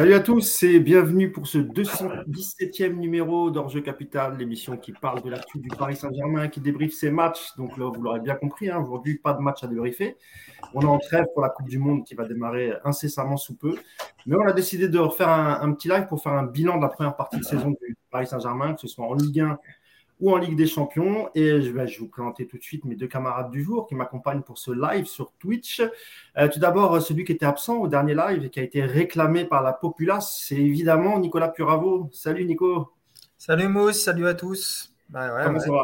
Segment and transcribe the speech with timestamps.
[0.00, 5.28] Salut à tous et bienvenue pour ce 217e numéro d'Orge Capital, l'émission qui parle de
[5.28, 7.54] l'actu du Paris Saint-Germain, qui débriefe ses matchs.
[7.58, 10.16] Donc là, vous l'aurez bien compris, hein, aujourd'hui, pas de match à débriefer.
[10.72, 13.76] On est en trêve pour la Coupe du Monde qui va démarrer incessamment sous peu.
[14.24, 16.82] Mais on a décidé de refaire un, un petit live pour faire un bilan de
[16.82, 19.58] la première partie de saison du Paris Saint-Germain, que ce soit en Ligue 1
[20.20, 21.30] ou en Ligue des Champions.
[21.34, 23.94] Et je vais, je vous présenter tout de suite mes deux camarades du jour qui
[23.94, 25.82] m'accompagnent pour ce live sur Twitch.
[26.38, 29.44] Euh, tout d'abord, celui qui était absent au dernier live et qui a été réclamé
[29.44, 32.08] par la populace, c'est évidemment Nicolas Puravo.
[32.12, 32.92] Salut Nico.
[33.38, 34.92] Salut Mousse, salut à tous.
[35.08, 35.82] Bah Comment ça va?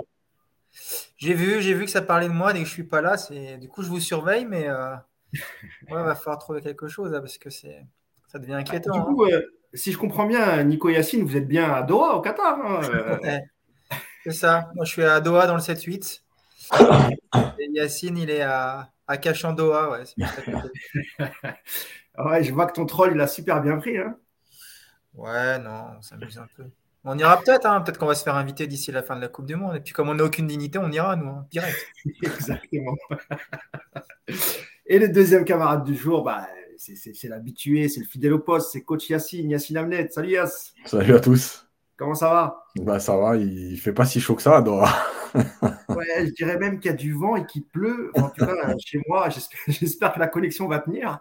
[1.17, 3.17] J'ai vu, j'ai vu que ça parlait de moi dès que je suis pas là.
[3.17, 4.95] C'est du coup je vous surveille, mais euh...
[5.91, 7.85] ouais, va falloir trouver quelque chose là, parce que c'est
[8.29, 8.93] ça devient inquiétant.
[8.93, 9.31] du coup, hein.
[9.33, 12.59] euh, si je comprends bien, Nico Yacine, vous êtes bien à Doha au Qatar.
[12.61, 12.81] Hein,
[13.25, 13.39] euh.
[14.27, 14.73] C'est ça.
[14.75, 16.23] Moi, je suis à Doha dans le 7-8.
[17.61, 19.91] Et Yacine, il est à, à Cachandoa.
[19.91, 20.03] Ouais,
[22.19, 23.99] ouais, je vois que ton troll, il a super bien pris.
[23.99, 24.17] Hein.
[25.15, 26.65] Ouais, non, on s'amuse un peu.
[27.05, 27.81] On ira peut-être, hein.
[27.83, 29.77] peut-être qu'on va se faire inviter d'ici la fin de la Coupe du Monde.
[29.77, 31.87] Et puis, comme on n'a aucune dignité, on ira, nous, hein, direct.
[32.25, 32.97] Exactement.
[34.87, 38.83] Et le deuxième camarade du jour, bah, c'est l'habitué, c'est le fidèle au poste, c'est
[38.83, 40.09] coach Yacine, Yacine Amnet.
[40.11, 40.75] Salut Yass.
[40.85, 41.66] Salut à tous.
[41.97, 42.67] Comment ça va?
[42.77, 44.93] Bah, Ça va, il fait pas si chaud que ça, Doha.
[45.89, 48.11] ouais, je dirais même qu'il y a du vent et qu'il pleut.
[48.17, 49.29] En tout cas, chez moi,
[49.69, 51.21] j'espère que la connexion va tenir.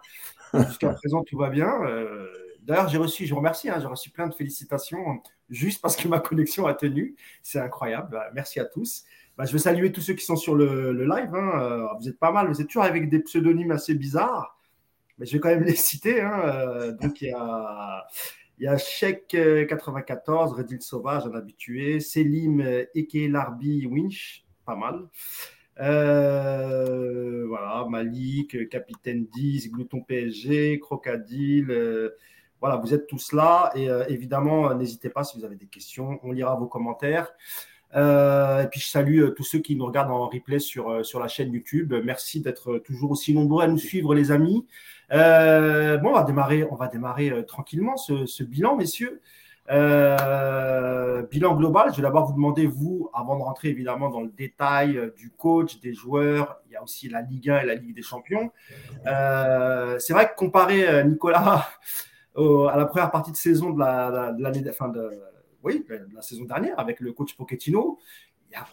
[0.54, 1.70] Jusqu'à présent, tout va bien.
[1.84, 2.28] Euh,
[2.62, 6.08] d'ailleurs, j'ai reçu, je vous remercie, hein, j'ai reçu plein de félicitations juste parce que
[6.08, 7.16] ma connexion a tenu.
[7.42, 8.08] C'est incroyable.
[8.12, 9.04] Bah, merci à tous.
[9.36, 11.34] Bah, je veux saluer tous ceux qui sont sur le, live.
[11.34, 11.60] Hein.
[11.60, 14.58] Euh, vous êtes pas mal, vous êtes toujours avec des pseudonymes assez bizarres.
[15.18, 16.20] Mais je vais quand même les citer.
[16.20, 16.40] Hein.
[16.44, 18.06] Euh, donc, il y a.
[18.58, 19.28] Il y a Sheik
[19.68, 22.00] 94, Redil Sauvage, un habitué.
[22.00, 22.60] Selim
[22.94, 25.08] Eke Larbi Winch, pas mal.
[25.80, 31.70] Euh, voilà, Malik, Capitaine 10, Glouton PSG, Crocodile.
[31.70, 32.10] Euh,
[32.60, 33.70] voilà, vous êtes tous là.
[33.74, 36.18] Et euh, évidemment, n'hésitez pas si vous avez des questions.
[36.22, 37.28] On lira vos commentaires.
[37.94, 41.52] et puis je salue tous ceux qui nous regardent en replay sur, sur la chaîne
[41.52, 41.94] YouTube.
[42.04, 44.66] Merci d'être toujours aussi nombreux à nous suivre, les amis.
[45.12, 49.20] Euh, bon, on va démarrer, on va démarrer euh, tranquillement ce, bilan, messieurs.
[49.68, 54.30] Euh, bilan global, je vais d'abord vous demander, vous, avant de rentrer évidemment dans le
[54.30, 57.94] détail du coach, des joueurs, il y a aussi la Ligue 1 et la Ligue
[57.94, 58.52] des Champions.
[59.04, 61.68] c'est vrai que comparer Nicolas
[62.36, 65.10] à la première partie de saison de la, de, de,
[65.64, 67.98] oui, de la saison dernière avec le coach Pochettino,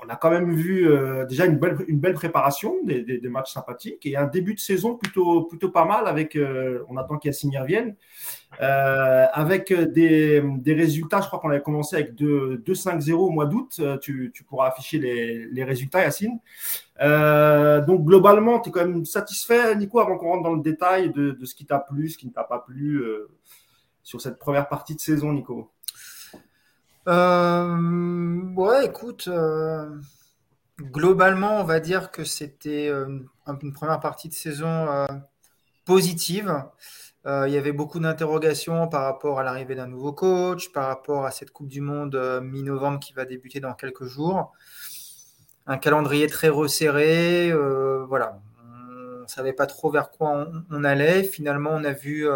[0.03, 4.27] on a quand même vu euh, déjà une belle, préparation, des, matchs sympathiques et un
[4.27, 7.95] début de saison plutôt, plutôt pas mal avec, euh, on attend qu'Yassine revienne,
[8.61, 14.31] euh, avec des, résultats, je crois qu'on avait commencé avec 2-5-0 au mois d'août, tu,
[14.47, 16.39] pourras afficher les, résultats Yacine.
[16.99, 21.31] donc globalement, tu es quand même satisfait Nico avant qu'on rentre dans le détail de,
[21.31, 23.03] de ce qui t'a plu, ce qui ne t'a pas plu
[24.03, 25.72] sur cette première partie de saison Nico?
[27.07, 29.89] Euh, ouais, écoute, euh,
[30.79, 34.87] globalement, on va dire que c'était euh, une première partie de saison
[35.85, 36.63] positive.
[37.25, 41.31] il y avait beaucoup d'interrogations par rapport à l'arrivée d'un nouveau coach, par rapport à
[41.31, 44.53] cette Coupe du Monde mi-novembre qui va débuter dans quelques jours.
[45.67, 47.51] Un calendrier très resserré,
[48.07, 48.39] voilà.
[49.19, 51.23] On ne savait pas trop vers quoi on, on allait.
[51.23, 52.27] Finalement, on a vu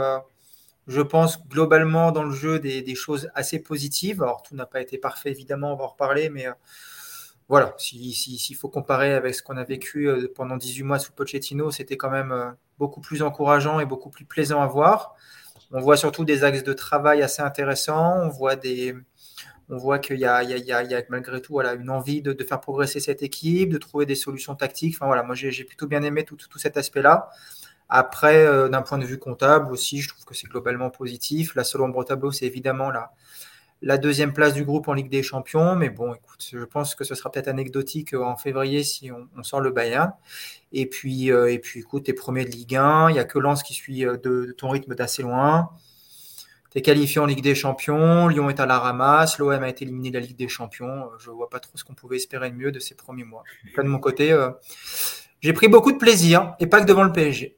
[0.87, 4.23] je pense globalement dans le jeu des, choses assez positives.
[4.23, 6.53] Alors tout n'a pas été parfait évidemment, on va en reparler, mais euh,
[7.49, 11.71] voilà, s'il faut comparer avec ce qu'on a vécu euh, pendant 18 mois sous Pochettino,
[11.71, 15.15] c'était quand même euh, beaucoup plus encourageant et beaucoup plus plaisant à voir.
[15.71, 21.41] On voit surtout des axes de travail assez intéressants, on voit qu'il y, a, malgré
[21.41, 24.95] tout une envie de, faire progresser cette équipe, de trouver des solutions tactiques.
[24.95, 27.29] Enfin, voilà, moi, j'ai plutôt bien aimé tout cet aspect-là.
[27.89, 31.55] Après, euh, d'un point de vue comptable aussi, je trouve que c'est globalement positif.
[31.55, 33.11] La seule ombre au tableau, c'est évidemment la,
[33.81, 35.75] la deuxième place du groupe en Ligue des Champions.
[35.75, 39.61] Mais bon, écoute, je pense que ce sera peut-être anecdotique en février si on, sort
[39.61, 40.11] le Bayern.
[40.73, 43.09] Et puis, euh, et puis écoute, t'es premier de Ligue 1.
[43.09, 45.69] Il n'y a que Lens qui suit euh, de, ton rythme d'assez loin.
[46.71, 48.27] Tu es qualifié en Ligue des Champions.
[48.27, 49.37] Lyon est à la ramasse.
[49.37, 51.09] L'OM a été éliminé de la Ligue des Champions.
[51.19, 53.43] Je ne vois pas trop ce qu'on pouvait espérer de mieux de ces premiers mois.
[53.77, 54.35] de mon côté,
[55.39, 57.56] j'ai pris beaucoup de plaisir et pas que devant le PSG.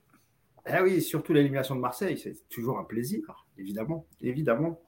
[0.72, 4.06] Ah oui, surtout l'élimination de Marseille, c'est toujours un plaisir, évidemment.
[4.22, 4.80] évidemment.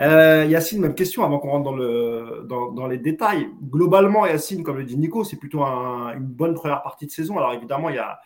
[0.00, 3.48] Euh, Yacine, même question avant qu'on rentre dans, le, dans, les détails.
[3.62, 7.38] Globalement, Yacine, comme le dit Nico, c'est plutôt une bonne première partie de saison.
[7.38, 8.20] Alors évidemment, il y a,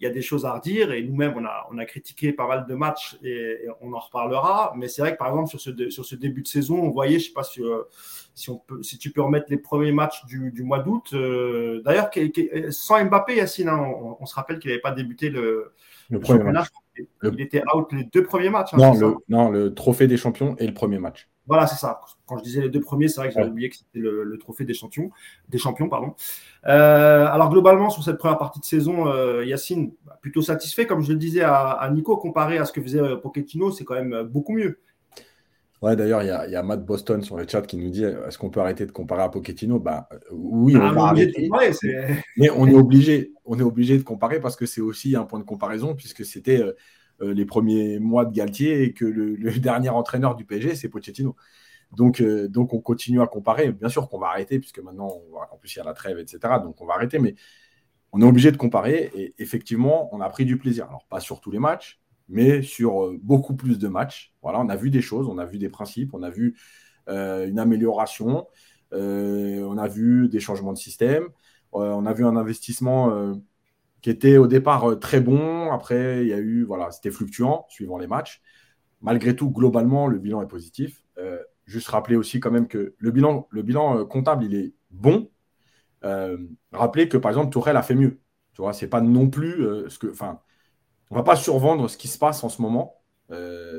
[0.00, 2.66] y a des choses à redire et nous-mêmes, on a, on a critiqué pas mal
[2.66, 4.72] de matchs et, on en reparlera.
[4.76, 7.18] Mais c'est vrai que par exemple, sur ce, sur ce début de saison, on voyait,
[7.18, 7.82] je ne sais pas si, euh,
[8.38, 11.10] si, on peut, si tu peux remettre les premiers matchs du, du mois d'août.
[11.12, 12.08] Euh, d'ailleurs,
[12.70, 13.84] sans Mbappé, Yacine, hein,
[14.20, 15.72] on, se rappelle qu'il n'avait pas débuté le,
[16.08, 16.68] le premier match.
[16.96, 18.74] il était out les deux premiers matchs.
[18.74, 21.28] Hein, non, le, non, le trophée des champions et le premier match.
[21.48, 22.00] Voilà, c'est ça.
[22.26, 24.64] Quand je disais les deux premiers, c'est vrai que j'avais oublié que c'était le, trophée
[24.64, 25.10] des champions.
[25.48, 26.14] Des champions pardon.
[26.66, 30.86] Euh, alors, globalement, sur cette première partie de saison, euh, Yacine, bah, plutôt satisfait.
[30.86, 34.22] Comme je le disais à, Nico, comparé à ce que faisait Pochettino, c'est quand même
[34.22, 34.78] beaucoup mieux.
[35.80, 38.50] Ouais, d'ailleurs, il y, a Matt Boston sur le chat qui nous dit est-ce qu'on
[38.50, 39.78] peut arrêter de comparer à Pochettino?
[39.78, 41.48] Bah, Oui, on ah, va arrêter.
[42.36, 45.38] mais on est, obligé, on est obligé de comparer parce que c'est aussi un point
[45.38, 46.60] de comparaison, puisque c'était
[47.20, 51.36] euh, les premiers mois de Galtier et que le, dernier entraîneur du PSG, c'est Pochettino.
[51.92, 53.70] Donc, euh, donc, on continue à comparer.
[53.70, 55.12] Bien sûr qu'on va arrêter, puisque maintenant,
[55.50, 56.38] en plus, il y a la trêve, etc.
[56.62, 57.36] Donc, on va arrêter, mais
[58.12, 59.10] on est obligé de comparer.
[59.14, 60.86] Et effectivement, on a pris du plaisir.
[60.88, 64.34] Alors, pas sur tous les matchs, mais sur euh, beaucoup plus de matchs.
[64.42, 66.56] Voilà, on a vu des choses, on a vu des principes, on a vu
[67.10, 68.46] une amélioration,
[68.92, 71.24] on a vu des changements de système,
[71.72, 73.38] on a vu un investissement
[74.00, 75.70] qui était au départ euh, très bon.
[75.72, 78.42] Après, il y a eu, voilà, c'était fluctuant suivant les matchs.
[79.00, 81.02] Malgré tout, globalement, le bilan est positif.
[81.18, 84.74] Euh, juste rappeler aussi quand même que le bilan, le bilan euh, comptable, il est
[84.90, 85.30] bon.
[86.04, 86.38] Euh,
[86.72, 88.20] rappelez que par exemple, Tourelle a fait mieux.
[88.54, 90.40] Tu vois, c'est pas non plus ce que, enfin,
[91.10, 92.94] on va pas survendre ce qui se passe en ce moment.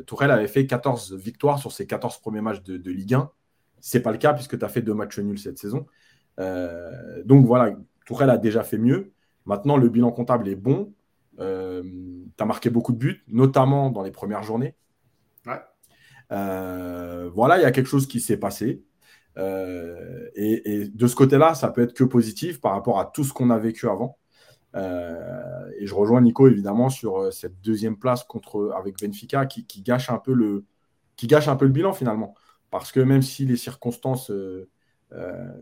[0.05, 3.31] Tourelle avait fait 14 victoires sur ses 14 premiers matchs de, de Ligue 1.
[3.79, 5.85] C'est pas le cas puisque tu as fait deux matchs nuls cette saison.
[6.37, 9.11] donc voilà, Tourelle a déjà fait mieux.
[9.45, 10.93] Maintenant, le bilan comptable est bon.
[11.39, 14.75] Euh, tu as marqué beaucoup de buts, notamment dans les premières journées.
[16.31, 18.83] Euh, voilà, il y a quelque chose qui s'est passé.
[19.37, 23.33] Euh, et, de ce côté-là, ça peut être que positif par rapport à tout ce
[23.33, 24.17] qu'on a vécu avant.
[24.75, 30.19] Et je rejoins Nico évidemment sur cette deuxième place contre, avec Benfica qui, gâche un
[30.19, 30.65] peu le,
[31.15, 32.35] qui gâche un peu le bilan finalement.
[32.69, 34.31] Parce que même si les circonstances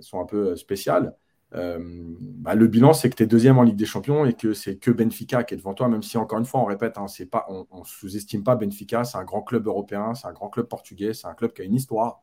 [0.01, 1.15] sont un peu spéciales,
[1.53, 1.77] euh,
[2.19, 4.77] bah, le bilan, c'est que tu es deuxième en Ligue des Champions et que c'est
[4.77, 7.45] que Benfica qui est devant toi, même si, encore une fois, on répète, hein, pas,
[7.49, 11.27] on sous-estime pas Benfica, c'est un grand club européen, c'est un grand club portugais, c'est
[11.27, 12.21] un club qui a une histoire.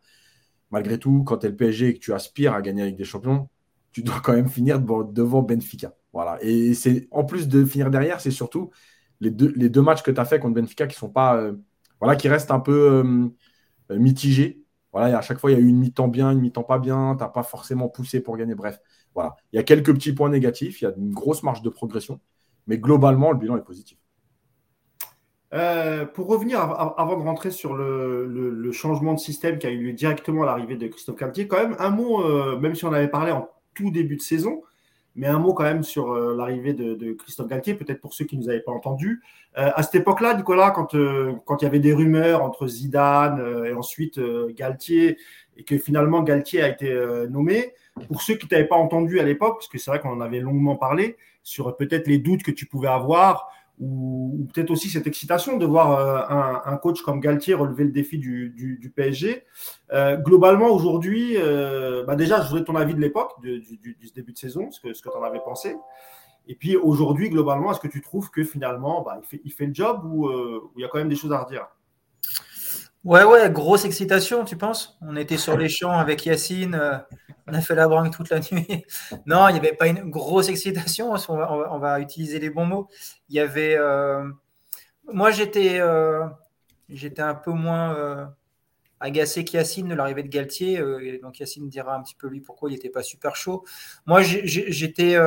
[0.70, 2.98] Malgré tout, quand tu es le PSG et que tu aspires à gagner la Ligue
[2.98, 3.48] des Champions,
[3.92, 5.94] tu dois quand même finir devant, Benfica.
[6.14, 6.38] Voilà.
[6.42, 8.70] Et c'est en plus de finir derrière, c'est surtout
[9.20, 11.36] les deux, les deux matchs que tu as fait contre Benfica qui sont pas.
[11.36, 11.52] Euh,
[12.00, 13.02] voilà, qui restent un peu
[13.90, 14.62] euh, mitigés.
[14.92, 17.16] Voilà, à chaque fois, il y a eu une mi-temps bien, une mi-temps pas bien,
[17.16, 18.54] tu n'as pas forcément poussé pour gagner.
[18.54, 18.78] Bref.
[19.14, 19.36] Voilà.
[19.52, 22.20] Il y a quelques petits points négatifs, il y a une grosse marge de progression,
[22.66, 23.98] mais globalement, le bilan est positif.
[25.52, 29.92] Euh, pour revenir, avant de rentrer sur le, changement de système qui a eu lieu
[29.92, 33.32] directement à l'arrivée de Christophe Cartier, quand même un mot, même si on avait parlé
[33.32, 34.62] en tout début de saison,
[35.16, 38.36] mais un mot quand même sur euh, l'arrivée de, Christophe Galtier, peut-être pour ceux qui
[38.36, 39.22] ne nous avaient pas entendus.
[39.54, 40.96] à cette époque-là, Nicolas, quand,
[41.44, 44.20] quand il y avait des rumeurs entre Zidane et ensuite
[44.54, 45.16] Galtier,
[45.56, 46.92] et que finalement Galtier a été
[47.30, 47.72] nommé,
[48.08, 50.40] pour ceux qui t'avaient pas entendu à l'époque, parce que c'est vrai qu'on en avait
[50.40, 53.48] longuement parlé, sur peut-être les doutes que tu pouvais avoir,
[53.80, 58.18] ou, peut-être aussi cette excitation de voir euh, un, coach comme Galtier relever le défi
[58.18, 59.44] du, PSG.
[59.92, 63.62] Euh, globalement, aujourd'hui, euh, bah déjà, je voudrais ton avis de l'époque, du,
[64.14, 65.76] début de saison, ce que, ce tu en avais pensé.
[66.46, 69.66] Et puis aujourd'hui, globalement, est-ce que tu trouves que finalement, bah, il, fait, il, fait,
[69.66, 70.30] le job ou
[70.76, 71.66] il y a quand même des choses à redire?
[73.02, 74.96] Ouais, ouais, grosse excitation, tu penses?
[75.02, 77.04] On était sur les champs avec Yacine,
[77.46, 78.84] on a fait la brinque toute la nuit.
[79.26, 82.88] non, il n'y avait pas une grosse excitation, on va, utiliser les bons mots.
[83.28, 83.76] Il y avait.
[83.76, 84.28] Euh,
[85.12, 86.26] moi, j'étais euh,
[86.88, 88.32] j'étais un peu moins
[89.00, 90.82] agacé qu'Yacine de l'arrivée de Galtier.
[91.22, 93.64] donc, Yacine dira un petit peu lui pourquoi il n'était pas super chaud.
[94.06, 95.18] Moi, j'étais.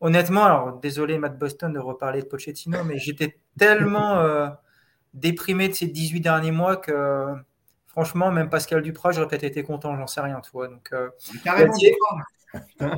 [0.00, 4.50] honnêtement, alors désolé, Matt Boston, de reparler de Pochettino, mais j'étais tellement
[5.14, 7.34] déprimé de ces 18 derniers mois que
[7.92, 10.68] franchement, même Pascal Duprat, j'aurais peut-être été content, j'en sais rien, tu vois.
[10.68, 11.08] Donc, euh,
[11.44, 11.72] Carrément,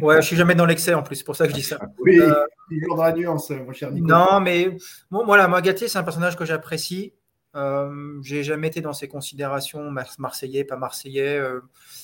[0.00, 1.78] Ouais, je suis jamais dans l'excès en plus, c'est pour ça que je dis ça.
[1.98, 4.28] Oui, euh, toujours dans la nuance, mon cher Nicolas.
[4.30, 4.76] Non, mais
[5.10, 7.14] bon, voilà, moi, Gatier, c'est un personnage que j'apprécie.
[7.56, 11.38] Euh, j'ai jamais été dans ces considérations marseillais, pas marseillais.
[11.38, 11.60] Euh,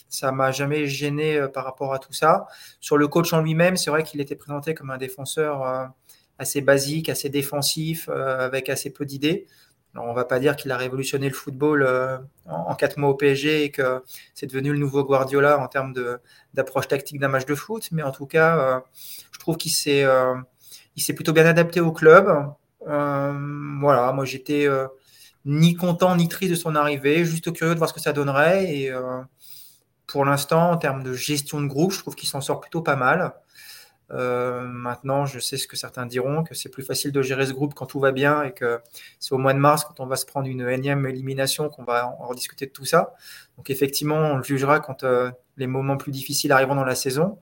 [0.08, 2.46] ça m'a jamais gêné par rapport à tout ça.
[2.80, 5.92] Sur le coach en lui-même, c'est vrai qu'il était présenté comme un défenseur
[6.38, 9.46] assez basique, assez défensif, euh, avec assez peu d'idées.
[9.96, 13.14] On ne va pas dire qu'il a révolutionné le football euh, en, quatre mois au
[13.14, 14.02] PSG et que
[14.34, 15.94] c'est devenu le nouveau Guardiola en termes
[16.54, 18.80] d'approche tactique d'un match de foot, mais en tout cas, euh,
[19.32, 20.04] je trouve qu'il s'est
[21.14, 22.26] plutôt bien adapté au club.
[22.80, 24.68] voilà, moi j'étais
[25.44, 28.74] ni content ni triste de son arrivée, juste curieux de voir ce que ça donnerait.
[28.74, 28.92] Et
[30.06, 32.96] pour l'instant, en termes de gestion de groupe, je trouve qu'il s'en sort plutôt pas
[32.96, 33.34] mal.
[34.10, 37.52] Euh, maintenant, je sais ce que certains diront, que c'est plus facile de gérer ce
[37.52, 38.80] groupe quand tout va bien et que
[39.18, 42.14] c'est au mois de mars, quand on va se prendre une énième élimination, qu'on va
[42.20, 43.14] rediscuter de tout ça.
[43.56, 47.38] Donc effectivement, on le jugera quand euh, les moments plus difficiles arriveront dans la saison.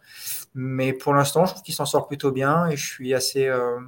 [0.55, 3.81] Mais pour l'instant, je trouve qu'il s'en sort plutôt bien et je suis assez, euh,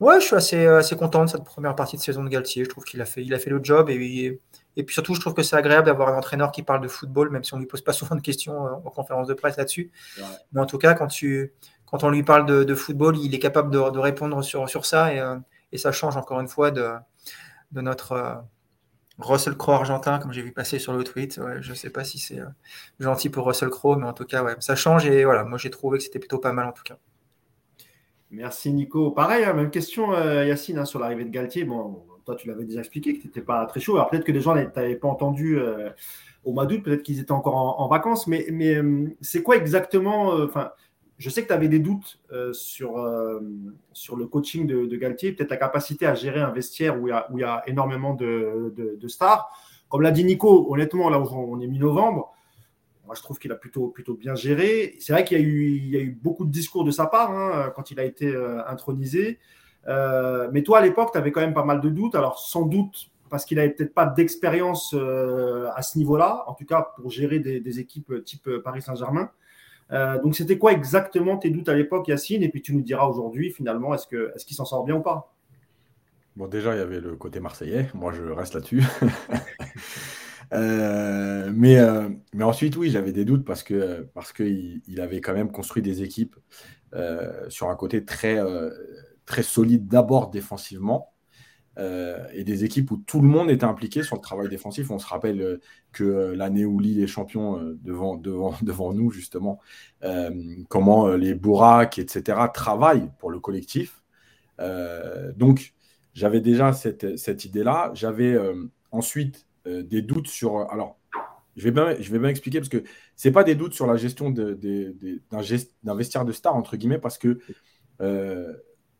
[0.00, 2.62] Ouais, je suis assez, assez content de cette première partie de saison de Galtier.
[2.62, 4.40] Je trouve qu'il a fait, il a fait le job et,
[4.78, 7.30] et puis surtout, je trouve que c'est agréable d'avoir un entraîneur qui parle de football,
[7.30, 9.56] même si on ne lui pose pas souvent de questions euh, en conférence de presse
[9.56, 9.90] là-dessus.
[10.52, 11.52] Mais en tout cas, quand, tu,
[11.84, 15.18] quand on lui parle de, football, il est capable de, répondre sur, sur ça et,
[15.18, 15.36] euh,
[15.72, 16.90] et, ça change encore une fois de,
[17.72, 18.34] de notre euh,
[19.18, 21.40] Russell Crowe argentin, comme j'ai vu passer sur le tweet.
[21.60, 22.40] je ne sais pas si c'est
[23.00, 25.70] gentil pour Russell Crowe, mais en tout cas, ouais, ça change et voilà, moi j'ai
[25.70, 26.98] trouvé que c'était plutôt pas mal en tout cas.
[28.30, 29.10] Merci Nico.
[29.10, 30.12] Pareil, hein, même question
[30.44, 31.64] Yacine hein, sur l'arrivée de Galtier.
[31.64, 33.96] Bon, toi, tu l'avais déjà expliqué que tu n'étais pas très chaud.
[33.96, 35.58] Alors peut-être que les gens n'avaient pas entendu
[36.44, 38.80] au mois d'août, peut-être qu'ils étaient encore en, vacances, mais, mais
[39.20, 40.72] c'est quoi exactement Enfin,
[41.18, 43.40] je sais que tu avais des doutes euh, sur, euh,
[43.92, 47.12] sur le coaching de, Galtier, peut-être la capacité à gérer un vestiaire où il y
[47.12, 49.50] a, y a énormément de, de, stars.
[49.88, 52.32] Comme l'a dit Nico, honnêtement, là où on est mi-novembre,
[53.04, 54.94] moi je trouve qu'il a plutôt, plutôt bien géré.
[55.00, 57.90] C'est vrai qu'il y, y a eu beaucoup de discours de sa part hein, quand
[57.90, 59.38] il a été euh, intronisé.
[60.52, 62.14] Mais toi, à l'époque, tu avais quand même pas mal de doutes.
[62.14, 66.92] Alors, sans doute parce qu'il n'avait peut-être pas d'expérience à ce niveau-là, en tout cas
[66.96, 69.30] pour gérer des, équipes type Paris Saint-Germain.
[69.92, 72.42] Euh, donc, c'était quoi exactement tes doutes à l'époque, Yacine?
[72.42, 75.00] Et puis, tu nous diras aujourd'hui, finalement, est-ce qu'il est qu'il s'en sort bien ou
[75.00, 75.32] pas?
[76.36, 77.88] Bon, déjà, il y avait le côté marseillais.
[77.94, 78.82] Moi, je reste là-dessus.
[80.54, 85.20] Euh, mais, euh, mais ensuite, oui, j'avais des doutes parce que parce qu'il il avait
[85.20, 86.36] quand même construit des équipes
[87.50, 88.38] sur un côté très,
[89.28, 91.12] très solide d'abord défensivement
[91.78, 94.90] euh, et des équipes où tout le monde était impliqué sur le travail défensif.
[94.90, 95.60] On se rappelle euh,
[95.92, 99.60] que euh, l'année où Lille est champion devant, devant, devant nous, justement,
[100.68, 104.02] comment les Bourracs, etc., travaillent pour le collectif.
[105.36, 105.74] donc,
[106.14, 107.92] j'avais déjà cette, cette idée-là.
[107.94, 108.36] J'avais
[108.90, 110.70] ensuite des doutes sur.
[110.72, 110.98] Alors,
[111.56, 112.82] je vais bien, je vais bien expliquer parce que
[113.16, 117.38] ce pas des doutes sur la gestion d'un vestiaire de star, entre guillemets, parce que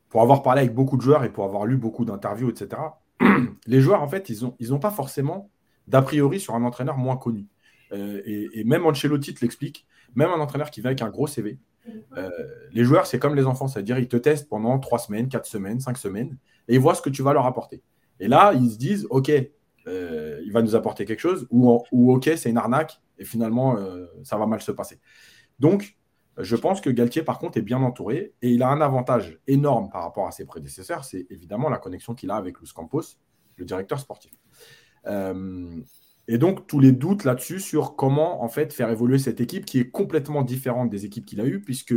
[0.09, 2.81] pour avoir parlé avec beaucoup de joueurs et pour avoir lu beaucoup d'interviews, etc.,
[3.67, 5.51] les joueurs, en fait, ils n'ont ont pas forcément
[5.87, 7.47] d'a priori sur un entraîneur moins connu.
[7.93, 11.59] Euh, et, même Ancelotti te l'explique, même un entraîneur qui vient avec un gros CV.
[12.19, 12.31] Euh,
[12.73, 15.81] les joueurs, c'est comme les enfants, c'est-à-dire ils te testent pendant trois semaines, quatre semaines,
[15.81, 16.37] cinq semaines,
[16.69, 17.83] et ils voient ce que tu vas leur apporter.
[18.21, 19.31] Et là, ils se disent, OK,
[19.87, 23.77] euh, il va nous apporter quelque chose, ou, ou OK, c'est une arnaque, et finalement,
[24.23, 25.01] ça va mal se passer.
[25.59, 25.98] Donc,
[26.39, 29.91] je pense que Galtier, par contre, est bien entouré et il a un avantage énorme
[29.91, 33.03] par rapport à ses prédécesseurs, c'est évidemment la connexion qu'il a avec Luis Campos,
[33.57, 34.33] le directeur sportif.
[35.07, 35.81] Euh,
[36.29, 39.81] et donc, tous les doutes là-dessus sur comment, en fait, faire évoluer cette équipe qui
[39.81, 41.95] est complètement différente des équipes qu'il a eues, puisque,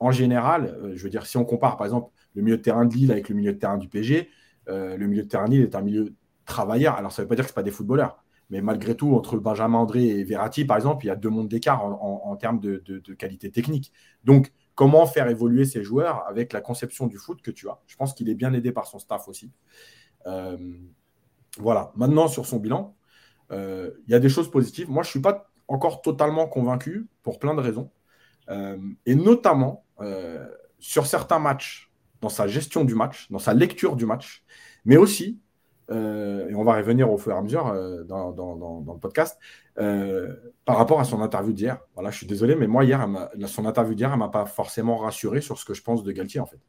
[0.00, 3.28] en général, euh, si on compare, par exemple, le milieu de terrain de Lille avec
[3.28, 4.30] le milieu de terrain du PG,
[4.68, 6.14] euh, le milieu de terrain de Lille est un milieu
[6.46, 6.94] travailleur.
[6.94, 8.24] Alors, ça ne veut pas dire que ce pas des footballeurs.
[8.50, 11.48] Mais malgré tout, entre Benjamin André et Verratti, par exemple, il y a deux mondes
[11.48, 13.92] d'écart en, termes de, qualité technique.
[14.24, 17.78] Donc, comment faire évoluer ces joueurs avec la conception du foot que tu as?
[17.86, 19.52] Je pense qu'il est bien aidé par son staff aussi.
[20.26, 20.56] Euh,
[21.58, 21.92] voilà.
[21.94, 22.96] Maintenant, sur son bilan,
[23.50, 24.88] euh, il y a des choses positives.
[24.88, 27.90] Moi, je ne suis pas encore totalement convaincu pour plein de raisons.
[28.48, 29.84] Euh, et notamment
[30.78, 31.90] sur certains matchs,
[32.20, 34.44] dans sa gestion du match, dans sa lecture du match,
[34.84, 35.40] mais aussi
[35.90, 39.38] euh, et on va revenir au fur et à mesure euh, dans, le podcast,
[39.78, 41.78] euh, par rapport à son interview d'hier.
[41.94, 43.06] Voilà, je suis désolé, mais moi, hier,
[43.46, 46.12] son interview d'hier, elle ne m'a pas forcément rassuré sur ce que je pense de
[46.12, 46.60] Galtier, en fait.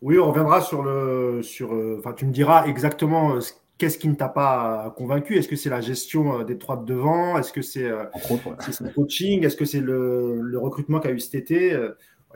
[0.00, 1.42] Oui, on reviendra sur le.
[1.42, 3.38] Sur, enfin, tu me diras exactement
[3.78, 7.38] qu'est-ce qui ne t'a pas convaincu Est-ce que c'est la gestion des trois de devant?
[7.38, 9.44] Est-ce que c'est le coaching?
[9.44, 11.74] Est-ce que c'est le, le, recrutement qu'a eu cet été?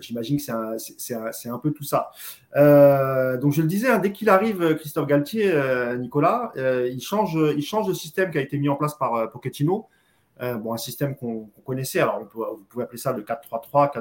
[0.01, 0.43] J'imagine que
[0.79, 2.11] c'est un, peu tout ça.
[2.57, 7.01] Euh, donc, je le disais, hein, dès qu'il arrive, Christophe Galtier, euh, Nicolas, euh, il,
[7.01, 9.89] change, il change le système qui a été mis en place par Pochettino.
[10.41, 13.93] bon, un système qu'on connaissait, alors vous pouvez appeler ça le 4-3-3,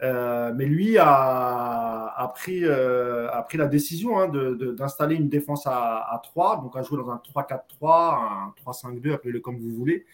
[0.00, 0.52] 4-2-3-1.
[0.54, 6.60] mais lui a, pris, a pris la décision hein, d'installer une défense à, à, 3,
[6.62, 10.04] donc à jouer dans un 3-4-3, un 3-5-2, appelez-le comme vous voulez.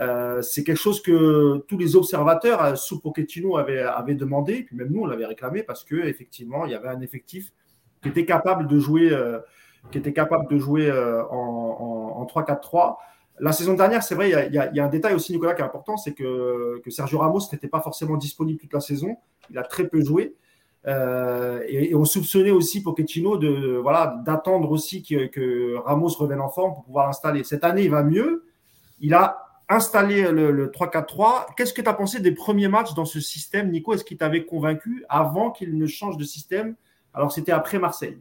[0.00, 4.88] Euh, c'est quelque chose que tous les observateurs euh, sous Pochettino avaient, demandé, puis même
[4.90, 7.52] nous on l'avait réclamé parce que effectivement il y avait un effectif
[8.02, 9.40] qui était capable de jouer, euh,
[9.90, 10.90] qui était capable de jouer
[11.30, 12.96] en, 3-4-3.
[13.40, 15.96] La saison dernière, c'est vrai, il y, a, un détail aussi, Nicolas, qui est important,
[15.96, 19.16] c'est que, Sergio Ramos n'était pas forcément disponible toute la saison.
[19.50, 20.34] Il a très peu joué.
[20.86, 26.74] et, on soupçonnait aussi Pochettino de voilà d'attendre aussi que, que Ramos revienne en forme
[26.74, 27.44] pour pouvoir l'installer.
[27.44, 28.44] Cette année, il va mieux.
[29.00, 31.54] Il a installer le, 3-4-3.
[31.56, 33.94] Qu'est-ce que tu as pensé des premiers matchs dans ce système, Nico?
[33.94, 36.74] Est-ce qu'il t'avait convaincu avant qu'il ne change de système
[37.14, 38.18] Alors, c'était après Marseille?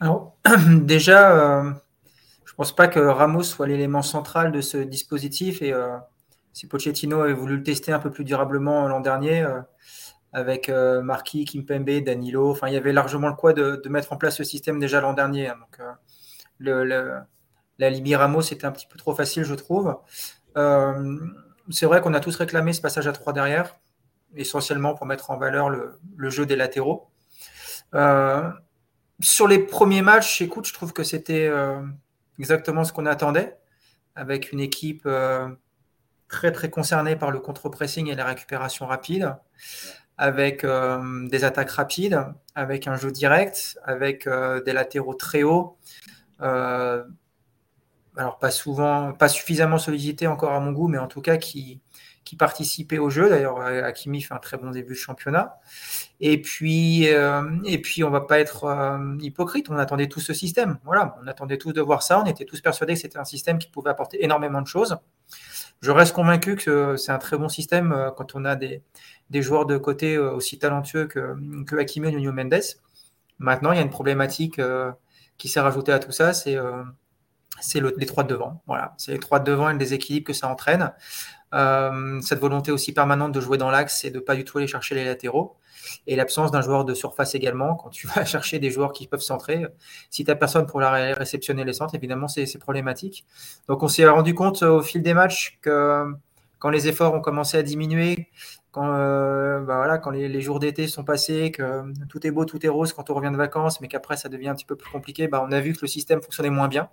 [0.00, 0.36] Alors,
[0.68, 1.72] déjà, euh,
[2.44, 5.62] je ne pense pas que Ramos soit l'élément central de ce dispositif.
[5.62, 5.96] Et euh,
[6.52, 9.60] si Pochettino avait voulu le tester un peu plus durablement l'an dernier, euh,
[10.34, 12.50] avec Marquis, Kimpembe, Danilo.
[12.50, 15.14] Enfin, il y avait largement le quoi de, mettre en place ce système déjà l'an
[15.14, 15.48] dernier.
[15.48, 15.56] Hein.
[15.58, 15.92] Donc, euh,
[16.84, 17.20] le,
[17.78, 19.96] la Libye Ramos, c'était un petit peu trop facile, je trouve.
[20.56, 21.18] Euh,
[21.70, 23.76] c'est vrai qu'on a tous réclamé ce passage à 3 derrière,
[24.34, 27.10] essentiellement pour mettre en valeur le, jeu des latéraux.
[29.20, 31.50] sur les premiers matchs, écoute, je trouve que c'était
[32.38, 33.56] exactement ce qu'on attendait,
[34.14, 35.08] avec une équipe
[36.28, 39.36] très très concernée par le contre-pressing et la récupération rapide
[40.18, 42.20] avec euh, des attaques rapides,
[42.56, 45.78] avec un jeu direct, avec euh, des latéraux très hauts.
[48.18, 51.36] Euh, alors pas souvent, pas suffisamment sollicités encore à mon goût, mais en tout cas
[51.36, 51.80] qui,
[52.24, 53.28] qui participaient au jeu.
[53.28, 55.58] D'ailleurs, Hakimi fait un très bon début de championnat.
[56.20, 59.70] Et puis, et puis on va pas être hypocrite.
[59.70, 60.78] On attendait tout ce système.
[60.84, 62.20] Voilà, on attendait tous de voir ça.
[62.20, 64.98] On était tous persuadés que c'était un système qui pouvait apporter énormément de choses.
[65.80, 68.82] Je reste convaincu que c'est un très bon système quand on a des,
[69.30, 72.60] des joueurs de côté euh, aussi talentueux que, que Hakimi et Nuno Mendes.
[73.38, 74.90] Maintenant, il y a une problématique euh,
[75.36, 76.56] qui s'est rajoutée à tout ça, c'est
[77.58, 78.62] euh, c'est les trois de devant.
[78.66, 80.92] Voilà, c'est les trois de devant et le déséquilibre que ça entraîne.
[81.52, 84.94] cette volonté aussi permanente de jouer dans l'axe et de pas du tout aller chercher
[84.94, 85.56] les latéraux.
[86.06, 87.74] Et l'absence d'un joueur de surface également.
[87.74, 89.66] Quand tu vas chercher des joueurs qui peuvent centrer,
[90.10, 93.24] si tu n'as personne pour la réceptionner les centres, évidemment, c'est problématique.
[93.68, 96.04] Donc, on s'est rendu compte au fil des matchs que
[96.58, 98.28] quand les efforts ont commencé à diminuer,
[98.70, 102.64] quand, euh, bah voilà, quand les, jours d'été sont passés, que tout est beau, tout
[102.64, 104.90] est rose quand on revient de vacances, mais qu'après ça devient un petit peu plus
[104.90, 106.88] compliqué, bah on a vu que le système fonctionnait moins bien.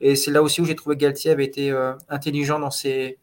[0.00, 3.18] Et c'est là aussi où j'ai trouvé que Galtier avait été euh, intelligent dans, ses,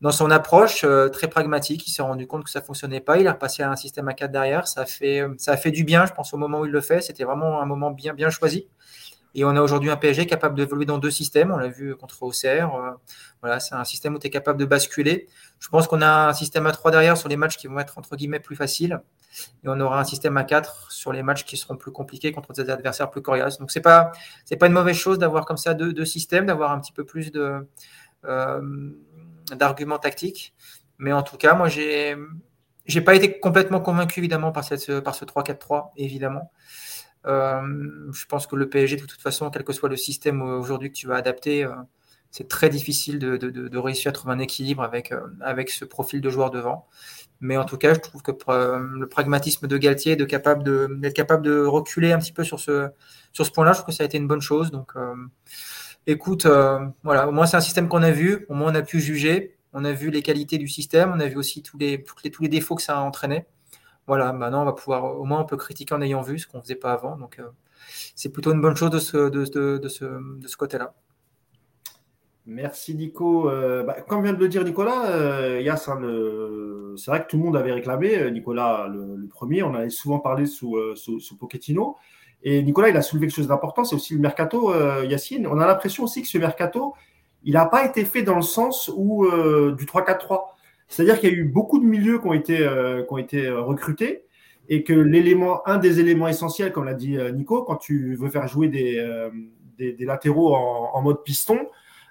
[0.00, 1.86] dans son approche, euh, très pragmatique.
[1.86, 3.18] Il s'est rendu compte que ça ne fonctionnait pas.
[3.18, 4.66] Il a repassé à un système à 4 derrière.
[4.66, 6.80] Ça a, fait, ça a fait du bien, je pense, au moment où il le
[6.80, 7.00] fait.
[7.00, 8.66] C'était vraiment un moment bien, bien choisi.
[9.34, 11.52] Et on a aujourd'hui un PSG capable d'évoluer dans deux systèmes.
[11.52, 12.74] On l'a vu contre Auxerre.
[12.74, 12.90] Euh,
[13.40, 15.28] voilà, c'est un système où tu es capable de basculer.
[15.60, 17.98] Je pense qu'on a un système à 3 derrière sur les matchs qui vont être
[17.98, 19.00] entre guillemets plus faciles.
[19.64, 22.52] Et on aura un système à 4 sur les matchs qui seront plus compliqués contre
[22.52, 23.58] des adversaires plus coriaces.
[23.58, 24.12] Donc c'est pas
[24.44, 27.30] c'est pas une mauvaise chose d'avoir comme ça deux, systèmes, d'avoir un petit peu plus
[27.30, 27.68] de
[28.24, 28.90] euh,
[29.56, 30.54] d'arguments tactiques.
[30.98, 32.16] Mais en tout cas, moi j'ai
[32.86, 36.50] j'ai pas été complètement convaincu évidemment par cette par ce 3-4-3 évidemment.
[37.26, 40.90] Euh, je pense que le PSG, de toute façon, quel que soit le système aujourd'hui
[40.90, 41.70] que tu vas adapter, euh,
[42.30, 46.30] c'est très difficile de, réussir à trouver un équilibre avec, euh, avec ce profil de
[46.30, 46.86] joueur devant.
[47.40, 51.42] Mais en tout cas, je trouve que le pragmatisme de Galtier d'être capable de, capable
[51.42, 52.90] de reculer un petit peu sur ce,
[53.32, 54.70] sur ce point-là, je trouve que ça a été une bonne chose.
[54.70, 54.92] Donc,
[56.06, 56.46] écoute,
[57.02, 59.56] voilà, au moins c'est un système qu'on a vu, au moins on a pu juger,
[59.72, 62.42] on a vu les qualités du système, on a vu aussi tous les, les, tous
[62.42, 63.46] les défauts que ça a entraîné
[64.10, 66.56] voilà, maintenant on va pouvoir, au moins on peut critiquer en ayant vu ce qu'on
[66.56, 67.16] ne faisait pas avant.
[67.16, 67.44] Donc euh,
[68.16, 70.94] c'est plutôt une bonne chose de ce, côté-là.
[72.44, 73.48] Merci Nico.
[73.48, 76.00] Euh, bah, comme vient de le dire Nicolas, euh, Yass, hein,
[76.96, 80.46] c'est vrai que tout le monde avait réclamé, Nicolas le, premier, on avait souvent parlé
[80.46, 81.38] sous, sous.
[82.42, 85.46] Et Nicolas, il a soulevé quelque chose d'important, c'est aussi le mercato, Yacine.
[85.46, 86.94] On a l'impression aussi que ce mercato,
[87.44, 89.30] il n'a pas été fait dans le sens où,
[89.70, 90.46] du 3-4-3.
[90.90, 94.24] C'est-à-dire qu'il y a eu beaucoup de milieux qui ont été, euh, euh, recrutés
[94.68, 98.28] et que l'élément, un des éléments essentiels, comme l'a dit euh, Nico, quand tu veux
[98.28, 99.30] faire jouer des,
[99.78, 101.58] des, latéraux en, mode piston,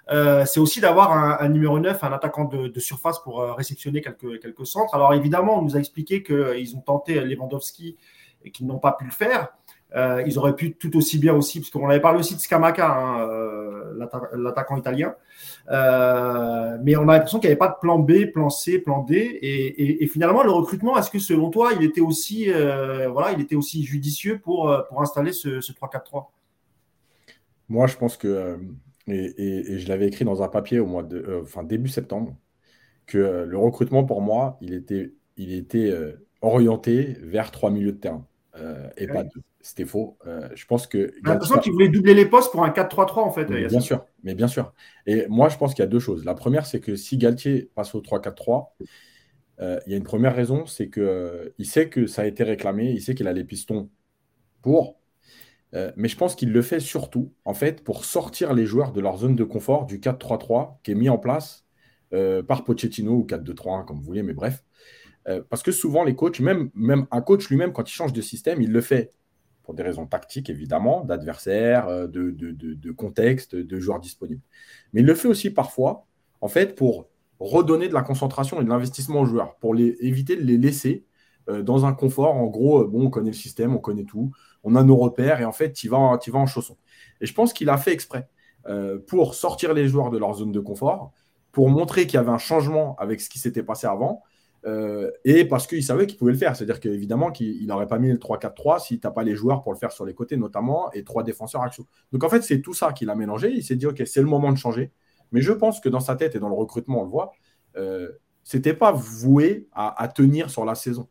[0.08, 4.94] c'est aussi d'avoir un, numéro 9, un attaquant de, surface pour réceptionner quelques, quelques centres.
[4.94, 7.96] Alors évidemment, on nous a expliqué qu'ils ont tenté Lewandowski
[8.44, 9.48] et qu'ils n'ont pas pu le faire.
[9.96, 12.88] Euh, ils auraient pu tout aussi bien aussi, parce qu'on avait parlé aussi de Scamaca,
[12.88, 15.14] hein, euh, l'attaquant italien.
[15.70, 19.02] Euh, mais on a l'impression qu'il n'y avait pas de plan B, plan C, plan
[19.02, 19.38] D.
[19.42, 23.84] Et, finalement, le recrutement, est-ce que selon toi, il était aussi, voilà, il était aussi
[23.84, 26.26] judicieux pour, pour installer ce, ce 3-4-3
[27.68, 28.58] Moi, je pense que,
[29.08, 32.36] et, je l'avais écrit dans un papier au mois de, enfin, début septembre,
[33.06, 35.92] que le recrutement, pour moi, il était, il était
[36.42, 38.24] orienté vers trois milieux de terrain.
[38.96, 39.42] et pas deux.
[39.62, 40.16] C'était faux.
[40.26, 41.12] Euh, je pense que.
[41.22, 43.44] J'ai l'impression qu'il voulait doubler les postes pour un 4-3-3 en fait.
[43.44, 44.72] bien sûr, mais bien sûr.
[45.06, 46.24] Et moi, je pense qu'il y a deux choses.
[46.24, 48.68] La première, c'est que si Galtier passe au 3-4-3,
[49.60, 52.42] euh, il y a une première raison, c'est qu'il euh, sait que ça a été
[52.42, 53.90] réclamé, il sait qu'il a les pistons
[54.62, 54.98] pour.
[55.96, 59.18] mais je pense qu'il le fait surtout, en fait, pour sortir les joueurs de leur
[59.18, 61.66] zone de confort du 4-3-3 qui est mis en place
[62.48, 64.64] par Pochettino ou 4-2-3-1, comme vous voulez, mais bref.
[65.50, 68.62] parce que souvent, les coachs, même, même un coach lui-même, quand il change de système,
[68.62, 69.12] il le fait
[69.74, 74.42] des raisons tactiques évidemment, d'adversaire, euh, de, de, contexte, de joueurs disponibles.
[74.92, 76.06] Mais il le fait aussi parfois,
[76.40, 80.36] en fait, pour redonner de la concentration et de l'investissement aux joueurs, pour les, éviter
[80.36, 81.04] de les laisser
[81.48, 82.36] euh, dans un confort.
[82.36, 85.40] En gros, euh, bon, on connaît le système, on connaît tout, on a nos repères
[85.40, 86.76] et en fait, tu vas, vas en chaussons.
[87.20, 88.28] Et je pense qu'il a fait exprès
[89.06, 91.12] pour sortir les joueurs de leur zone de confort,
[91.50, 94.22] pour montrer qu'il y avait un changement avec ce qui s'était passé avant
[94.66, 96.54] Euh, et parce qu'il savait qu'il pouvait le faire.
[96.54, 99.78] C'est-à-dire qu'évidemment, qu'il n'aurait pas mis le 3-4-3 si tu pas les joueurs pour le
[99.78, 101.86] faire sur les côtés, notamment, et trois défenseurs axiaux.
[102.12, 103.50] Donc en fait, c'est tout ça qu'il a mélangé.
[103.50, 104.92] Il s'est dit, OK, c'est le moment de changer.
[105.32, 107.32] Mais je pense que dans sa tête et dans le recrutement, on le voit,
[107.76, 108.10] euh,
[108.44, 111.08] c'était pas voué à, tenir sur la saison.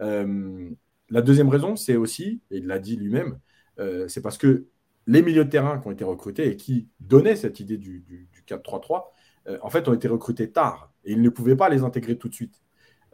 [0.00, 0.70] Euh,
[1.10, 3.38] la deuxième raison, c'est aussi, et il l'a dit lui-même,
[3.78, 4.66] euh, c'est parce que
[5.06, 8.28] les milieux de terrain qui ont été recrutés et qui donnaient cette idée du, du,
[8.46, 9.04] 4-3-3,
[9.60, 12.34] en fait, ont été recrutés tard et il ne pouvait pas les intégrer tout de
[12.34, 12.61] suite.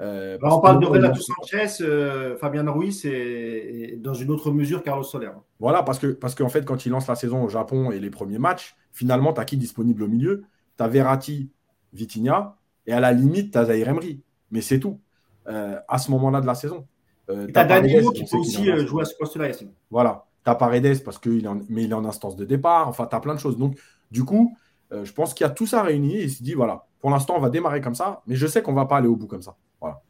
[0.00, 5.02] Euh, on parle de Renato Sanchez, euh, Fabien Ruiz et, dans une autre mesure Carlos
[5.02, 5.30] Soler.
[5.58, 8.10] Voilà, parce que parce qu'en fait, quand il lance la saison au Japon et les
[8.10, 10.44] premiers matchs, finalement, tu as qui disponible au milieu?
[10.76, 11.50] Tu as Verratti,
[11.92, 12.56] Vitinha,
[12.86, 14.22] et à la limite, tu as Zaire Emery.
[14.52, 15.00] Mais c'est tout,
[15.48, 16.86] euh, à ce moment-là de la saison.
[17.28, 19.48] tu as Danilo qui peut aussi jouer à ce poste-là,
[19.90, 22.88] Voilà, tu as Paredes, parce qu'il est, en, mais il est en instance de départ.
[22.88, 23.58] Enfin, tu as plein de choses.
[23.58, 23.76] Donc,
[24.12, 24.56] du coup,
[24.92, 27.34] je pense qu'il y a tout ça réuni et il se dit, voilà, pour l'instant,
[27.36, 29.26] on va démarrer comme ça, mais je sais qu'on ne va pas aller au bout
[29.26, 29.56] comme ça.
[29.80, 30.02] Voilà.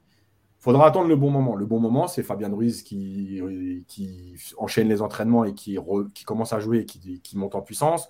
[0.58, 1.54] Faudra attendre le bon moment.
[1.54, 3.40] Le bon moment, c'est Fabien Ruiz qui,
[3.86, 5.78] qui, enchaîne les entraînements et qui,
[6.14, 8.08] qui commence à jouer et qui, qui monte en puissance.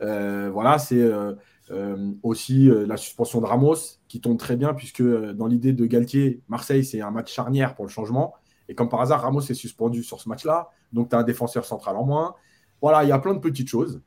[0.00, 1.34] Euh, voilà, c'est euh,
[1.70, 3.76] euh, aussi la suspension de Ramos
[4.08, 7.84] qui tombe très bien, puisque dans l'idée de Galtier, Marseille, c'est un match charnière pour
[7.84, 8.34] le changement.
[8.68, 10.70] Et comme par hasard, Ramos est suspendu sur ce match-là.
[10.92, 12.34] Donc, tu as un défenseur central en moins.
[12.80, 14.02] Voilà, il y a plein de petites choses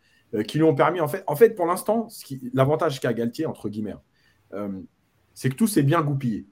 [0.47, 2.07] qui lui ont permis, en fait, en fait pour l'instant,
[2.53, 3.95] l'avantage qu'a Galtier, entre guillemets,
[5.33, 6.45] c'est que tout s'est bien goupillé.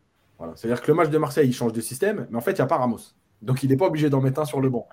[0.55, 2.61] C'est-à-dire que le match de Marseille, il change de système, mais en fait, il n'y
[2.61, 2.99] a pas Ramos.
[3.41, 4.87] Donc, il n'est pas obligé d'en mettre un sur le banc.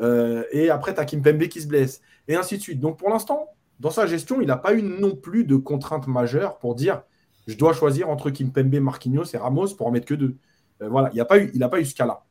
[0.00, 2.80] Euh, et après, tu as Kimpembe qui se blesse, et ainsi de suite.
[2.80, 3.48] Donc, pour l'instant,
[3.80, 7.02] dans sa gestion, il n'a pas eu non plus de contraintes majeures pour dire
[7.46, 10.36] je dois choisir entre Kimpembe, Marquinhos et Ramos pour en mettre que deux.
[10.82, 12.24] Euh, voilà, il n'a pas, eu, pas eu ce cas-là.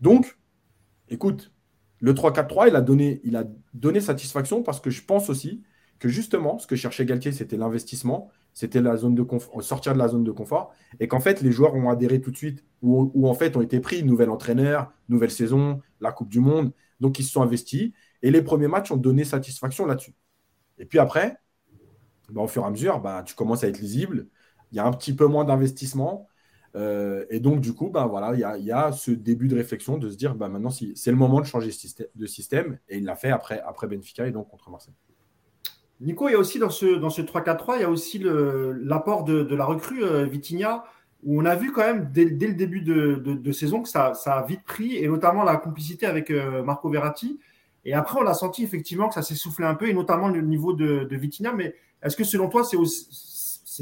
[0.00, 0.38] Donc,
[1.08, 1.52] écoute,
[2.00, 5.62] le 3-4-3, il, a donné, il a donné satisfaction parce que je pense aussi
[5.98, 9.24] que justement, ce que cherchait Galtier, c'était l'investissement c'était la zone de
[9.60, 12.36] sortir de la zone de confort, et qu'en fait, les joueurs ont adhéré tout de
[12.36, 16.72] suite, ou, en fait ont été pris, nouvel entraîneur, nouvelle saison, la Coupe du Monde,
[17.00, 20.14] donc ils se sont investis, et les premiers matchs ont donné satisfaction là-dessus.
[20.78, 21.36] Et puis après,
[22.30, 24.28] bah, au fur et à mesure, bah, tu commences à être lisible,
[24.72, 26.26] il y a un petit peu moins d'investissement,
[26.76, 30.08] euh, et donc du coup, bah, voilà, il y, a, ce début de réflexion de
[30.08, 31.70] se dire, maintenant, c'est le moment de changer
[32.14, 34.94] de système, et il l'a fait après Benfica et donc contre Marseille.
[36.00, 39.24] Nico, il y a aussi dans ce, dans ce 3-4-3, il y a aussi l'apport
[39.24, 40.84] de, la recrue euh, Vitinha,
[41.22, 44.64] où on a vu quand même dès, le début de, saison que ça, a vite
[44.64, 47.38] pris, et notamment la complicité avec euh, Marco Verratti.
[47.84, 50.40] Et après, on a senti effectivement que ça s'est soufflé un peu, et notamment le
[50.40, 51.52] niveau de, Vitinha.
[51.52, 52.78] Mais est-ce que selon toi, c'est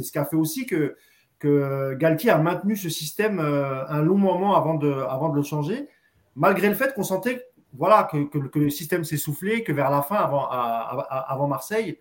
[0.02, 0.96] ce qui a fait aussi que,
[1.38, 5.44] que Galtier a maintenu ce système euh, un long moment avant de, avant de le
[5.44, 5.88] changer,
[6.34, 10.02] malgré le fait qu'on sentait voilà, que, que, le système s'est soufflé, que vers la
[10.02, 11.98] fin, avant, avant Marseille,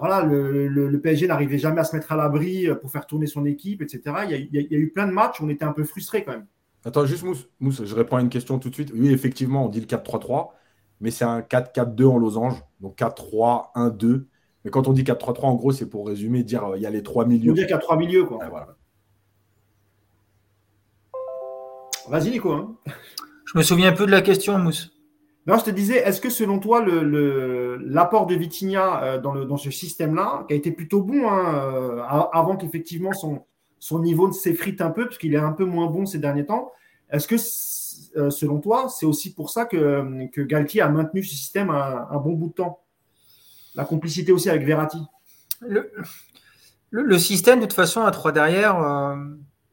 [0.00, 3.44] voilà, le, PSG n'arrivait jamais à se mettre à l'abri euh, pour faire tourner son
[3.44, 4.02] équipe, etc.
[4.28, 6.46] Il y, a, eu plein de matchs où on était un peu frustrés quand même.
[6.84, 8.90] Attends, juste Mousse, Mousse, je réponds à une question tout de suite.
[8.94, 10.48] Oui, effectivement, on dit le 4-3-3,
[11.00, 14.24] mais c'est un 4-4-2 en losange, donc 4-3-1-2.
[14.64, 16.90] Mais quand on dit 4-3-3, en gros, c'est pour résumer, dire euh, il y a
[16.90, 17.52] les trois milieux.
[17.52, 18.38] On dire qu'il y a trois milieux, quoi.
[22.08, 22.52] Vas-y, Nico.
[22.52, 22.76] Hein.
[23.44, 24.90] Je me souviens un peu de la question, Mousse.
[25.50, 30.44] Non, je te disais, est-ce que selon toi, l'apport de Vitinha euh, dans, ce système-là,
[30.46, 35.18] qui a été plutôt bon, hein, euh, avant qu'effectivement son, niveau s'effrite un peu, parce
[35.18, 36.70] qu'il est un peu moins bon ces derniers temps,
[37.10, 37.34] est-ce que
[38.16, 42.16] euh, selon toi, c'est aussi pour ça que, que Galtier a maintenu ce système un,
[42.18, 42.84] bon bout de temps?
[43.74, 45.02] La complicité aussi avec Verratti.
[46.92, 49.16] Le, système, de toute façon, à 3 derrière,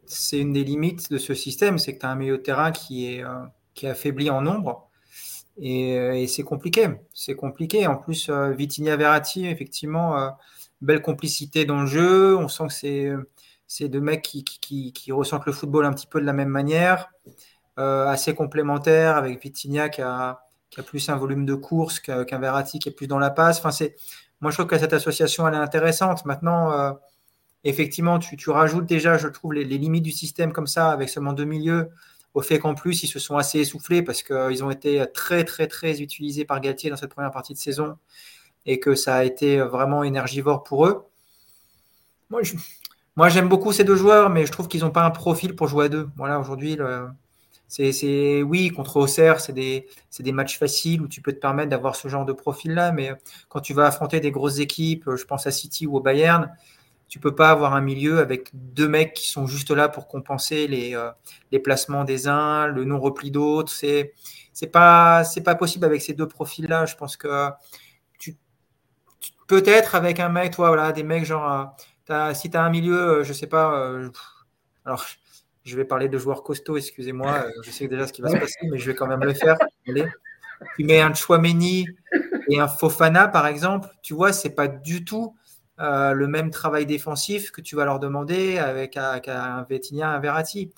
[0.07, 2.71] c'est une des limites de ce système, c'est que tu as un milieu de terrain
[2.71, 4.86] qui est affaibli en nombre
[5.59, 6.87] euh, et, c'est compliqué.
[7.13, 7.87] C'est compliqué.
[7.87, 10.29] En plus, euh, Vitinha Verratti, effectivement, euh,
[10.81, 12.37] belle complicité dans le jeu.
[12.37, 13.11] On sent que c'est,
[13.67, 17.11] c'est deux mecs qui, qui, ressentent le football un petit peu de la même manière.
[17.77, 22.79] assez complémentaire avec Vitinha qui a, qui a, plus un volume de course qu'un, Verratti
[22.79, 23.59] qui est plus dans la passe.
[23.59, 23.95] Enfin, c'est,
[24.41, 26.25] moi, je trouve que cette association, elle est intéressante.
[26.25, 26.97] Maintenant,
[27.63, 31.33] effectivement, tu, tu, rajoutes déjà, je trouve, les, limites du système comme ça, avec seulement
[31.33, 31.89] deux milieux
[32.37, 35.65] au fait qu'en plus, ils se sont assez essoufflés parce qu'ils ont été très, très,
[35.65, 37.97] très utilisés par Galtier dans cette première partie de saison
[38.67, 41.03] et que ça a été vraiment énergivore pour eux.
[42.29, 45.67] Moi, j'aime beaucoup ces deux joueurs, mais je trouve qu'ils n'ont pas un profil pour
[45.67, 46.09] jouer à deux.
[46.15, 46.77] Voilà, aujourd'hui,
[47.67, 49.87] c'est, oui, contre Auxerre, c'est des,
[50.19, 53.13] des, matchs faciles où tu peux te permettre d'avoir ce genre de profil-là, mais
[53.49, 56.51] quand tu vas affronter des grosses équipes, je pense à City ou au Bayern,
[57.07, 60.67] tu peux pas avoir un milieu avec deux mecs qui sont juste là pour compenser
[60.67, 61.09] les, euh,
[61.51, 63.71] les placements des uns, le non-repli d'autres.
[63.71, 64.13] C'est
[64.53, 66.85] c'est pas c'est pas possible avec ces deux profils-là.
[66.85, 67.49] Je pense que
[68.19, 68.35] tu,
[69.47, 72.69] peut-être avec un mec, toi, voilà, des mecs genre, euh, as, si tu as un
[72.69, 73.91] milieu, euh, je sais pas,
[74.85, 75.05] Alors,
[75.67, 77.43] je vais parler de joueurs costauds, excusez-moi.
[77.45, 79.33] Euh, je sais déjà ce qui va se passer, mais je vais quand même le
[79.33, 79.57] faire.
[79.85, 81.87] Tu mets un Chouameni
[82.49, 85.35] et un Fofana, par exemple, tu vois, c'est pas du tout
[85.79, 90.71] euh, le même travail défensif que tu vas leur demander avec, un Vétinien, un Verratti.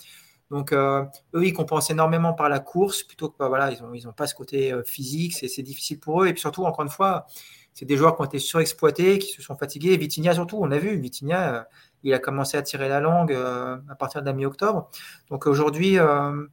[0.51, 1.03] Donc, euh,
[1.35, 4.27] eux, ils compensent énormément par la course plutôt que bah, voilà, ils n'ont ils pas
[4.27, 6.27] ce côté physique, c'est difficile pour eux.
[6.27, 7.27] Et puis surtout, encore une fois,
[7.73, 9.95] c'est des joueurs qui ont été surexploités, qui se sont fatigués.
[9.95, 11.67] Vitinha surtout, on a vu, Vitinha,
[12.03, 14.89] il a commencé à tirer la langue euh, à partir de la mi-octobre.
[15.29, 16.45] Donc aujourd'hui, euh,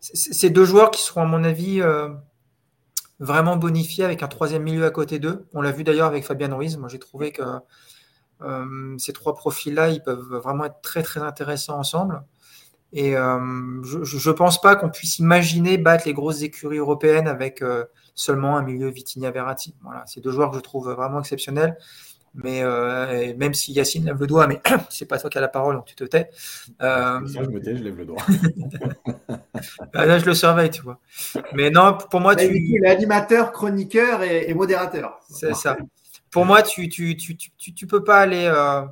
[0.00, 2.10] c'est deux joueurs qui seront, à mon avis, euh,
[3.18, 5.46] vraiment bonifiés avec un troisième milieu à côté d'eux.
[5.54, 6.76] On l'a vu d'ailleurs avec Fabien Ruiz.
[6.76, 7.42] Moi, j'ai trouvé que
[8.98, 12.22] ces trois profils-là, ils peuvent vraiment être très, très intéressants ensemble.
[12.92, 17.62] Et je ne pense pas qu'on puisse imaginer battre les grosses écuries européennes avec
[18.14, 19.74] seulement un milieu Vitinha Verratti.
[19.82, 21.76] Voilà, c'est deux joueurs que je trouve vraiment exceptionnels.
[22.44, 25.48] Mais euh, même si Yacine lève le doigt, mais c'est pas toi qui as la
[25.48, 26.28] parole, donc tu te tais.
[26.82, 27.20] Euh...
[27.26, 28.22] je me tais, je lève le doigt.
[29.94, 31.00] Bah, là, je le surveille, tu vois.
[31.54, 32.44] Mais non, pour moi, tu.
[32.44, 35.18] Il est animateur, chroniqueur et, modérateur.
[35.30, 35.78] C'est ça.
[36.30, 38.44] Pour moi, tu tu, tu, tu, tu peux pas aller.
[38.44, 38.82] Euh,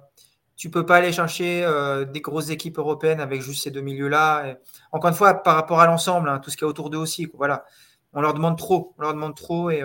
[0.56, 4.56] tu peux pas aller chercher euh, des grosses équipes européennes avec juste ces deux milieux-là.
[4.92, 7.28] Encore une fois, par rapport à l'ensemble, hein, tout ce qui est autour d'eux aussi.
[7.34, 7.66] Voilà.
[8.14, 8.94] On leur demande trop.
[8.96, 9.82] On leur demande trop et,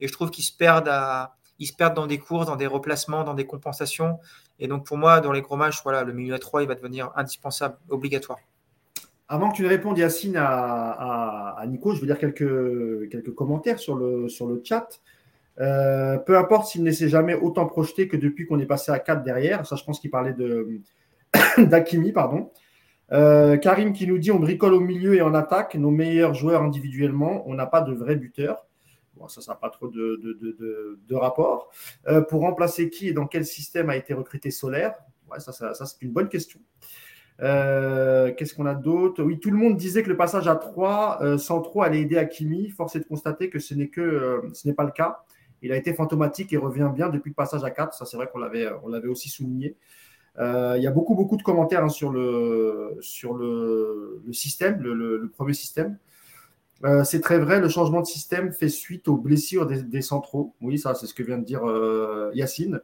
[0.00, 2.66] et je trouve qu'ils se perdent à, ils se perdent dans des courses, dans des
[2.66, 4.18] replacements, dans des compensations.
[4.58, 6.74] Et donc, pour moi, dans les gros matchs, voilà, le milieu à 3, il va
[6.74, 8.38] devenir indispensable, obligatoire.
[9.28, 13.96] Avant que tu ne répondes, Yacine, à, Nico, je veux dire quelques, quelques commentaires sur
[13.96, 14.88] le, sur le chat.
[15.60, 18.98] Euh, peu importe s'il ne s'est jamais autant projeté que depuis qu'on est passé à
[18.98, 19.66] 4 derrière.
[19.66, 20.34] Ça, je pense qu'il parlait
[21.58, 22.50] d'Akimi, pardon.
[23.10, 26.62] Euh, Karim qui nous dit on bricole au milieu et en attaque, nos meilleurs joueurs
[26.62, 28.66] individuellement, on n'a pas de vrai buteur
[29.26, 31.70] ça, ça n'a pas trop de, rapport.
[32.06, 34.94] Euh, pour remplacer qui et dans quel système a été recruté Solaire?
[35.30, 36.60] Ouais, Ça, ça, c'est une bonne question.
[37.40, 39.22] Euh, qu'est-ce qu'on a d'autre?
[39.22, 42.16] Oui, tout le monde disait que le passage à 3 euh, sans trop allait aider
[42.18, 42.70] Hakimi.
[42.70, 45.24] Force est de constater que ce n'est pas le cas.
[45.62, 47.94] Il a été fantomatique et revient bien depuis le passage à 4.
[47.94, 49.76] Ça, c'est vrai qu'on l'avait, on l'avait aussi souligné.
[50.38, 55.54] il y a beaucoup, beaucoup de commentaires hein, sur, le, sur le, système, le, premier
[55.54, 55.98] système.
[56.84, 60.54] Euh, c'est très vrai, le changement de système fait suite aux blessures des, centraux.
[60.60, 62.80] Oui, ça, c'est ce que vient de dire euh, Yacine.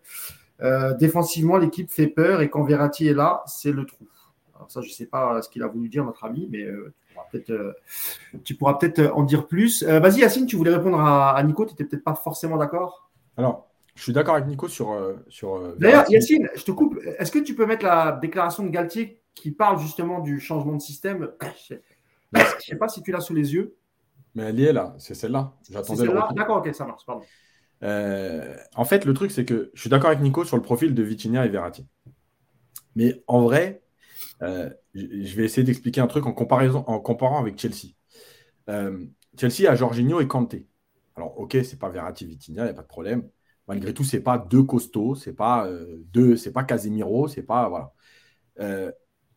[0.62, 4.06] Euh, défensivement, l'équipe fait peur et quand Verratti est là, c'est le trou.
[4.56, 6.66] Alors ça, je ne sais pas ce qu'il a voulu dire, notre ami, mais
[8.44, 9.82] tu pourras peut-être en dire plus.
[9.84, 13.10] Vas-y, Yacine, tu voulais répondre à, Nico, tu n'étais peut-être pas forcément d'accord?
[13.36, 14.96] Alors, je suis d'accord avec Nico sur.
[15.28, 16.98] sur D'ailleurs, Yacine, je te coupe.
[17.18, 20.82] Est-ce que tu peux mettre la déclaration de Galtier qui parle justement du changement de
[20.82, 21.30] système?
[22.36, 23.76] Je ne sais pas si tu l'as sous les yeux.
[24.34, 25.54] Mais elle est là, c'est celle-là.
[25.70, 27.24] J'attendais celle D'accord, ok, ça marche, pardon.
[27.82, 30.94] Euh, en fait, le truc, c'est que je suis d'accord avec Nico sur le profil
[30.94, 31.86] de Vitinha et Verratti.
[32.96, 33.82] Mais en vrai,
[34.42, 37.94] euh, je vais essayer d'expliquer un truc en, comparaison, en comparant avec Chelsea.
[38.70, 39.04] Euh,
[39.38, 40.66] Chelsea a Jorginho et Kanté.
[41.16, 43.28] Alors, ok, c'est pas Verratti, Vitinha, il n'y a pas de problème.
[43.68, 45.68] Malgré tout, c'est pas deux costauds, c'est pas
[46.12, 48.92] deux, c'est pas Casemiro, c'est pas voilà.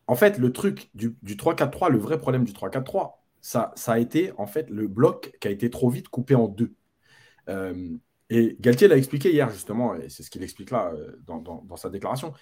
[0.07, 3.13] en fait, le truc du, du 3-4-3, le vrai problème du 3-4-3,
[3.47, 6.73] ça, a été en fait le bloc qui a été trop vite coupé en deux.
[7.47, 7.95] Euh,
[8.29, 11.89] et Galtier l'a expliqué hier justement, et c'est ce qu'il explique là euh, dans, sa
[11.89, 12.33] déclaration.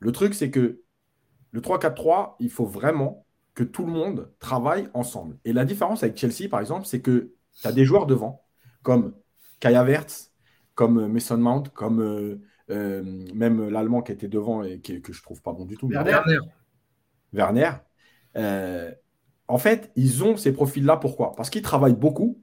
[0.00, 0.80] Le truc, c'est que
[1.52, 5.38] le 3-4-3, il faut vraiment que tout le monde travaille ensemble.
[5.44, 8.44] Et la différence avec Chelsea, par exemple, c'est que tu as des joueurs devant,
[8.82, 9.14] comme
[9.60, 10.32] Kaya Verts,
[10.74, 12.00] comme Mason Mount, comme
[12.70, 15.88] euh, même l'Allemand qui était devant et que je trouve pas bon du tout.
[15.88, 16.38] Werner.
[17.32, 17.70] Werner
[19.48, 20.96] en fait, ils ont ces profils-là.
[20.96, 21.34] Pourquoi?
[21.34, 22.42] Parce qu'ils travaillent beaucoup.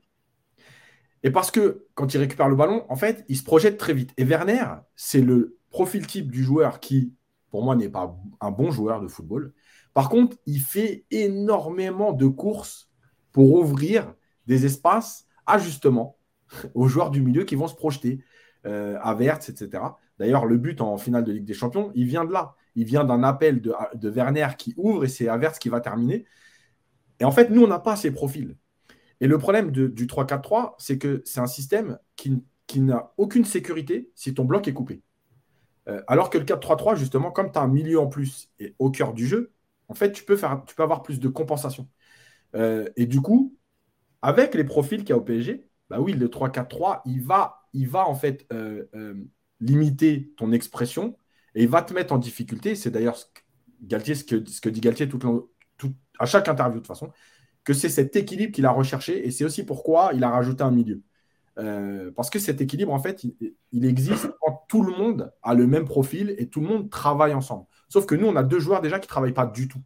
[1.23, 4.11] Et parce que quand ils récupèrent le ballon, en fait, ils se projettent très vite.
[4.17, 7.13] Et Werner, c'est le profil type du joueur qui,
[7.49, 9.53] pour moi, n'est pas un bon joueur de football.
[9.93, 12.89] Par contre, il fait énormément de courses
[13.31, 14.13] pour ouvrir
[14.47, 16.17] des espaces justement
[16.73, 18.23] aux joueurs du milieu qui vont se projeter,
[18.65, 19.83] euh, à etc.
[20.19, 22.55] D'ailleurs, le but en finale de Ligue des Champions, il vient de là.
[22.75, 26.25] Il vient d'un appel de, de, Werner qui ouvre et c'est Averts qui va terminer.
[27.19, 28.55] Et en fait, nous, on n'a pas ces profils.
[29.21, 32.41] Et le problème du 3-4-3, c'est que c'est un système qui,
[32.75, 35.01] n'a aucune sécurité si ton bloc est coupé.
[35.87, 38.89] Euh, alors que le 4-3-3, justement, comme tu as un milieu en plus et au
[38.89, 39.53] cœur du jeu,
[39.87, 41.87] en fait, tu peux, faire, tu peux avoir plus de compensation.
[42.55, 43.55] Euh, et du coup,
[44.21, 47.87] avec les profils qu'il y a au PSG, bah oui, le 3-4-3, il va, il
[47.87, 48.85] va en fait euh,
[49.59, 51.17] limiter ton expression
[51.55, 52.75] et il va te mettre en difficulté.
[52.75, 53.25] C'est d'ailleurs ce,
[53.89, 55.19] ce, que, ce que dit Galtier tout,
[56.19, 57.11] à chaque interview de toute façon,
[57.63, 60.71] que c'est cet équilibre qu'il a recherché et c'est aussi pourquoi il a rajouté un
[60.71, 61.01] milieu.
[61.59, 63.23] Euh, parce que cet équilibre, en fait,
[63.71, 67.33] il, existe quand tout le monde a le même profil et tout le monde travaille
[67.33, 67.65] ensemble.
[67.89, 69.81] Sauf que nous, on a deux joueurs déjà qui ne travaillent pas du tout.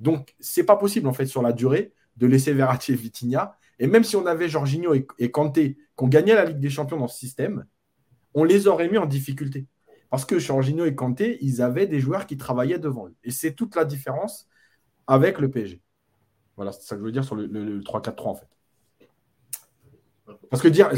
[0.00, 3.56] Donc, c'est pas possible, en fait, sur la durée, de laisser Verratti et Vitinha.
[3.78, 6.98] Et même si on avait Jorginho et, et Kanté, qu'on gagnait la Ligue des Champions
[6.98, 7.64] dans ce système,
[8.34, 9.66] on les aurait mis en difficulté.
[10.10, 13.16] Parce que Jorginho et Kanté, ils avaient des joueurs qui travaillaient devant eux.
[13.24, 14.46] Et c'est toute la différence
[15.06, 15.80] avec le PSG.
[16.56, 18.46] Voilà, c'est ça que je veux dire sur le, 3-4-3 en fait.
[20.50, 20.90] Parce que dire,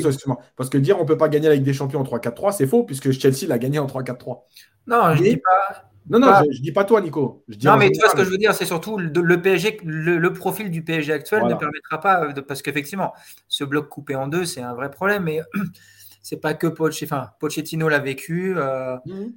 [0.57, 2.85] parce que dire on ne peut pas gagner Ligue des Champions en 3-4-3, c'est faux,
[2.85, 4.43] puisque Chelsea l'a gagné en 3-4-3.
[4.87, 5.91] Non, je dis pas.
[6.09, 7.45] Non, non, Je, dis pas toi, Nico.
[7.65, 10.71] non, mais tu vois ce que je veux dire, c'est surtout le, PSG, le, profil
[10.71, 13.15] du PSG actuel ne permettra pas, de, parce qu'effectivement,
[13.49, 15.41] ce bloc coupé en deux, c'est un vrai problème, mais
[16.23, 18.55] c'est pas que Pochettino, Pochettino l'a vécu.
[18.57, 19.33] Euh, mhm.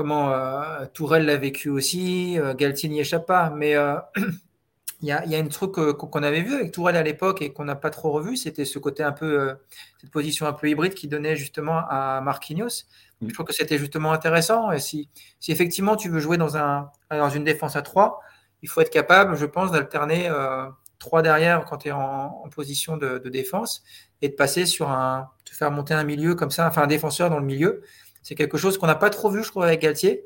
[0.00, 3.74] Comment euh, Tourelle l'a vécu aussi, euh, Galtier n'y échappe pas, mais
[5.02, 7.76] il y, a, un truc qu'on avait vu avec Tourelle à l'époque et qu'on n'a
[7.76, 9.54] pas trop revu, c'était ce côté un peu,
[10.00, 12.86] cette position un peu hybride qui donnait justement à Marquinhos.
[13.20, 13.28] Mm.
[13.28, 14.72] Je trouve que c'était justement intéressant.
[14.72, 18.22] Et si, si, effectivement tu veux jouer dans, un, dans une défense à 3,
[18.62, 20.64] il faut être capable, je pense, d'alterner euh,
[20.98, 23.82] 3 derrière quand tu es en, position de, défense
[24.22, 25.28] et de passer sur un.
[25.44, 27.82] te faire monter un milieu comme ça, enfin un défenseur dans le milieu.
[28.22, 30.24] C'est quelque chose qu'on n'a pas trop vu, je crois, avec Galtier.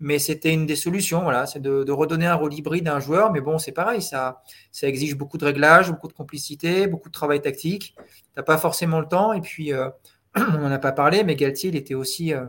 [0.00, 3.30] Mais c'était une des solutions, voilà, c'est de, redonner un rôle hybride à un joueur.
[3.30, 4.42] Mais bon, c'est pareil, ça,
[4.72, 7.94] ça exige beaucoup de réglages, beaucoup de complicité, beaucoup de travail tactique.
[7.96, 8.04] Tu
[8.36, 9.32] n'as pas forcément le temps.
[9.32, 9.88] Et puis, euh,
[10.36, 12.46] on n'en a pas parlé, mais Galtier, il était aussi, euh,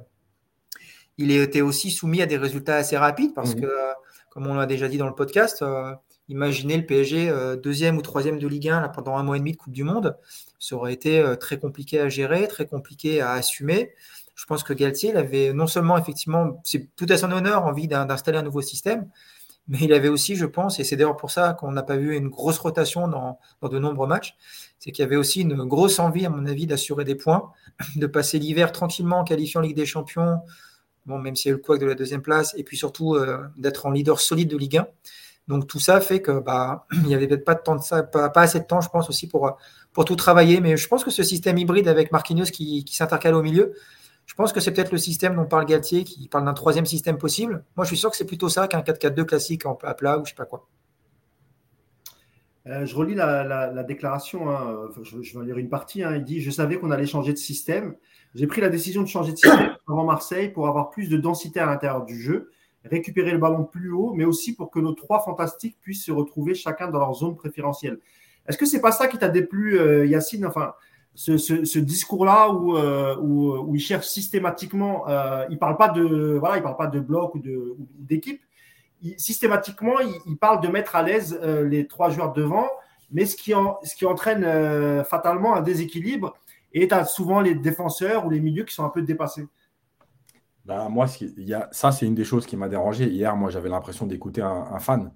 [1.17, 3.61] il était aussi soumis à des résultats assez rapides parce mmh.
[3.61, 3.67] que,
[4.29, 5.93] comme on l'a déjà dit dans le podcast, euh,
[6.29, 9.51] imaginez le PSG euh, deuxième ou troisième de Ligue 1 pendant un mois et demi
[9.51, 10.17] de Coupe du Monde,
[10.59, 13.93] ça aurait été très compliqué à gérer, très compliqué à assumer.
[14.35, 18.37] Je pense que Galtier, avait non seulement effectivement, c'est tout à son honneur, envie d'installer
[18.37, 19.07] un nouveau système,
[19.67, 22.15] mais il avait aussi, je pense, et c'est d'ailleurs pour ça qu'on n'a pas vu
[22.17, 24.35] une grosse rotation dans, de nombreux matchs,
[24.79, 27.51] c'est qu'il y avait aussi une grosse envie, à mon avis, d'assurer des points,
[27.95, 30.39] de passer l'hiver tranquillement en qualifiant Ligue des Champions,
[31.05, 33.15] bon, même s'il y a eu le couac de la deuxième place, et puis surtout
[33.15, 34.87] euh, d'être en leader solide de Ligue 1.
[35.47, 38.03] Donc tout ça fait que bah, il n'y avait peut-être pas de temps de ça,
[38.03, 39.57] pas, assez de temps, je pense aussi pour,
[39.93, 40.59] pour tout travailler.
[40.59, 43.73] Mais je pense que ce système hybride avec Marquinhos qui, qui s'intercale au milieu,
[44.25, 47.17] je pense que c'est peut-être le système dont parle Galtier, qui parle d'un troisième système
[47.17, 47.63] possible.
[47.75, 50.25] Moi, je suis sûr que c'est plutôt ça qu'un 4-4-2 classique en, à plat ou
[50.25, 50.67] je sais pas quoi.
[52.65, 54.89] Euh, je relis la, déclaration, hein.
[55.01, 56.01] je, vais lire une partie.
[56.01, 56.15] Hein.
[56.15, 57.95] Il dit Je savais qu'on allait changer de système.
[58.35, 61.59] J'ai pris la décision de changer de système avant Marseille pour avoir plus de densité
[61.59, 62.51] à l'intérieur du jeu,
[62.85, 66.55] récupérer le ballon plus haut, mais aussi pour que nos trois fantastiques puissent se retrouver
[66.55, 67.99] chacun dans leur zone préférentielle.
[68.47, 70.45] Est-ce que c'est pas ça qui t'a déplu, euh, Yacine?
[70.45, 70.73] Enfin,
[71.15, 75.75] ce, discours-là où, euh, où, il cherche systématiquement, euh, il parle
[76.39, 77.41] voilà, il parle pas de bloc ou
[77.99, 78.41] d'équipe.
[79.17, 82.67] Systématiquement, il, parle de mettre à l'aise euh, les trois joueurs devant,
[83.11, 86.33] mais ce qui, en, ce qui entraîne fatalement un déséquilibre.
[86.71, 89.45] Et tu as souvent les défenseurs ou les milieux qui sont un peu dépassés.
[90.65, 91.05] Ben, moi,
[91.71, 93.05] ça, c'est une des choses qui m'a dérangé.
[93.05, 95.11] Hier, moi, j'avais l'impression d'écouter un, fan.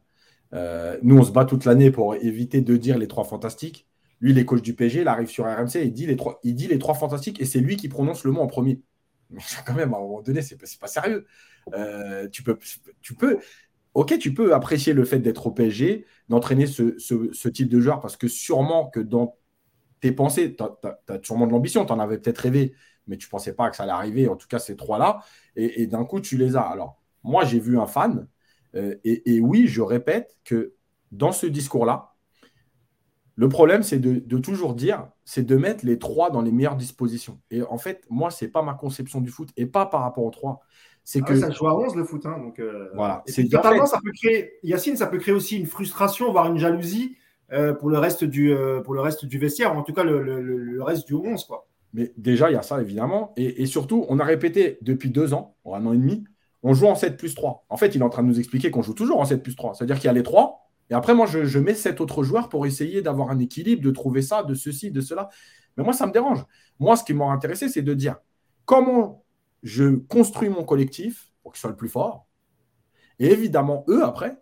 [1.01, 3.87] nous, on se bat toute l'année pour éviter de dire les trois fantastiques.
[4.19, 6.67] Lui, il est du PSG, il arrive sur RMC, il dit les trois, il dit
[6.67, 8.82] les trois fantastiques et c'est lui qui prononce le mot en premier.
[9.30, 11.25] Mais quand même, à un moment donné, c'est pas, pas sérieux.
[11.73, 12.58] Euh, tu peux
[14.53, 18.99] apprécier le fait d'être au PSG, d'entraîner ce, type de joueur parce que sûrement que
[18.99, 19.38] dans
[19.99, 22.73] tes pensées, tu as, sûrement de l'ambition, tu en avais peut-être rêvé,
[23.08, 25.19] mais tu ne pensais pas que ça allait arriver, en tout cas ces trois-là,
[25.56, 26.62] et, d'un coup, tu les as.
[26.62, 28.27] Alors, moi, j'ai vu un fan,
[28.75, 30.75] euh, et, oui, je répète que
[31.12, 32.13] dans ce discours-là,
[33.38, 37.39] le problème, c'est de, toujours dire, c'est de mettre les trois dans les meilleures dispositions.
[37.52, 40.23] Et en fait, moi, ce n'est pas ma conception du foot et pas par rapport
[40.23, 40.62] aux trois.
[41.04, 42.26] C'est ah que ça joue à 11 le foot.
[42.26, 43.23] Hein, donc, euh, voilà.
[43.28, 47.15] C'est totalement, ça peut créer, Yacine, ça peut créer aussi une frustration, voire une jalousie
[47.54, 50.82] euh, pour, le reste du, euh, pour le reste du vestiaire, en tout cas le,
[50.82, 51.45] reste du 11.
[51.45, 51.67] Quoi.
[51.93, 53.34] Mais déjà, il y a ça, évidemment.
[53.38, 56.23] Et, surtout, on a répété depuis deux ans, un an et demi,
[56.63, 57.65] on joue en 7 plus 3.
[57.69, 59.56] En fait, il est en train de nous expliquer qu'on joue toujours en 7 plus
[59.56, 59.76] 3.
[59.76, 62.65] C'est-à-dire qu'il y a les trois, et après, moi, je, mets cet autre joueur pour
[62.65, 65.30] essayer d'avoir un équilibre, de trouver ça, de ceci, de cela.
[65.76, 66.45] Mais moi, ça me dérange.
[66.80, 68.18] Moi, ce qui m'a intéressé, c'est de dire
[68.66, 69.26] comment
[69.64, 72.28] je construis mon collectif pour qu'il soit le plus fort.
[73.20, 74.38] Et évidemment, eux, après,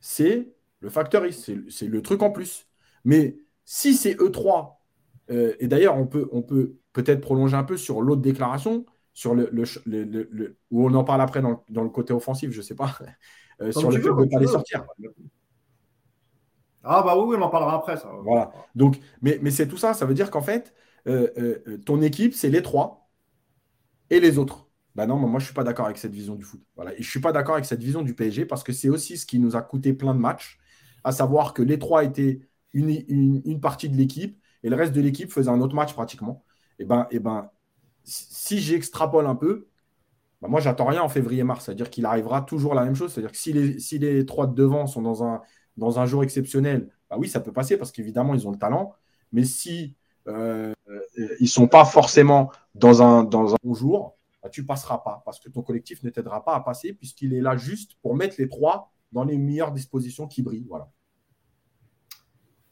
[0.00, 2.68] c'est le facteur c'est le truc en plus.
[3.04, 4.82] Mais si c'est eux trois,
[5.30, 9.34] euh, et d'ailleurs, on peut on peut peut-être prolonger un peu sur l'autre déclaration, sur
[9.34, 9.50] le,
[10.70, 12.96] où on en parle après dans, le côté offensif, je ne sais pas,
[13.60, 14.84] euh, sur le fait de ne pas les sortir.
[16.90, 17.96] Ah bah oui, on en parlera après.
[18.22, 18.50] Voilà.
[18.74, 19.92] Donc, mais, c'est tout ça.
[19.92, 20.74] Ça veut dire qu'en fait,
[21.06, 23.10] euh, euh, ton équipe, c'est les trois
[24.08, 24.70] et les autres.
[24.94, 26.62] Bah non, moi je ne suis pas d'accord avec cette vision du foot.
[26.76, 26.92] Voilà.
[26.94, 29.18] Et je ne suis pas d'accord avec cette vision du PSG parce que c'est aussi
[29.18, 30.58] ce qui nous a coûté plein de matchs,
[31.04, 32.40] à savoir que les trois étaient
[32.72, 36.42] une, partie de l'équipe et le reste de l'équipe faisait un autre match pratiquement.
[36.78, 37.50] Et ben, et ben
[38.04, 39.68] si j'extrapole un peu,
[40.40, 41.66] bah, moi, j'attends rien en février-mars.
[41.66, 43.12] C'est-à-dire qu'il arrivera toujours la même chose.
[43.12, 45.42] C'est-à-dire que si les, si les trois de devant sont dans un,
[45.78, 48.94] dans un jour exceptionnel, bah oui, ça peut passer parce qu'évidemment, ils ont le talent.
[49.32, 49.94] Mais si
[50.26, 50.74] euh,
[51.16, 54.98] ils ne sont pas forcément dans un, dans un bon jour, bah, tu ne passeras
[54.98, 58.14] pas parce que ton collectif ne t'aidera pas à passer puisqu'il est là juste pour
[58.14, 60.66] mettre les trois dans les meilleures dispositions qui brillent.
[60.68, 60.90] Voilà.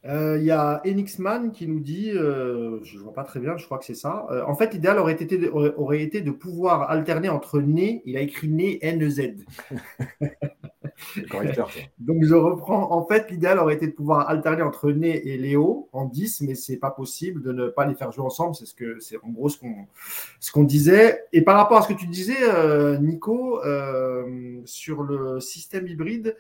[0.06, 3.56] Il euh, y a Enixman qui nous dit, euh, je ne vois pas très bien,
[3.56, 4.24] je crois que c'est ça.
[4.30, 8.20] Euh, en fait, l'idéal aurait été, aurait, été de pouvoir alterner entre né, il a
[8.20, 8.78] écrit né
[11.98, 12.92] Donc je reprends.
[12.92, 16.54] En fait, l'idéal aurait été de pouvoir alterner entre Né et Léo en 10, mais
[16.54, 18.54] c'est pas possible de ne pas les faire jouer ensemble.
[18.54, 21.24] C'est ce que c'est en gros ce qu'on disait.
[21.32, 22.36] Et par rapport à ce que tu disais,
[23.00, 23.60] Nico,
[24.64, 26.36] sur le système hybride.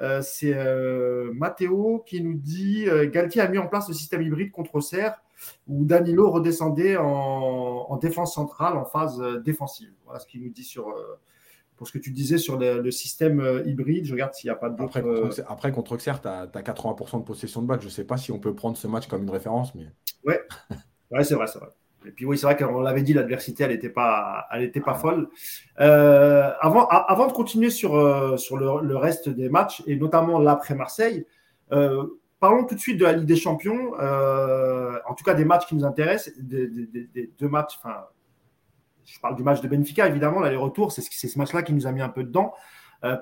[0.00, 4.22] Euh, c'est euh, Matteo qui nous dit euh, Galtier a mis en place le système
[4.22, 5.20] hybride contre Serre
[5.68, 9.92] où Danilo redescendait en, défense centrale, en phase défensive.
[10.04, 10.94] Voilà ce qu'il nous dit sur,
[11.80, 14.04] pour ce que tu disais sur le, système hybride.
[14.04, 14.98] Je regarde s'il n'y a pas d'autres.
[14.98, 17.80] Après, après, contre Auxerre, tu as, 80% de possession de balle.
[17.80, 19.74] Je ne sais pas si on peut prendre ce match comme une référence.
[19.74, 19.86] mais
[20.26, 20.42] Ouais,
[21.10, 21.70] ouais c'est vrai, c'est vrai.
[22.04, 24.92] Et puis oui, c'est vrai qu'on l'avait dit, l'adversité, elle n'était pas, elle était pas
[24.92, 25.30] folle.
[25.80, 30.74] Euh, avant, avant de continuer sur, euh, sur le, reste des matchs, et notamment l'après
[30.74, 31.24] Marseille,
[31.72, 32.04] euh,
[32.40, 35.74] parlons tout de suite de la Ligue des Champions, en tout cas des matchs qui
[35.74, 38.04] nous intéressent, des, deux matchs, enfin,
[39.12, 42.02] je parle du match de Benfica, évidemment, l'aller-retour, c'est ce match-là qui nous a mis
[42.02, 42.52] un peu dedans.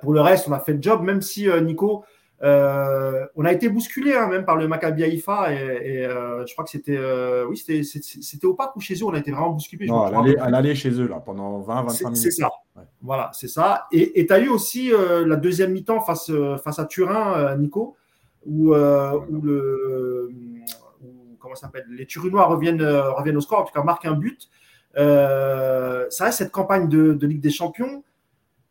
[0.01, 2.05] pour le reste, on a fait le job, même si Nico,
[2.43, 6.65] euh, on a été bousculé hein, même par le Maccabi Haïfa et, euh, je crois
[6.65, 9.87] que c'était euh, oui c'était au parc ou chez eux on a été vraiment bousculé.
[9.87, 12.17] Non, à l'aller chez eux là pendant 20-25 minutes.
[12.17, 12.49] C'est ça.
[13.03, 13.89] Voilà, c'est ça.
[13.91, 16.31] Et tu as eu aussi la deuxième mi-temps face,
[16.63, 17.97] face à Turin, Nico,
[18.47, 20.31] où, le
[21.41, 24.49] comment s'appelle les Turinois reviennent, reviennent au score, en tout cas marquent un but.
[24.99, 28.03] Ça reste cette campagne de Ligue des Champions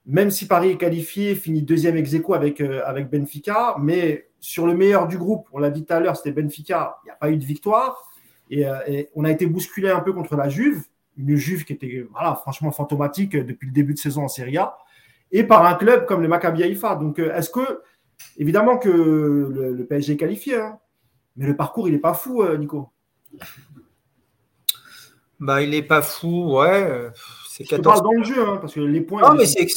[0.07, 4.73] même si Paris est qualifié, finit deuxième ex avec, euh, avec Benfica, mais sur le
[4.73, 7.30] meilleur du groupe, on l'a dit tout à l'heure, c'était Benfica, il n'y a pas
[7.30, 8.09] eu de victoire.
[8.53, 10.86] Euh, et, on a été bousculé un peu contre la Juve,
[11.17, 12.07] une Juve qui était
[12.41, 14.78] franchement fantomatique depuis le début de saison en Serie A,
[15.34, 16.95] et par un club comme le Maccabi Haïfa.
[16.95, 17.82] Donc, euh, est-ce que,
[18.38, 20.80] évidemment que le, PSG est qualifié, hein,
[21.36, 22.89] mais le parcours, il n'est pas fou, Nico
[25.39, 27.11] bah, Il n'est pas fou, ouais.
[27.49, 29.21] C'est 14 dans le jeu, hein, parce que les points.
[29.21, 29.71] Non, mais c'est que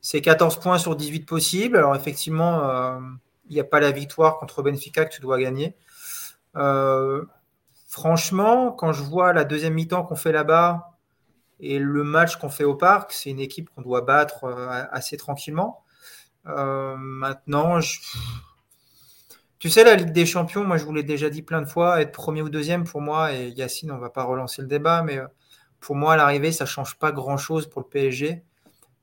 [0.00, 1.76] c'est 14 points sur 18 possibles.
[1.76, 3.00] Alors, effectivement, euh,
[3.48, 5.74] il n'y a pas la victoire contre Benfica que tu dois gagner.
[6.54, 7.24] Euh,
[7.88, 10.98] franchement, quand je vois la deuxième mi-temps qu'on fait là-bas
[11.60, 15.16] et le match qu'on fait au parc, c'est une équipe qu'on doit battre euh, assez
[15.16, 15.82] tranquillement.
[16.44, 17.80] maintenant,
[19.66, 22.00] tu sais, la Ligue des Champions, moi je vous l'ai déjà dit plein de fois,
[22.00, 25.02] être premier ou deuxième pour moi, et Yacine, on ne va pas relancer le débat,
[25.02, 25.18] mais
[25.80, 28.42] pour moi, à l'arrivée, ça ne change pas grand-chose pour le PSG.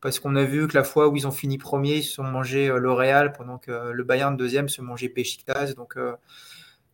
[0.01, 2.24] Parce qu'on a vu que la fois où ils ont fini premier, ils se sont
[2.24, 5.74] mangés euh, L'Oréal pendant que le Bayern deuxième se mangeait Besiktas.
[5.74, 6.16] Donc, euh,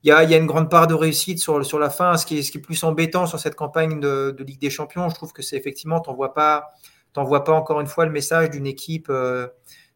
[0.03, 2.17] il y, a, une grande part de réussite sur, la fin.
[2.17, 5.41] Ce qui, est, plus embêtant sur cette campagne de, Ligue des Champions, je trouve que
[5.41, 6.73] c'est effectivement, tu n'envoies pas,
[7.13, 9.47] pas encore une fois le message euh,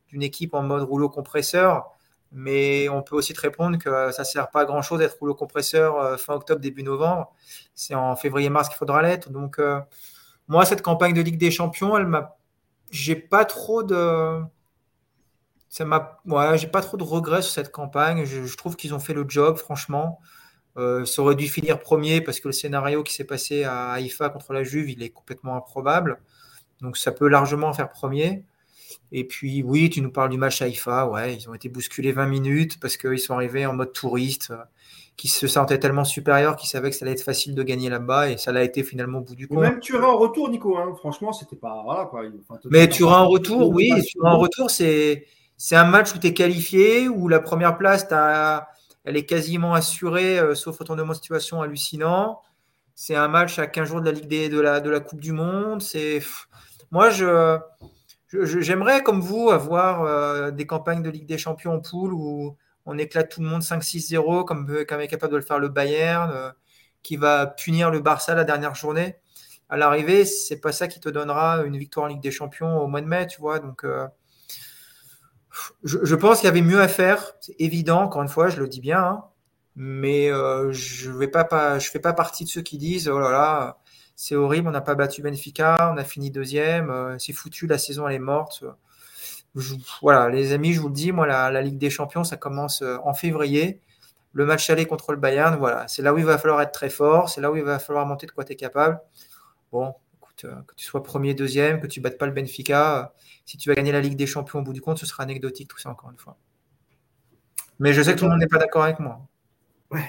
[0.07, 1.92] d'une équipe en mode rouleau compresseur.
[2.33, 5.17] Mais on peut aussi te répondre que ça ne sert pas à grand chose d'être
[5.19, 7.31] rouleau compresseur fin octobre, début novembre
[7.75, 9.29] c'est en février-mars qu'il faudra l'être.
[9.29, 9.79] Donc, euh,
[10.47, 12.37] moi, cette campagne de Ligue des Champions, elle m'a.
[12.91, 14.41] J'ai pas trop de.
[15.69, 16.19] Ça m'a.
[16.25, 18.25] Ouais, j'ai pas trop de regrets sur cette campagne.
[18.25, 20.19] Je, trouve qu'ils ont fait le job, franchement.
[20.77, 24.29] Euh, ça aurait dû finir premier parce que le scénario qui s'est passé à Haïfa
[24.29, 26.19] contre la Juve, il est complètement improbable.
[26.81, 28.45] Donc ça peut largement faire premier.
[29.11, 31.07] Et puis oui, tu nous parles du match Haïfa.
[31.07, 34.51] Ouais, ils ont été bousculés 20 minutes parce qu'ils sont arrivés en mode touriste
[35.15, 38.31] qui se sentait tellement supérieur qu'il savait que ça allait être facile de gagner là-bas
[38.31, 39.59] et ça l'a été finalement au bout du compte.
[39.59, 40.93] Même Turin en retour, Nico, hein.
[40.97, 41.81] franchement, c'était pas.
[41.83, 42.23] Voilà, quoi.
[42.71, 45.25] Mais Turin en retour, oui, Turin en retour, c'est,
[45.71, 48.07] un match où tu es qualifié, où la première place,
[49.05, 52.41] elle est quasiment assurée, euh, sauf retournement de situation hallucinant.
[52.95, 55.19] C'est un match à 15 jours de la Ligue des, de, la, de la Coupe
[55.19, 55.81] du Monde.
[55.81, 56.21] C'est...
[56.91, 57.57] Moi, je,
[58.41, 62.97] j'aimerais, comme vous, avoir euh, des campagnes de Ligue des Champions en poule où on
[62.97, 66.51] éclate tout le monde 5-6-0, comme, comme est capable de le faire le Bayern, euh,
[67.01, 69.15] qui va punir le Barça la dernière journée.
[69.69, 72.87] À l'arrivée, c'est pas ça qui te donnera une victoire en Ligue des Champions au
[72.87, 73.59] mois de mai, tu vois.
[73.59, 74.07] Donc, euh,
[75.83, 77.33] je, pense qu'il y avait mieux à faire.
[77.39, 79.23] C'est évident, encore une fois, je le dis bien, hein.
[79.75, 80.27] mais
[80.71, 83.77] je ne pas, fais pas partie de ceux qui disent oh là là,
[84.23, 88.07] c'est horrible, on n'a pas battu Benfica, on a fini deuxième, c'est foutu, la saison
[88.07, 88.63] elle est morte
[90.01, 92.97] voilà, les amis, je vous le dis, moi, la, Ligue des Champions, ça commence euh,
[93.03, 93.79] en février.
[94.33, 96.89] Le match aller contre le Bayern, voilà, c'est là où il va falloir être très
[96.89, 98.99] fort, c'est là où il va falloir monter de quoi tu es capable.
[99.71, 103.13] Bon, écoute, que tu sois premier, deuxième, que tu battes pas le Benfica,
[103.45, 105.67] si tu vas gagner la Ligue des Champions au bout du compte, ce sera anecdotique
[105.67, 106.35] tout ça encore une fois.
[107.79, 109.21] Mais je sais que tout le monde n'est pas d'accord avec moi.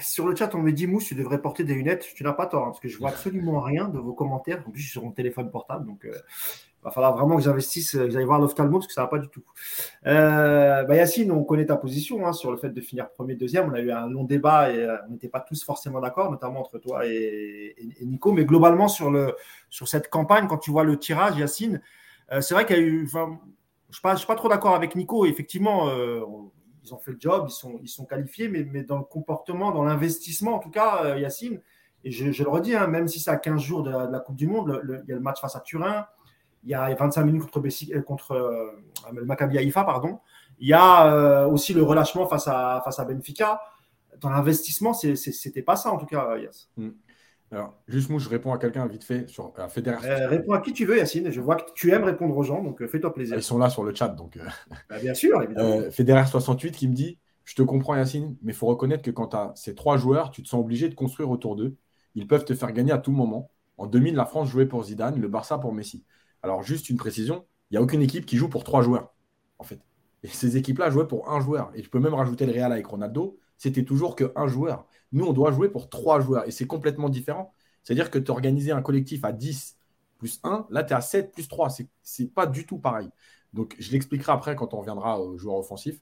[0.02, 2.06] Sur le chat, on me dit Mousse, tu devrais porter des lunettes.
[2.14, 4.62] Tu n'as pas tort, hein, parce que je vois absolument rien de vos commentaires.
[4.66, 7.42] En plus, je suis sur mon téléphone portable, donc euh, il va falloir vraiment que
[7.42, 9.44] j'investisse, que j'aille voir l'ophtalmo, parce que ça ne va pas du tout.
[10.06, 13.70] Euh, bah Yacine, on connaît ta position hein, sur le fait de finir premier, deuxième.
[13.70, 16.60] On a eu un long débat et euh, on n'était pas tous forcément d'accord, notamment
[16.60, 18.32] entre toi et, Nico.
[18.32, 19.34] Mais globalement, sur, le,
[19.70, 21.80] sur cette campagne, quand tu vois le tirage, Yacine,
[22.40, 23.06] c'est vrai qu'il y a eu.
[23.06, 25.26] je ne suis, pas trop d'accord avec Nico.
[25.26, 25.90] Effectivement,
[26.84, 29.72] ils ont fait le job, ils sont, ils sont qualifiés, mais, mais dans le comportement,
[29.72, 31.60] dans l'investissement, en tout cas, euh, Yacine,
[32.04, 34.46] et je, le redis, hein, même si c'est à 15 jours de la, Coupe du
[34.46, 36.06] Monde, il y a le match face à Turin,
[36.62, 38.70] il y a 25 minutes contre, euh, contre euh,
[39.12, 40.20] le Maccabi Haïfa, pardon.
[40.58, 43.60] Il y a aussi le relâchement face à, face à Benfica.
[44.20, 46.70] Dans l'investissement, c'était pas ça, en tout cas, Yass.
[46.76, 46.90] Mm.
[47.54, 50.08] Alors, juste moi, je réponds à quelqu'un vite fait sur à Fédération.
[50.08, 51.30] Euh, réponds à qui tu veux, Yacine.
[51.30, 53.36] Je vois que tu aimes répondre aux gens, donc euh, fais-toi plaisir.
[53.36, 54.36] Ils sont là sur le chat, donc.
[54.36, 54.44] Euh,
[54.90, 55.90] bah, bien sûr, évidemment.
[55.90, 59.28] Fédéraire 68 qui me dit Je te comprends, Yacine, mais il faut reconnaître que quand
[59.28, 61.76] tu as ces trois joueurs, tu te sens obligé de construire autour d'eux.
[62.16, 63.50] Ils peuvent te faire gagner à tout moment.
[63.76, 66.04] En 2000, la France jouait pour Zidane, le Barça pour Messi.
[66.42, 69.12] Alors, juste une précision il n'y a aucune équipe qui joue pour trois joueurs,
[69.58, 69.80] en fait.
[70.22, 71.72] Et ces équipes-là jouaient pour un joueur.
[71.74, 74.86] Et tu peux même rajouter le Real avec Ronaldo, c'était toujours qu'un joueur.
[75.12, 76.46] Nous, on doit jouer pour trois joueurs.
[76.46, 77.52] Et c'est complètement différent.
[77.82, 79.76] C'est-à-dire que tu organisé un collectif à 10
[80.18, 81.68] plus 1, là, tu es à 7 plus 3.
[81.70, 81.82] Ce
[82.22, 83.08] n'est pas du tout pareil.
[83.52, 86.00] Donc, je l'expliquerai après quand on reviendra aux joueurs offensifs,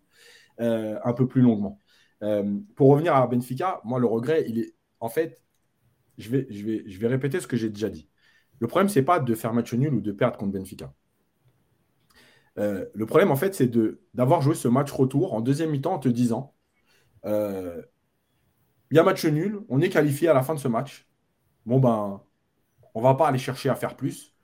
[0.61, 1.79] euh, un peu plus longuement.
[2.23, 4.75] Euh, pour revenir à Benfica, moi, le regret, il est.
[5.01, 5.43] En fait,
[6.19, 8.09] je vais, répéter ce que j'ai déjà dit.
[8.61, 10.93] Le problème, ce n'est pas de faire match nul ou de perdre contre Benfica.
[12.59, 13.71] Euh, le problème, en fait, c'est
[14.15, 16.55] d'avoir joué ce match retour en deuxième mi-temps en te disant
[18.93, 21.09] il y a match nul, on est qualifié à la fin de ce match
[21.67, 22.21] bon ben,
[22.95, 24.35] on va pas aller chercher à faire plus.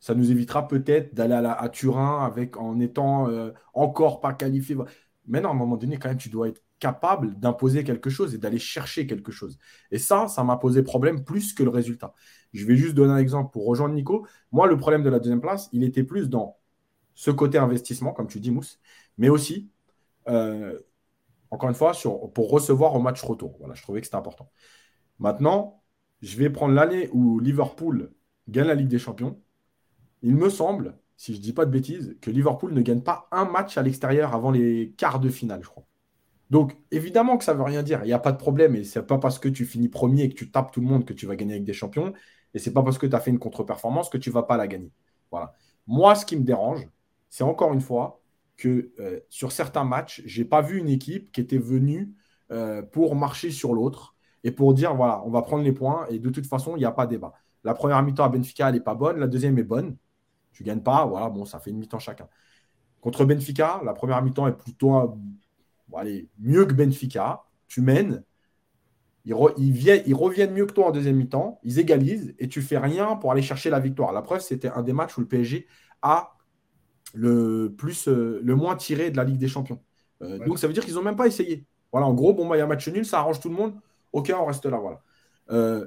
[0.00, 4.76] Ça nous évitera peut-être d'aller à, Turin avec, en étant euh, encore pas qualifié.
[5.28, 8.34] Mais non, à un moment donné, quand même, tu dois être capable d'imposer quelque chose
[8.34, 9.58] et d'aller chercher quelque chose.
[9.92, 12.12] Et ça, ça m'a posé problème plus que le résultat.
[12.52, 14.26] Je vais juste donner un exemple pour rejoindre Nico.
[14.50, 16.58] Moi, le problème de la deuxième place, il était plus dans
[17.14, 18.80] ce côté investissement, comme tu dis, Mousse,
[19.18, 19.70] mais aussi,
[20.28, 20.76] euh,
[21.52, 21.92] encore une fois,
[22.34, 23.56] pour recevoir au match retour.
[23.58, 24.50] Voilà, je trouvais que c'était important.
[25.18, 25.82] Maintenant,
[26.22, 28.10] je vais prendre l'année où Liverpool
[28.48, 29.38] gagne la Ligue des Champions.
[30.22, 33.28] Il me semble, si je ne dis pas de bêtises, que Liverpool ne gagne pas
[33.32, 35.84] un match à l'extérieur avant les quarts de finale, je crois.
[36.48, 38.00] Donc, évidemment que ça ne veut rien dire.
[38.02, 38.74] Il n'y a pas de problème.
[38.74, 40.86] Et ce n'est pas parce que tu finis premier et que tu tapes tout le
[40.86, 42.14] monde que tu vas gagner avec des champions.
[42.54, 44.44] Et ce n'est pas parce que tu as fait une contre-performance que tu ne vas
[44.44, 44.90] pas la gagner.
[45.30, 45.54] Voilà.
[45.86, 46.88] Moi, ce qui me dérange,
[47.28, 48.21] c'est encore une fois
[48.68, 52.14] euh, sur certains matchs, je n'ai pas vu une équipe qui était venue
[52.50, 56.18] euh, pour marcher sur l'autre et pour dire voilà, on va prendre les points et
[56.18, 57.32] de toute façon, il n'y a pas débat.
[57.64, 59.96] La première mi-temps à Benfica, elle n'est pas bonne, la deuxième est bonne.
[60.52, 62.28] Tu ne gagnes pas, voilà, bon, ça fait une mi-temps chacun.
[63.00, 65.18] Contre Benfica, la première mi-temps est plutôt
[66.38, 67.44] mieux que Benfica.
[67.68, 68.22] Tu mènes,
[69.24, 69.34] ils,
[70.06, 73.32] ils, reviennent mieux que toi en deuxième mi-temps, ils égalisent et tu fais rien pour
[73.32, 74.12] aller chercher la victoire.
[74.12, 75.66] La preuve, c'était un des matchs où le PSG
[76.02, 76.36] a
[77.14, 79.80] le, plus, euh, le moins tiré de la Ligue des Champions.
[80.22, 81.64] Euh, donc ça veut dire qu'ils n'ont même pas essayé.
[81.90, 83.54] Voilà, en gros, bon, bah, il y a un match nul, ça arrange tout le
[83.54, 83.74] monde.
[84.12, 84.78] Ok, on reste là.
[84.78, 85.00] Voilà.
[85.50, 85.86] Euh,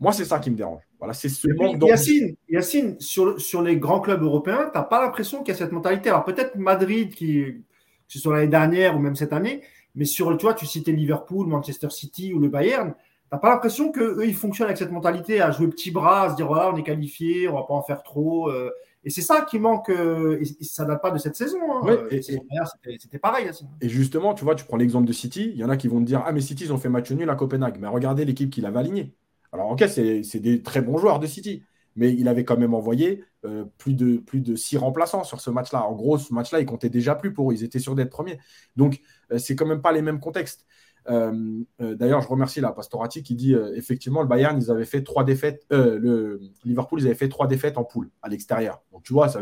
[0.00, 0.82] moi, c'est ça qui me dérange.
[0.98, 5.02] Voilà, c'est ce manque Yacine, Yacine sur, sur les grands clubs européens, tu n'as pas
[5.02, 6.08] l'impression qu'il y a cette mentalité.
[6.08, 7.62] Alors peut-être Madrid, qui, que
[8.08, 9.62] ce soit l'année dernière ou même cette année,
[9.94, 13.92] mais sur, vois, tu citais Liverpool, Manchester City ou le Bayern, tu n'as pas l'impression
[13.92, 16.76] qu'eux, ils fonctionnent avec cette mentalité à jouer petit bras, à se dire, voilà, on
[16.76, 18.48] est qualifié, on ne va pas en faire trop.
[18.48, 18.70] Euh,
[19.06, 21.58] et c'est ça qui manque, euh, et ça ne date pas de cette saison.
[21.70, 22.08] Hein.
[22.10, 23.48] c'était pareil.
[23.80, 26.00] Et justement, tu vois, tu prends l'exemple de City, il y en a qui vont
[26.00, 27.78] te dire Ah, mais City, ils ont fait match nul à Copenhague.
[27.80, 29.14] Mais regardez l'équipe qu'il avait alignée.
[29.52, 31.62] Alors, ok, c'est des très bons joueurs de City,
[31.94, 35.50] mais il avait quand même envoyé euh, plus, de, plus de six remplaçants sur ce
[35.50, 35.84] match-là.
[35.84, 37.54] En gros, ce match-là, il comptait déjà plus pour eux.
[37.54, 38.40] Ils étaient sûrs d'être premiers.
[38.74, 39.00] Donc,
[39.30, 40.66] euh, c'est quand même pas les mêmes contextes.
[41.08, 44.84] Euh, euh, d'ailleurs, je remercie la Pastorati qui dit euh, effectivement le Bayern, ils avaient
[44.84, 48.82] fait trois défaites, le Liverpool, ils avaient fait trois défaites en poule à l'extérieur.
[48.92, 49.40] Donc tu vois, ça,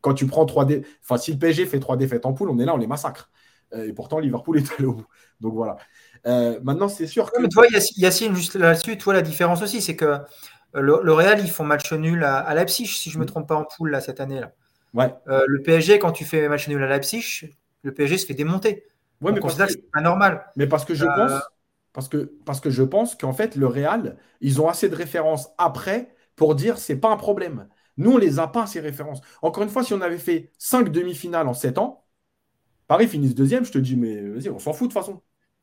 [0.00, 2.58] quand tu prends trois défaites, enfin si le PSG fait trois défaites en poule, on
[2.58, 3.30] est là, on les massacre.
[3.74, 5.06] et pourtant, Liverpool est allé au bout.
[5.40, 5.76] Donc voilà.
[6.62, 7.40] maintenant, c'est sûr que.
[7.40, 10.18] Mais toi, Yacine, juste là-dessus, toi, la différence aussi, c'est que
[10.74, 13.28] le, Real, ils font match nul à, Leipzig, si je ne me mm.
[13.28, 14.40] trompe pas, en poule là, cette année.
[14.40, 14.52] là.
[14.94, 15.12] Ouais.
[15.26, 17.50] le PSG, quand tu fais match nul à Leipzig,
[17.82, 18.84] le PSG se fait démonter.
[19.20, 20.46] Ouais, mais parce que c'est pas normal.
[20.56, 21.42] Mais parce que je euh, pense,
[21.92, 25.48] parce que, parce que je pense qu'en fait, le Real, ils ont assez de références
[25.58, 27.68] après pour dire c'est pas un problème.
[27.96, 29.20] Nous, on les a pas, ces références.
[29.40, 32.04] Encore une fois, si on avait fait cinq demi-finales en sept ans,
[32.86, 35.22] Paris finisse deuxième, je te dis, mais vas-y, on s'en fout de toute façon.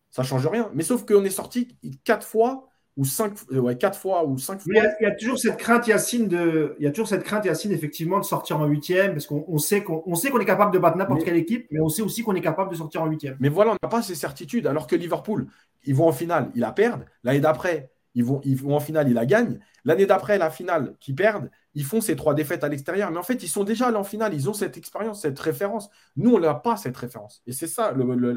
[0.10, 0.70] Ça change rien.
[0.74, 4.72] Mais sauf qu'on est sorti quatre fois ou cinq, ouais, quatre fois ou cinq fois.
[4.72, 7.72] Il y, a, toujours cette crainte, Yacine, de, il y a toujours cette crainte, Yacine,
[7.72, 10.98] effectivement, de sortir en huitième, parce qu'on sait qu'on sait qu'on est capable de battre
[10.98, 13.36] n'importe quelle équipe, mais on sait aussi qu'on est capable de sortir en huitième.
[13.40, 14.68] Mais voilà, on n'a pas ces certitudes.
[14.68, 15.48] Alors que Liverpool,
[15.86, 17.06] ils vont en finale, ils la perdent.
[17.24, 19.60] L'année d'après, ils vont, ils vont en finale, ils la gagnent.
[19.86, 23.10] L'année d'après, la finale, qu'ils perdent, ils font ces trois défaites à l'extérieur.
[23.10, 24.34] Mais en fait, ils sont déjà allés en finale.
[24.36, 25.90] Ils ont cette expérience, cette référence.
[26.16, 27.42] Nous, on n'a pas cette référence.
[27.48, 27.96] Et c'est ça,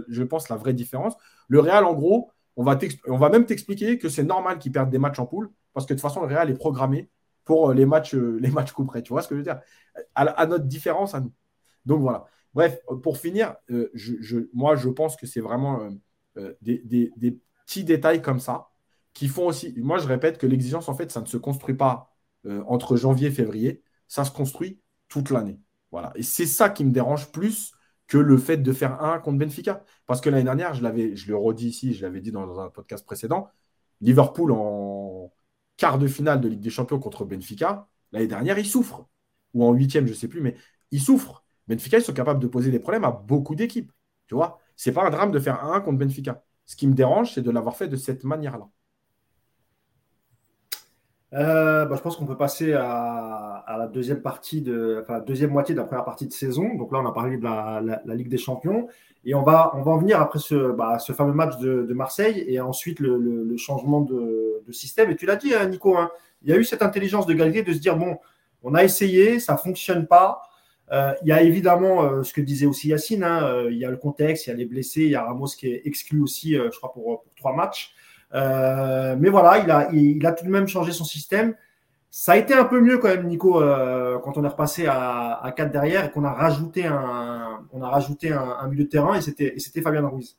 [0.08, 1.14] je pense, la vraie différence.
[1.48, 5.18] Le Real, en gros, on va, même t'expliquer que c'est normal qu'ils perdent des matchs
[5.18, 7.10] en poule, parce que de toute façon, le Real est programmé
[7.44, 9.02] pour euh, les matchs, euh, les matchs couperets.
[9.02, 9.60] Tu vois ce que je veux dire?
[10.14, 11.32] À, notre différence à nous.
[11.84, 12.26] Donc voilà.
[12.54, 13.92] Bref, pour finir, euh,
[14.54, 15.90] moi, je pense que c'est vraiment
[16.62, 18.68] des, des, petits détails comme ça
[19.12, 19.74] qui font aussi.
[19.78, 22.14] Moi, je répète que l'exigence, en fait, ça ne se construit pas
[22.66, 25.60] entre janvier et février, ça se construit toute l'année.
[25.90, 26.12] Voilà.
[26.14, 27.75] Et c'est ça qui me dérange plus
[28.06, 29.84] que le fait de faire un contre Benfica.
[30.06, 33.04] Parce que l'année dernière, je, l'avais, le redis ici, je l'avais dit dans un podcast
[33.04, 33.48] précédent,
[34.00, 35.32] Liverpool en
[35.76, 39.08] quart de finale de Ligue des Champions contre Benfica, l'année dernière, ils souffrent.
[39.54, 40.56] Ou en huitième, je ne sais plus, mais
[40.90, 41.44] ils souffrent.
[41.68, 43.92] Benfica, ils sont capables de poser des problèmes à beaucoup d'équipes.
[44.26, 46.44] Tu vois, c'est pas un drame de faire un contre Benfica.
[46.66, 48.68] Ce qui me dérange, c'est de l'avoir fait de cette manière-là.
[51.36, 55.50] Euh, bah, je pense qu'on peut passer à, la deuxième partie de, enfin, la deuxième
[55.50, 56.74] moitié de la première partie de saison.
[56.74, 58.88] Donc là, on a parlé de la, Ligue des Champions
[59.24, 62.58] et on va, on va en venir après ce, bah, fameux match de, Marseille et
[62.60, 65.10] ensuite le, changement de, système.
[65.10, 66.10] Et tu l'as dit, hein, Nico, hein,
[66.42, 68.18] il y a eu cette intelligence de Galtier de se dire bon,
[68.62, 70.42] on a essayé, ça fonctionne pas.
[70.92, 73.90] Euh, il y a évidemment euh, ce que disait aussi Yacine, hein, il y a
[73.90, 76.54] le contexte, il y a les blessés, il y a Ramos qui est exclu aussi,
[76.54, 77.94] je crois, pour trois matchs.
[78.34, 79.58] Euh, mais voilà,
[79.92, 81.54] il a, tout de même changé son système.
[82.10, 85.34] Ça a été un peu mieux quand même, Nico, euh, quand on est repassé à,
[85.42, 89.14] à 4 derrière et qu'on a rajouté un, on a rajouté un, milieu de terrain
[89.14, 90.36] et c'était Fabien Ruiz.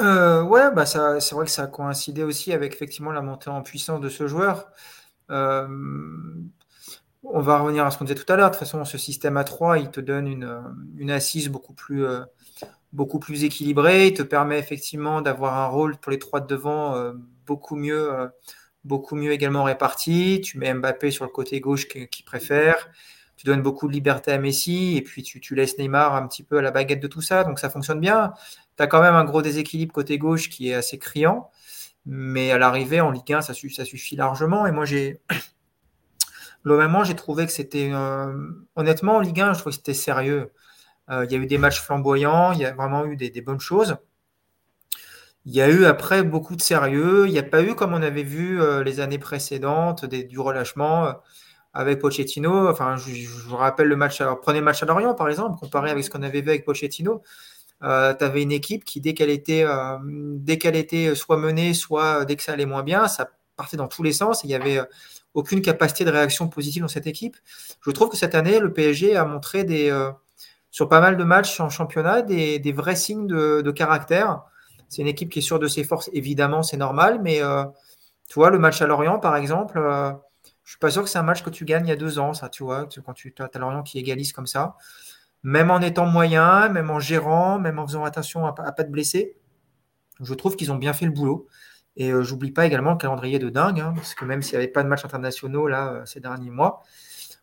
[0.00, 0.98] Euh, ouais, bah c'est
[1.34, 4.70] vrai que ça a coïncidé aussi avec effectivement la montée en puissance de ce joueur.
[5.30, 5.66] Euh,
[7.24, 8.50] on va revenir à ce qu'on disait tout à l'heure.
[8.50, 10.26] De toute façon, ce système à 3, il te donne
[10.96, 12.04] une assise beaucoup plus,
[12.92, 14.08] beaucoup plus équilibré.
[14.08, 17.12] Il te permet effectivement d'avoir un rôle pour les trois de devant euh,
[17.46, 18.28] beaucoup mieux, euh,
[18.84, 20.40] beaucoup mieux également réparti.
[20.42, 22.90] Tu mets Mbappé sur le côté gauche qui, préfère.
[23.36, 26.58] Tu donnes beaucoup de liberté à Messi et puis tu, laisses Neymar un petit peu
[26.58, 27.44] à la baguette de tout ça.
[27.44, 28.32] Donc ça fonctionne bien.
[28.76, 31.50] Tu as quand même un gros déséquilibre côté gauche qui est assez criant.
[32.04, 34.66] Mais à l'arrivée, en Ligue 1, ça, ça suffit largement.
[34.66, 35.20] Et moi, j'ai.
[36.64, 37.90] Globalement, j'ai trouvé que c'était.
[37.92, 40.52] Euh, honnêtement, en Ligue 1, je trouvais que c'était sérieux.
[41.10, 43.60] Euh, il y a eu des matchs flamboyants, il y a vraiment eu des, bonnes
[43.60, 43.96] choses.
[45.44, 47.26] Il y a eu après beaucoup de sérieux.
[47.26, 51.06] Il n'y a pas eu, comme on avait vu euh, les années précédentes, du relâchement
[51.06, 51.12] euh,
[51.74, 52.72] avec Pochettino.
[52.96, 54.22] Je, vous rappelle le match.
[54.42, 57.22] prenez le match à Lorient, par exemple, comparé avec ce qu'on avait vu avec Pochettino.
[57.80, 59.66] tu avais une équipe qui, dès qu'elle était,
[60.04, 63.88] dès qu'elle était soit menée, soit dès que ça allait moins bien, ça partait dans
[63.88, 64.44] tous les sens.
[64.44, 64.80] il n'y avait
[65.34, 67.36] aucune capacité de réaction positive dans cette équipe.
[67.84, 69.90] Je trouve que cette année, le PSG a montré des,
[70.72, 74.42] sur pas mal de matchs en championnat des, vrais signes de, caractère.
[74.88, 77.64] C'est une équipe qui est sûre de ses forces, évidemment, c'est normal, mais euh,
[78.28, 80.12] tu vois, le match à Lorient, par exemple, euh,
[80.64, 82.18] je suis pas sûr que c'est un match que tu gagnes il y a deux
[82.18, 84.76] ans, ça, tu vois, quand tu as Lorient qui égalise comme ça.
[85.42, 89.36] Même en étant moyen, même en gérant, même en faisant attention à, pas de blessés,
[90.20, 91.48] je trouve qu'ils ont bien fait le boulot.
[91.96, 94.64] Et euh, j'oublie pas également le calendrier de dingue, hein, parce que même s'il n'y
[94.64, 96.82] avait pas de matchs internationaux là ces derniers mois,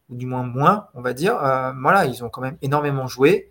[0.10, 1.42] ou du moins moins, on va dire.
[1.44, 3.50] Euh, voilà, ils ont quand même énormément joué.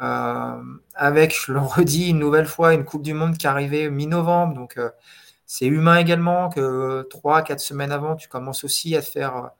[0.00, 0.62] Euh,
[0.94, 4.54] avec, je le redis une nouvelle fois, une Coupe du Monde qui arrivait mi-novembre.
[4.54, 4.90] Donc, euh,
[5.46, 9.50] c'est humain également que trois, quatre semaines avant, tu commences aussi à te faire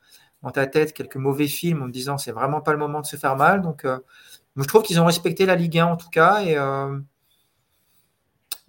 [0.42, 3.06] dans ta tête quelques mauvais films en te disant c'est vraiment pas le moment de
[3.06, 3.62] se faire mal.
[3.62, 3.86] Donc,
[4.56, 6.42] je trouve qu'ils ont respecté la Ligue 1 en tout cas.
[6.42, 6.56] Et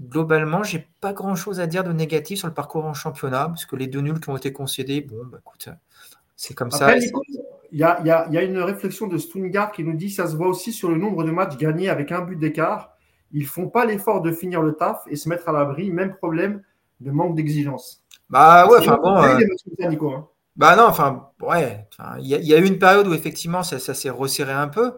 [0.02, 3.66] globalement, j'ai pas grand chose à dire de négatif sur le parcours en championnat parce
[3.66, 5.70] que les deux nuls qui ont été concédés, bon, bah, écoute,
[6.36, 6.94] c'est comme ça.
[7.74, 10.90] Il y a, une réflexion de Stungart qui nous dit ça se voit aussi sur
[10.90, 12.92] le nombre de matchs gagnés avec un but d'écart.
[13.32, 15.90] Ils font pas l'effort de finir le taf et se mettre à l'abri.
[15.90, 16.62] Même problème
[17.00, 18.04] de manque d'exigence.
[18.30, 19.18] Bah ouais, enfin bon.
[19.18, 20.28] Euh, hein.
[20.56, 21.88] Bah non, enfin ouais.
[22.20, 24.94] Il y, a eu une période où effectivement ça, s'est resserré un peu.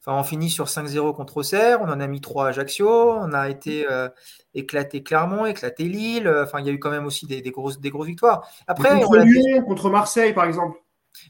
[0.00, 3.32] Enfin, on finit sur 5-0 contre Auxerre, on en a mis 3 à Ajaccio, on
[3.32, 4.10] a été euh,
[4.54, 6.28] éclaté Clermont, éclaté Lille.
[6.44, 8.46] Enfin, il y a eu quand même aussi des, grosses, des grosses victoires.
[8.66, 10.76] Après, contre Lyon, contre Marseille, par exemple.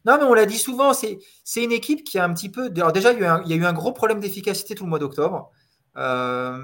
[0.05, 1.18] Non, mais on l'a dit souvent, c'est
[1.57, 2.70] une équipe qui a un petit peu.
[2.70, 5.51] déjà, il y, a eu un, gros problème d'efficacité tout le mois d'octobre.
[5.97, 6.59] Euh,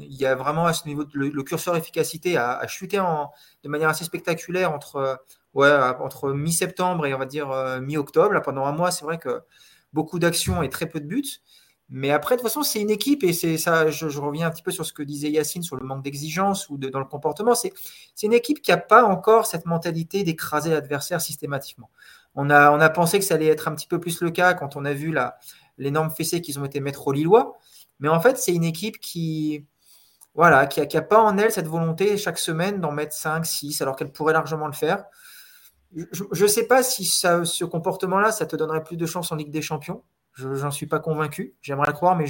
[0.00, 4.04] il y a vraiment à ce niveau, le, curseur efficacité a, chuté de manière assez
[4.04, 5.22] spectaculaire entre,
[5.54, 5.70] ouais,
[6.00, 8.40] entre mi-septembre et on va dire euh, mi-octobre.
[8.42, 9.42] Pendant un mois, c'est vrai que
[9.92, 11.40] beaucoup d'actions et très peu de buts.
[11.90, 13.88] Mais après, de toute façon, c'est une équipe et c'est ça.
[13.90, 16.76] Je, reviens un petit peu sur ce que disait Yacine sur le manque d'exigence ou
[16.76, 17.54] dans le comportement.
[17.54, 17.72] C'est
[18.22, 21.90] une équipe qui n'a pas encore cette mentalité d'écraser l'adversaire systématiquement.
[22.40, 24.84] On a, pensé que ça allait être un petit peu plus le cas quand on
[24.84, 25.12] a vu
[25.76, 27.58] l'énorme fessée qu'ils ont été mettre aux Lillois.
[27.98, 29.66] Mais en fait, c'est une équipe qui,
[30.36, 33.96] voilà, qui n'a pas en elle cette volonté chaque semaine d'en mettre 5, 6, alors
[33.96, 35.04] qu'elle pourrait largement le faire.
[35.92, 39.50] Je ne sais pas si ce comportement-là, ça te donnerait plus de chance en Ligue
[39.50, 40.04] des Champions.
[40.34, 41.56] Je n'en suis pas convaincu.
[41.60, 42.26] J'aimerais le croire, mais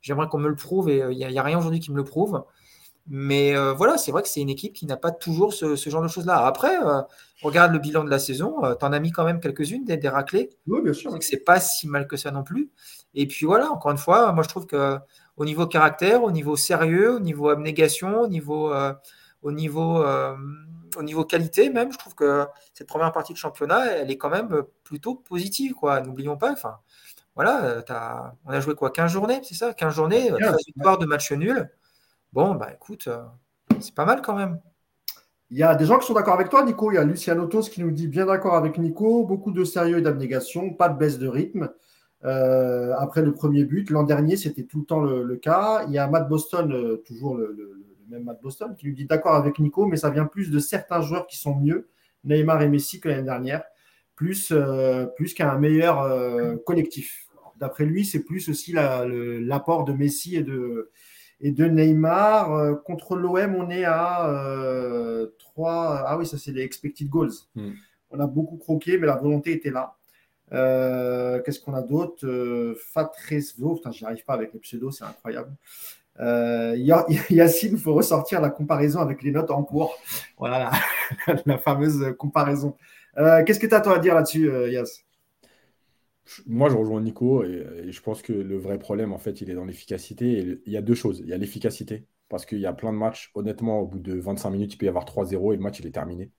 [0.00, 2.04] j'aimerais qu'on me le prouve et il euh, n'y a, rien aujourd'hui qui me le
[2.04, 2.42] prouve.
[3.08, 6.02] Mais euh, voilà, c'est vrai que c'est une équipe qui n'a pas toujours ce, genre
[6.02, 6.46] de choses-là.
[6.46, 7.02] Après, euh,
[7.42, 8.56] regarde le bilan de la saison.
[8.78, 10.50] tu en as mis quand même quelques-unes, des, des raclés.
[10.66, 11.16] Oui, bien sûr.
[11.20, 12.70] C'est pas si mal que ça non plus.
[13.14, 14.98] Et puis voilà, encore une fois, moi je trouve que
[15.36, 18.72] au niveau caractère, au niveau sérieux, au niveau abnégation, au niveau,
[19.42, 20.04] au niveau,
[20.96, 24.30] au niveau qualité même, je trouve que cette première partie de championnat, elle est quand
[24.30, 25.74] même plutôt positive.
[25.74, 26.00] quoi.
[26.00, 26.78] N'oublions pas, enfin,
[27.34, 27.82] voilà, euh,
[28.44, 29.72] on a joué quoi 15 journées, c'est ça?
[29.72, 31.70] 15 journées, 13 euh, victoires de match nul.
[32.32, 33.24] Bon, bah écoute, euh,
[33.80, 34.60] c'est pas mal quand même.
[35.50, 36.92] Il y a des gens qui sont d'accord avec toi, Nico.
[36.92, 39.98] Il y a Luciano Tos qui nous dit bien d'accord avec Nico, beaucoup de sérieux
[39.98, 41.70] et d'abnégation, pas de baisse de rythme.
[42.22, 45.84] après le premier but, l'an dernier, c'était tout le temps le, cas.
[45.88, 49.58] Il y a Matt Boston, toujours le, même Matt Boston, qui lui dit d'accord avec
[49.58, 51.88] Nico, mais ça vient plus de certains joueurs qui sont mieux,
[52.22, 53.64] Neymar et Messi, que l'année dernière,
[54.14, 54.54] plus,
[55.16, 57.26] plus qu'un meilleur collectif
[57.56, 60.92] d'après lui, c'est plus aussi l'apport de Messi et de,
[61.40, 62.52] et de Neymar.
[62.52, 64.30] Euh, contre l'OM, on est à
[65.38, 65.72] 3.
[65.72, 67.32] Euh, ah oui, ça, c'est les expected goals.
[67.54, 67.72] Hmm.
[68.10, 69.96] On a beaucoup croqué, mais la volonté était là.
[70.52, 72.74] Euh, qu'est-ce qu'on a d'autre?
[72.92, 75.52] Fatresvo, putain, j'y arrive pas avec les pseudos, c'est incroyable.
[77.30, 79.96] Yacine, il faut ressortir la comparaison avec les notes en cours.
[80.36, 80.70] Voilà
[81.46, 82.76] la, fameuse comparaison.
[83.16, 85.04] Qu'est-ce que tu as toi à dire là-dessus, Yass
[86.46, 89.54] moi, je rejoins Nico et, je pense que le vrai problème, en fait, il est
[89.54, 90.60] dans l'efficacité.
[90.66, 91.20] il y a deux choses.
[91.20, 93.30] Il y a l'efficacité, parce qu'il y a plein de matchs.
[93.34, 95.86] Honnêtement, au bout de 25 minutes, il peut y avoir 3-0 et le match, il
[95.86, 96.30] est terminé.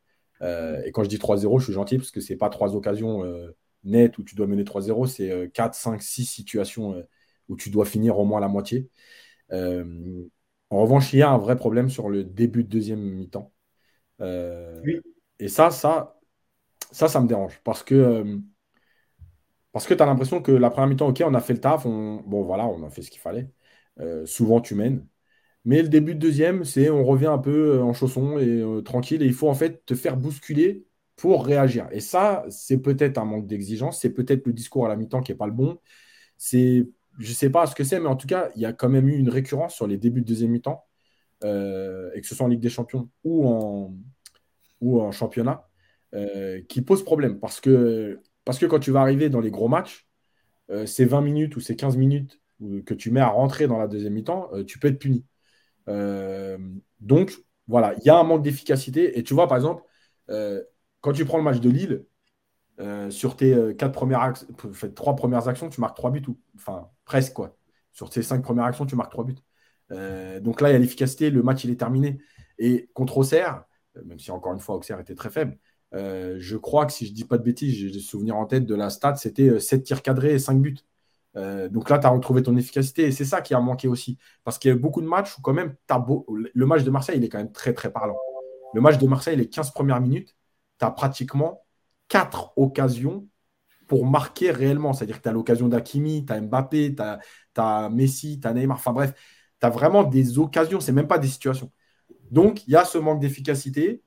[0.42, 2.76] Euh, et quand je dis 3-0, je suis gentil parce que ce n'est pas trois
[2.76, 3.52] occasions euh,
[3.84, 7.04] nettes où tu dois mener 3-0, c'est 4, 5, 6 situations euh,
[7.50, 8.90] où tu dois finir au moins la moitié.
[9.52, 13.54] en revanche, il y a un vrai problème sur le début de deuxième mi-temps.
[15.40, 16.20] Et ça, ça,
[16.92, 18.42] ça, ça me dérange parce que
[19.72, 21.86] parce que tu as l'impression que la première mi-temps, ok, on a fait le taf,
[21.86, 23.50] bon voilà, on a fait ce qu'il fallait.
[24.00, 25.08] Euh, souvent, tu mènes.
[25.66, 28.82] Mais le début de deuxième, c'est on revient un peu euh, en chausson et euh,
[28.82, 29.22] tranquille.
[29.24, 31.88] Et il faut en fait te faire bousculer pour réagir.
[31.92, 35.32] Et ça, c'est peut-être un manque d'exigence, c'est peut-être le discours à la mi-temps qui
[35.32, 35.80] n'est pas le bon.
[36.38, 36.88] C'est,
[37.20, 38.90] je ne sais pas ce que c'est, mais en tout cas, il y a quand
[38.90, 40.86] même eu une récurrence sur les débuts de deuxième mi-temps,
[41.44, 43.94] et que ce soit en Ligue des Champions ou en,
[44.82, 45.70] ou en championnat,
[46.70, 47.40] qui pose problème.
[47.40, 50.08] Parce que parce que quand tu vas arriver dans les gros matchs,
[50.72, 52.40] euh, ces 20 minutes ou ces 15 minutes
[52.86, 55.26] que tu mets à rentrer dans la deuxième mi-temps, euh, tu peux être puni.
[55.90, 56.58] Euh,
[57.00, 57.34] donc,
[57.68, 59.18] voilà, il y a un manque d'efficacité.
[59.18, 59.84] Et tu vois, par exemple,
[61.02, 62.06] quand tu prends le match de Lille,
[63.10, 64.34] sur tes quatre premières
[64.96, 66.24] trois premières actions, tu marques trois buts,
[66.56, 67.58] enfin presque quoi.
[67.92, 69.36] Sur tes cinq premières actions, tu marques trois buts.
[70.42, 72.20] donc là, il y a l'efficacité, le match il est terminé.
[72.60, 73.66] Et contre Auxerre,
[74.06, 75.58] même si encore une fois Auxerre était très faible,
[75.94, 78.66] euh, je crois que si je dis pas de bêtises, j'ai des souvenirs en tête
[78.66, 80.78] de la stat, c'était 7 euh, tirs cadrés et 5 buts.
[81.38, 84.18] Euh, donc là, tu as retrouvé ton efficacité et c'est ça qui a manqué aussi.
[84.44, 85.76] Parce qu'il y a beaucoup de matchs où, quand même,
[86.54, 88.18] le match de Marseille, il est quand même très, très parlant.
[88.74, 90.36] Le match de Marseille, les 15 premières minutes,
[90.80, 91.66] tu as pratiquement
[92.10, 93.28] 4 occasions
[93.88, 94.94] pour marquer réellement.
[94.94, 97.02] C'est-à-dire que tu as l'occasion d'Akimi, tu as Mbappé, tu
[97.62, 98.78] as, Messi, tu as Neymar.
[98.78, 99.14] Enfin bref,
[99.60, 101.72] tu as vraiment des occasions, c'est même pas des situations.
[102.32, 104.04] Donc, il y a ce manque d'efficacité.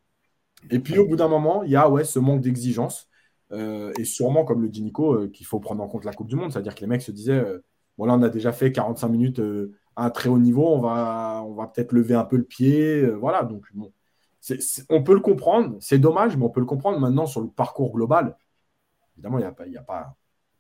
[0.70, 3.08] Et puis au bout d'un moment, il y a ce manque d'exigence.
[3.52, 6.28] Euh, et sûrement, comme le dit Nico, euh, qu'il faut prendre en compte la Coupe
[6.28, 6.52] du Monde.
[6.52, 7.64] C'est-à-dire que les mecs se disaient euh,
[7.98, 9.42] on a déjà fait 45 minutes
[9.94, 13.06] à un très haut niveau, on va, peut-être lever un peu le pied.
[13.06, 13.92] voilà, donc bon.
[14.90, 17.92] on peut le comprendre, c'est dommage, mais on peut le comprendre maintenant sur le parcours
[17.92, 18.36] global.
[19.14, 20.16] Évidemment, il n'y a, pas,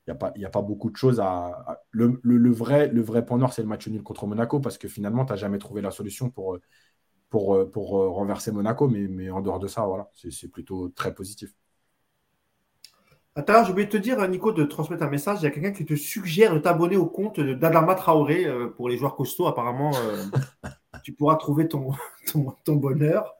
[0.06, 1.82] a, a, pas, a pas beaucoup de choses à.
[1.90, 4.86] le, le, vrai, le vrai point noir, c'est le match nul contre Monaco, parce que
[4.86, 6.58] finalement, tu n'as jamais trouvé la solution pour
[7.34, 10.90] pour, euh, pour euh, renverser Monaco, mais, mais en dehors de ça, voilà, c'est plutôt
[10.90, 11.50] très positif.
[13.34, 15.38] Attends, je voulais te dire, Nico, de transmettre un message.
[15.40, 18.88] Il y a quelqu'un qui te suggère de t'abonner au compte d'Adama Traoré euh, pour
[18.88, 19.48] les joueurs costauds.
[19.48, 19.90] Apparemment,
[21.02, 21.90] tu pourras trouver ton,
[22.64, 23.34] ton, bonheur.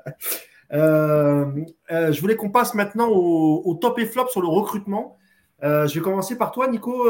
[0.73, 5.19] je voulais qu'on passe maintenant au, top et flop sur le recrutement.
[5.63, 7.05] je vais commencer par toi, Nico.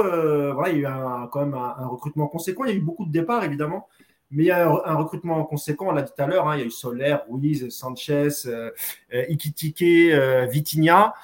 [0.53, 2.65] voilà, il y a eu quand même un, recrutement conséquent.
[2.67, 3.89] Il y a eu beaucoup de départs, évidemment.
[4.31, 6.61] Mais il y a un recrutement conséquent, on l'a dit tout à l'heure, hein, il
[6.61, 8.71] y a eu Soler, Ruiz, Sanchez, euh,
[9.13, 11.15] euh Ikitike, euh, Vitinha.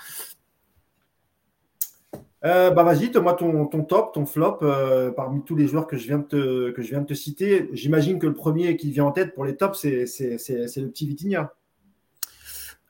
[2.43, 4.61] Euh, bah vas-y, moi ton, top, ton flop,
[5.15, 7.69] parmi tous les joueurs que je viens de te, que je viens de te citer.
[7.73, 11.53] J'imagine que le premier qui vient en tête pour les tops, c'est le petit Vitinha.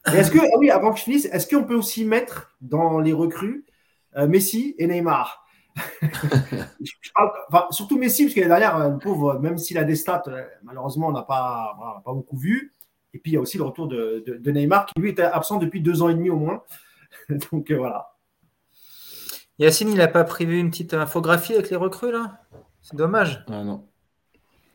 [0.06, 3.12] Est-ce que, ah oui, avant que je finisse, est-ce qu'on peut aussi mettre dans les
[3.12, 3.64] recrues
[4.16, 5.46] Messi et Neymar?
[7.70, 10.24] Surtout Messi, parce que derrière, le pauvre, même s'il a des stats,
[10.62, 12.72] malheureusement, on n'a pas, pas beaucoup vu.
[13.12, 15.58] Et puis il y a aussi le retour de, de Neymar qui lui était absent
[15.58, 16.62] depuis deux ans et demi au moins.
[17.50, 18.14] Donc voilà.
[19.58, 22.40] Yacine, il n'a pas prévu une petite infographie avec les recrues, là?
[22.80, 23.44] C'est dommage.
[23.48, 23.86] Ah non.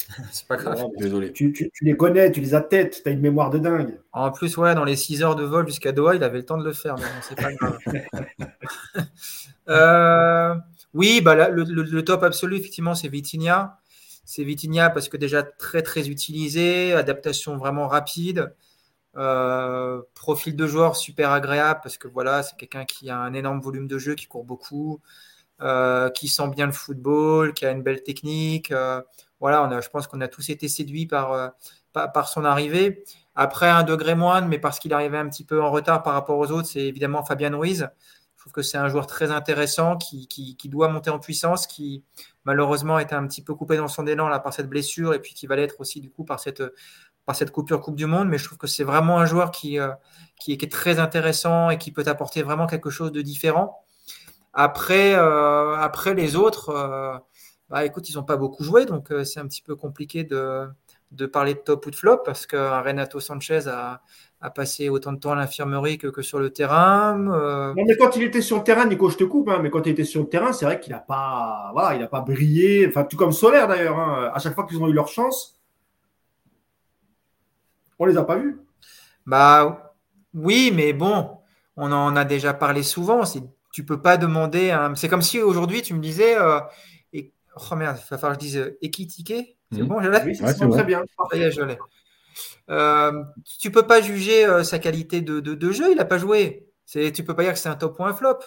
[0.32, 0.84] C'est pas grave.
[0.98, 1.34] Désolé.
[1.34, 3.98] Tu, les connais, tu les as tête, tu as une mémoire de dingue.
[4.12, 6.58] En plus, ouais, dans les 6 heures de vol jusqu'à Doha, il avait le temps
[6.58, 7.80] de le faire, mais c'est pas grave.
[9.68, 10.54] Euh,
[10.96, 13.78] oui, bah, le, top absolu, effectivement, c'est Vitinha.
[14.24, 18.56] C'est Vitinha parce que déjà très très utilisé, adaptation vraiment rapide.
[19.18, 23.60] Euh, profil de joueur super agréable parce que voilà, c'est quelqu'un qui a un énorme
[23.60, 25.02] volume de jeu, qui court beaucoup,
[25.62, 28.72] euh, qui sent bien le football, qui a une belle technique.
[28.72, 29.02] Euh,
[29.41, 31.52] voilà, je pense qu'on a tous été séduits par,
[31.91, 33.04] par, son arrivée.
[33.36, 36.38] Après, un degré moindre, mais parce qu'il arrivait un petit peu en retard par rapport
[36.38, 37.89] aux autres, c'est évidemment Fabien Ruiz.
[38.46, 42.04] Trouve que c'est un joueur très intéressant qui, qui, qui, doit monter en puissance, qui
[42.43, 45.34] malheureusement était un petit peu coupé dans son élan là, par cette blessure et puis
[45.34, 46.62] qui va l'être aussi du coup par cette
[47.26, 49.80] par cette coupure Coupe du Monde, mais je trouve que c'est vraiment un joueur qui,
[49.80, 49.89] euh,
[50.39, 53.84] qui, est, très intéressant et qui peut apporter vraiment quelque chose de différent.
[54.54, 57.18] Après, euh, après les autres, euh,
[57.70, 60.68] bah, écoute, ils n'ont pas beaucoup joué, donc c'est un petit peu compliqué de,
[61.12, 64.04] de, parler de top ou de flop parce que Renato Sanchez a,
[64.46, 67.18] a passé autant de temps à l'infirmerie que, que, sur le terrain.
[67.18, 69.86] Non, mais quand il était sur le terrain, Nico, je te coupe, hein, mais quand
[69.86, 72.88] il était sur le terrain, c'est vrai qu'il n'a pas, voilà, il a pas brillé,
[72.88, 73.98] enfin tout comme Solaire d'ailleurs.
[73.98, 74.32] Hein.
[74.34, 75.60] à chaque fois qu'ils ont eu leur chance,
[77.98, 78.60] on les a pas vus.
[79.26, 79.96] Bah
[80.34, 81.38] oui, mais bon,
[81.76, 83.24] on en a déjà parlé souvent.
[83.74, 84.78] Tu peux pas demander.
[84.96, 86.38] C'est comme si aujourd'hui tu me disais.
[86.38, 86.60] Euh,
[87.14, 87.34] et...
[87.72, 88.78] Oh merde, il va falloir que je dise euh,
[89.72, 89.88] C'est mmh.
[89.88, 90.22] bon, je l'ai?
[90.24, 91.04] Oui, c'est très bien.
[91.34, 91.78] je l'ai.
[92.69, 93.11] Euh,
[93.59, 96.67] tu peux pas juger euh, sa qualité de, de, jeu, il n'a pas joué.
[96.91, 98.39] Tu peux pas dire que c'est un top ou un flop.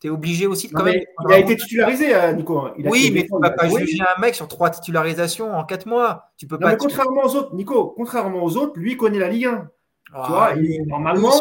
[0.00, 1.00] Tu es obligé aussi de quand même.
[1.28, 2.68] Il a été titularisé, Nico.
[2.84, 6.30] oui, mais tu ne peux pas juger un mec sur trois titularisations en quatre mois.
[6.36, 9.70] Tu peux pas contrairement aux autres, Nico, contrairement aux autres, lui connaît la Ligue 1.
[10.24, 11.32] tu vois, ah, normalement.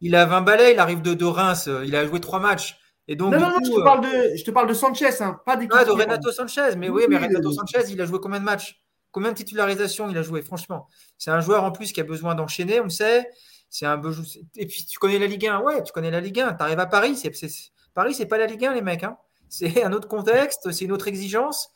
[0.00, 2.78] Il a, 20 balais, il arrive de, de, Reims, il a joué trois matchs.
[3.08, 5.40] Et donc, non, non, non, je, te parle de, je te parle de Sanchez, hein,
[5.46, 8.44] pas Ah, de Renato Sanchez, mais oui, mais Renato Sanchez, il a joué combien de
[8.44, 8.82] matchs?
[9.18, 10.86] Combien de il a joué, franchement
[11.18, 13.28] C'est un joueur en plus qui a besoin d'enchaîner, on le sait.
[13.68, 14.00] C'est un
[14.54, 16.54] Et puis, tu connais la Ligue 1, ouais, tu connais la Ligue 1.
[16.54, 17.32] Tu arrives à Paris, c'est
[17.94, 19.02] Paris, c'est pas la Ligue 1, les mecs.
[19.02, 19.16] Hein.
[19.48, 21.70] C'est un autre contexte, c'est une autre exigence.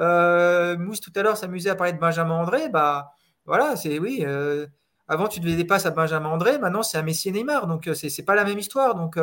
[0.00, 2.68] Euh, Mousse tout à l'heure s'amusait à parler de Benjamin André.
[2.68, 3.12] Bah
[3.46, 4.24] voilà, c'est oui.
[4.26, 4.66] Euh,
[5.06, 6.58] avant, tu devais des passes à Benjamin André.
[6.58, 7.68] Maintenant, c'est à Messi et Neymar.
[7.68, 8.96] Donc, euh, c'est n'est pas la même histoire.
[8.96, 9.16] Donc,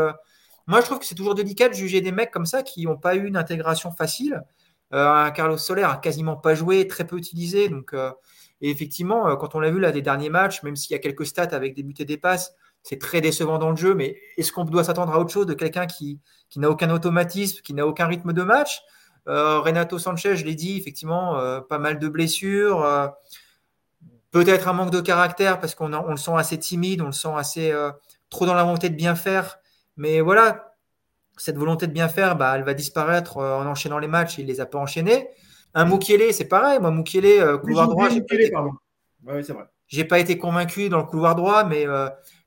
[0.66, 2.96] moi, je trouve que c'est toujours délicat de juger des mecs comme ça qui n'ont
[2.96, 4.42] pas eu une intégration facile.
[5.34, 7.70] Carlos Soler a quasiment pas joué, très peu utilisé.
[7.70, 7.94] Donc,
[8.62, 11.26] et effectivement, quand on l'a vu là des derniers matchs, même s'il y a quelques
[11.26, 14.52] stats avec des buts et des passes, c'est très décevant dans le jeu, mais est-ce
[14.52, 16.20] qu'on doit s'attendre à autre chose de quelqu'un qui,
[16.56, 18.84] n'a aucun automatisme, qui n'a aucun rythme de match?
[19.28, 23.08] Euh, Renato Sanchez, je l'ai dit, effectivement, euh, pas mal de blessures, euh,
[24.30, 27.74] peut-être un manque de caractère parce qu'on le sent assez timide, on le sent assez
[28.30, 29.58] trop dans la volonté de bien faire,
[29.98, 30.75] mais voilà,
[31.38, 34.62] cette volonté de bien faire, bah, elle va disparaître en enchaînant les matchs, il les
[34.62, 35.30] a pas enchaînés.
[35.74, 38.22] Un Moukielé, c'est pareil, moi Moukielé, couloir droit, j'ai
[40.04, 41.86] pas, pas, été convaincu dans le couloir droit, mais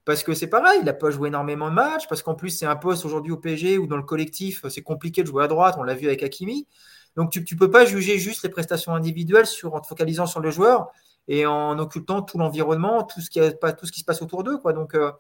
[0.09, 2.65] parce que c'est pareil, il n'a pas joué énormément de matchs, parce qu'en plus, c'est
[2.65, 5.75] un poste aujourd'hui au PSG ou dans le collectif, c'est compliqué de jouer à droite,
[5.79, 6.67] on l'a vu avec Hakimi.
[7.15, 10.41] Donc, tu ne peux pas juger juste les prestations individuelles sur, en te focalisant sur
[10.41, 10.89] le joueur
[11.27, 14.59] et en occultant tout l'environnement, tout, ce qui tout ce qui se passe autour d'eux.
[14.73, 15.13] Donc, euh,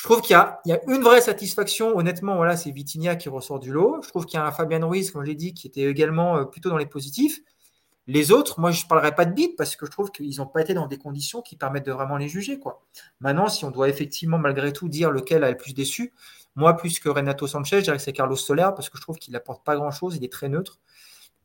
[0.00, 1.94] je trouve qu'il y, a une vraie satisfaction.
[1.94, 4.00] Honnêtement, voilà, c'est Vitinha qui ressort du lot.
[4.02, 6.38] Je trouve qu'il y a un Fabien Ruiz, comme je l'ai dit, qui était également
[6.38, 7.42] euh, plutôt dans les positifs.
[8.06, 10.46] Les autres, moi, je ne parlerai pas de bide parce que je trouve qu'ils n'ont
[10.46, 12.58] pas été dans des conditions qui permettent de vraiment les juger.
[12.58, 12.82] Quoi.
[13.20, 16.14] Maintenant, si on doit effectivement, malgré tout, dire lequel a le plus déçu,
[16.56, 19.18] moi, plus que Renato Sanchez, je dirais que c'est Carlos Soler parce que je trouve
[19.18, 20.80] qu'il n'apporte pas grand-chose, il est très neutre.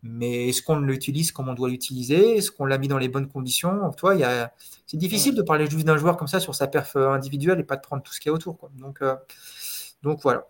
[0.03, 2.37] Mais est-ce qu'on l'utilise comme on doit l'utiliser?
[2.37, 3.91] Est-ce qu'on l'a mis dans les bonnes conditions?
[3.97, 4.51] Toi, a...
[4.85, 7.63] C'est difficile de parler juste d'un joueur comme ça sur sa perf euh, individuelle et
[7.63, 8.69] pas de prendre tout ce qu'il y a autour.
[8.77, 9.15] Donc, euh,
[10.03, 10.47] Donc voilà.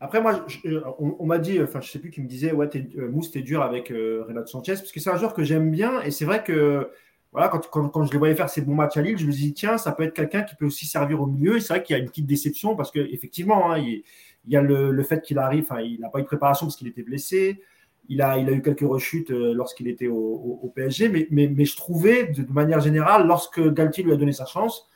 [0.00, 2.88] Après, moi, euh, on, m'a dit, enfin, je sais plus qui me disait, ouais, es,
[2.98, 5.70] euh, Mousse, t'es dur avec euh, Renato Sanchez, parce que c'est un joueur que j'aime
[5.70, 6.90] bien, et c'est vrai que,
[7.32, 9.52] voilà, quand, quand, je les voyais faire ses bons matchs à Lille, je me dis,
[9.54, 11.96] tiens, ça peut être quelqu'un qui peut aussi servir au milieu, et c'est vrai qu'il
[11.96, 14.04] y a une petite déception, parce qu'effectivement, hein, il,
[14.46, 16.86] y a le, fait qu'il arrive, enfin, il n'a pas eu de préparation parce qu'il
[16.86, 17.60] était blessé,
[18.08, 21.76] il a, il a eu quelques rechutes lorsqu'il était au, PSG, mais, mais, mais, je
[21.76, 24.88] trouvais, de, manière générale, lorsque Galtier lui a donné sa chance,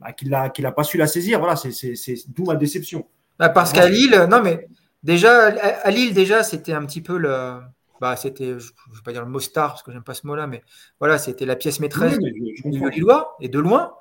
[0.00, 1.94] bah, qu'il n'a qu'il a pas su la saisir, voilà, c'est
[2.28, 3.06] d'où ma déception.
[3.38, 4.66] Bah, parce qu'à Lille, non mais
[5.04, 5.48] Déjà,
[5.82, 7.60] à Lille, déjà, c'était un petit peu le.
[8.00, 10.26] Bah, c'était, je ne vais pas dire le mot star, parce que j'aime pas ce
[10.26, 10.62] mot-là, mais
[10.98, 12.32] voilà, c'était la pièce maîtresse du
[12.64, 13.92] Lillois, et de loin.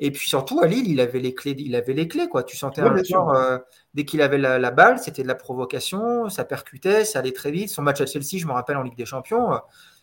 [0.00, 2.42] Et puis surtout, à Lille, il avait les clés, il avait les clés quoi.
[2.42, 3.58] Tu sentais un joueur, euh,
[3.94, 7.68] dès qu'il avait la, balle, c'était de la provocation, ça percutait, ça allait très vite.
[7.68, 9.58] Son match à Chelsea, je me rappelle en Ligue des Champions, euh,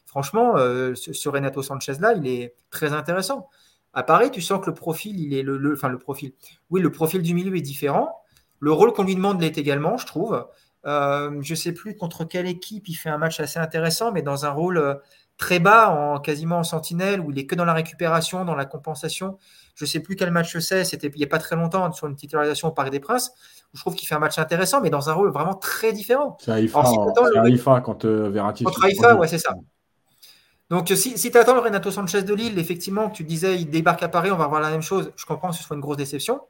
[0.06, 3.50] franchement, euh, ce, Renato Sanchez là, il est très intéressant.
[3.94, 6.32] À Paris, tu sens que le profil, il est le, enfin le profil,
[6.70, 8.24] oui, le profil du milieu est différent.
[8.60, 10.48] Le rôle qu'on lui demande l'est également, je trouve.
[10.86, 14.46] je ne sais plus contre quelle équipe il fait un match assez intéressant, mais dans
[14.46, 15.02] un rôle
[15.36, 18.66] très bas, en, quasiment en sentinelle, où il est que dans la récupération, dans la
[18.66, 19.38] compensation.
[19.82, 22.06] Je ne sais plus quel match c'est, c'était il n'y a pas très longtemps sur
[22.06, 23.32] une titularisation au Parc des Princes,
[23.74, 26.38] où je trouve qu'il fait un match intéressant, mais dans un rôle vraiment très différent.
[26.40, 26.84] C'est Haïfa,
[27.84, 28.64] quand euh, Verratti.
[28.64, 29.56] Contre Haïfa, ouais, c'est ça.
[30.70, 34.04] Donc, si, si tu attends le Renato Sanchez de Lille, effectivement, tu disais il débarque
[34.04, 35.12] à Paris, on va voir la même chose.
[35.16, 36.42] Je comprends que ce soit une grosse déception.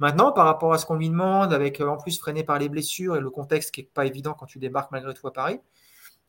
[0.00, 2.68] Maintenant, par rapport à ce qu'on lui demande, avec euh, en plus freiné par les
[2.68, 5.60] blessures et le contexte qui n'est pas évident quand tu débarques malgré tout à Paris,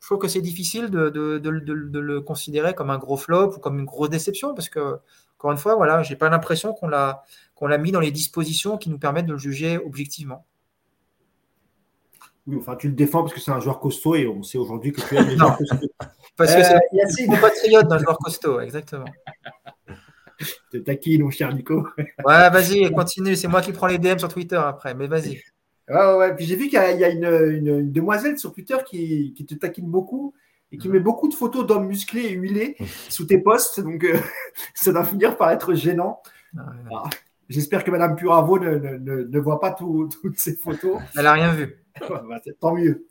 [0.00, 3.84] je trouve que c'est difficile de, le considérer comme un gros flop ou comme une
[3.84, 4.98] grosse déception parce que,
[5.38, 7.22] encore une fois, voilà, j'ai pas l'impression qu'on l'a,
[7.54, 10.46] qu'on l'a mis dans les dispositions qui nous permettent de le juger objectivement.
[12.46, 14.92] Oui, enfin, tu le défends parce que c'est un joueur costaud et on sait aujourd'hui
[14.92, 15.88] que tu es un joueur costaud.
[16.36, 19.06] Parce que c'est euh, un patriote d'un joueur costaud, exactement.
[20.70, 21.88] T'es taquine, mon cher Nico.
[21.98, 23.34] ouais, vas-y, continue.
[23.34, 25.42] C'est moi qui prends les DM sur Twitter après, mais vas-y.
[25.88, 26.34] Ouais, ouais.
[26.34, 30.34] Puis j'ai vu qu'il y a, une, demoiselle sur Twitter qui, te taquine beaucoup
[30.72, 32.76] et qui met beaucoup de photos d'hommes musclés et huilés
[33.08, 33.80] sous tes posts.
[33.80, 34.18] Donc euh,
[34.74, 36.22] ça va finir par être gênant.
[36.56, 37.04] Ah,
[37.48, 41.00] j'espère que Madame Puravo ne, voit pas toutes ces photos.
[41.16, 41.82] Elle n'a rien vu.
[42.00, 43.06] Bah, tant mieux.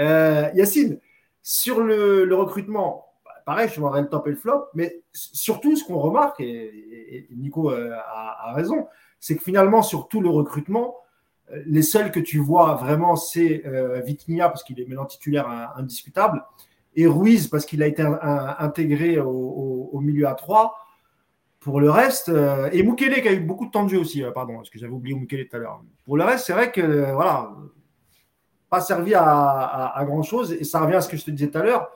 [0.00, 0.98] Euh, Yacine,
[1.42, 5.84] sur le, recrutement, bah, pareil, je vois le top et le flop, mais surtout ce
[5.84, 8.86] qu'on remarque, et, Nico euh, a, raison,
[9.20, 10.96] c'est que finalement, sur tout le recrutement,
[11.66, 14.00] les seuls que tu vois vraiment, c'est euh,
[14.38, 16.44] parce qu'il est maintenant titulaire indiscutable,
[16.94, 20.76] et Ruiz, parce qu'il a été intégré au, milieu à 3.
[21.60, 24.24] Pour le reste, euh, et Mukele qui a eu beaucoup de temps de jeu aussi,
[24.24, 25.80] euh, pardon, parce que j'avais oublié Mukele tout à l'heure.
[26.04, 27.52] Pour le reste, c'est vrai que, voilà,
[28.68, 31.58] pas servi à, grand chose, et ça revient à ce que je te disais tout
[31.58, 31.88] à l'heure.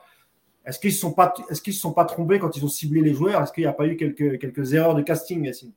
[0.65, 3.41] Est-ce qu'ils ne se sont pas trompés quand ils ont ciblé les joueurs?
[3.41, 5.73] Est-ce qu'il n'y a pas eu quelques, quelques erreurs de casting, Yacine?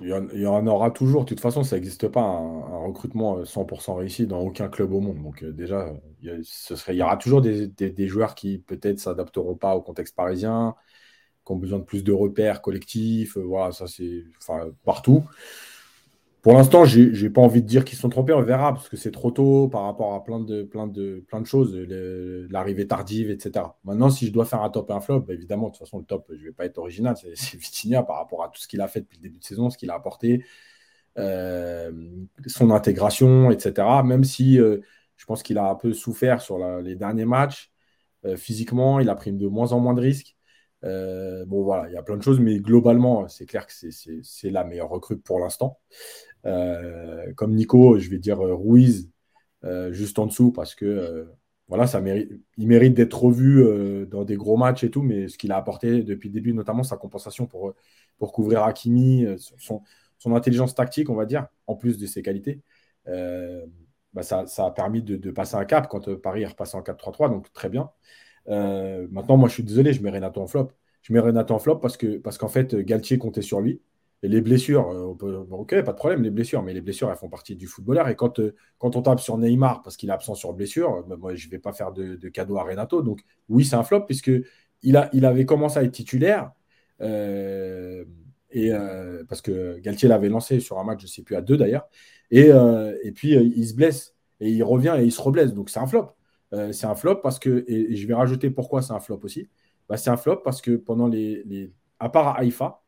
[0.00, 1.22] Il y, en, aura toujours.
[1.24, 5.00] De toute façon, ça n'existe pas un, recrutement 100% euh, réussi dans aucun club au
[5.00, 5.22] monde.
[5.22, 8.98] Donc euh, déjà, il y, ce serait, il y aura toujours des, joueurs qui peut-être
[8.98, 10.74] s'adapteront pas au contexte parisien,
[11.46, 13.36] qui ont besoin de plus de repères collectifs.
[13.36, 14.24] Euh, voilà, ça c'est
[14.84, 15.24] partout.
[16.42, 18.96] Pour l'instant, je n'ai pas envie de dire qu'ils sont trompés, on verra, parce que
[18.96, 21.72] c'est trop tôt par rapport à plein de, plein de, plein de choses,
[22.50, 23.66] l'arrivée tardive, etc.
[23.84, 25.98] Maintenant, si je dois faire un top et un flop, bah, évidemment, de toute façon,
[25.98, 28.66] le top, je ne vais pas être original, c'est Vitinha par rapport à tout ce
[28.66, 30.44] qu'il a fait depuis le début de saison, ce qu'il a apporté,
[31.18, 31.92] euh,
[32.46, 34.02] son intégration, etc.
[34.04, 34.78] Même si euh,
[35.16, 37.70] je pense qu'il a un peu souffert sur les derniers matchs,
[38.24, 40.36] euh, physiquement, il a pris de moins en moins de risques.
[40.82, 44.64] bon, voilà, il y a plein de choses, mais globalement, c'est clair que c'est la
[44.64, 45.78] meilleure recrute pour l'instant.
[46.46, 49.10] Euh, comme Nico, je vais dire euh, Ruiz
[49.64, 51.28] euh, juste en dessous parce que
[51.68, 55.52] voilà, mérite, il mérite d'être revu dans des gros matchs et tout, mais ce qu'il
[55.52, 57.74] a apporté depuis le début, notamment sa compensation pour,
[58.18, 59.80] pour couvrir Hakimi, son,
[60.18, 62.60] son, intelligence tactique, on va dire, en plus de ses qualités,
[63.06, 67.30] bah ça, ça, a permis de, passer un cap quand Paris est repassé en 4-3-3,
[67.30, 67.90] donc très bien.
[68.46, 70.72] maintenant, moi, je suis désolé, je mets Renato en flop.
[71.02, 73.80] Je mets Renato en flop parce parce qu'en fait, Galtier comptait sur lui.
[74.24, 77.56] Les blessures, euh, ok, pas de problème, les blessures, mais les blessures, elles font partie
[77.56, 78.08] du footballeur.
[78.08, 81.34] Et quand, euh, on tape sur Neymar parce qu'il est absent sur blessure, bah, moi,
[81.34, 83.02] je ne vais pas faire de, cadeau à Renato.
[83.02, 84.30] Donc, oui, c'est un flop, puisque
[84.82, 86.52] il, avait commencé à être titulaire.
[87.00, 88.04] Euh,
[88.52, 88.70] et,
[89.28, 91.88] parce que Galtier l'avait lancé sur un match, je ne sais plus, à deux d'ailleurs.
[92.30, 92.50] Et,
[93.02, 94.14] et, puis, il se blesse.
[94.38, 95.52] Et il revient et il se reblesse.
[95.52, 96.14] Donc, c'est un flop.
[96.70, 99.48] c'est un flop parce que, et, je vais rajouter pourquoi c'est un flop aussi.
[99.88, 102.81] Bah, c'est un flop parce que pendant les, les à part à Haïfa,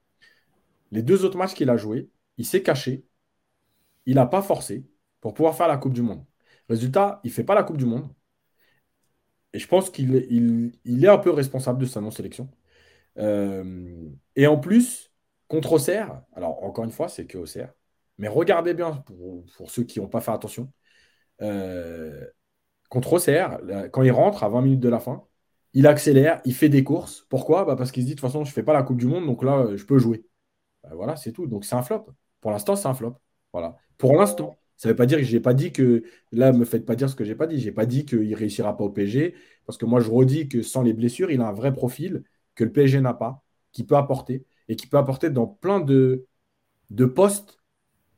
[0.94, 3.04] les deux autres matchs qu'il a joués, il s'est caché,
[4.06, 4.86] il n'a pas forcé
[5.20, 6.24] pour pouvoir faire la Coupe du Monde.
[6.68, 8.08] Résultat, il ne fait pas la Coupe du Monde.
[9.52, 12.48] Et je pense qu'il est, un peu responsable de sa non-sélection.
[13.18, 15.12] Euh, et en plus,
[15.48, 17.72] contre Auxerre, alors encore une fois, c'est que Auxerre,
[18.18, 20.72] mais regardez bien pour, ceux qui n'ont pas fait attention.
[21.42, 22.26] Euh,
[22.88, 23.60] contre Auxerre,
[23.92, 25.26] quand il rentre à 20 minutes de la fin,
[25.72, 27.26] il accélère, il fait des courses.
[27.30, 27.64] Pourquoi?
[27.64, 29.06] Bah Parce qu'il se dit de toute façon, je ne fais pas la Coupe du
[29.06, 30.24] Monde, donc là, je peux jouer.
[30.84, 31.46] Bah, voilà, c'est tout.
[31.46, 32.06] Donc c'est un flop.
[32.40, 33.16] Pour l'instant, c'est un flop.
[33.52, 33.76] Voilà.
[33.98, 34.56] Pour l'instant.
[34.76, 36.02] Ça ne veut pas dire que je n'ai pas dit que.
[36.32, 37.60] Là, ne me faites pas dire ce que je n'ai pas dit.
[37.60, 39.34] Je n'ai pas dit qu'il ne réussira pas au PSG.
[39.66, 42.24] Parce que moi, je redis que sans les blessures, il a un vrai profil
[42.54, 44.44] que le PSG n'a pas, qui peut apporter.
[44.68, 46.26] Et qui peut apporter dans plein de,
[47.14, 47.58] postes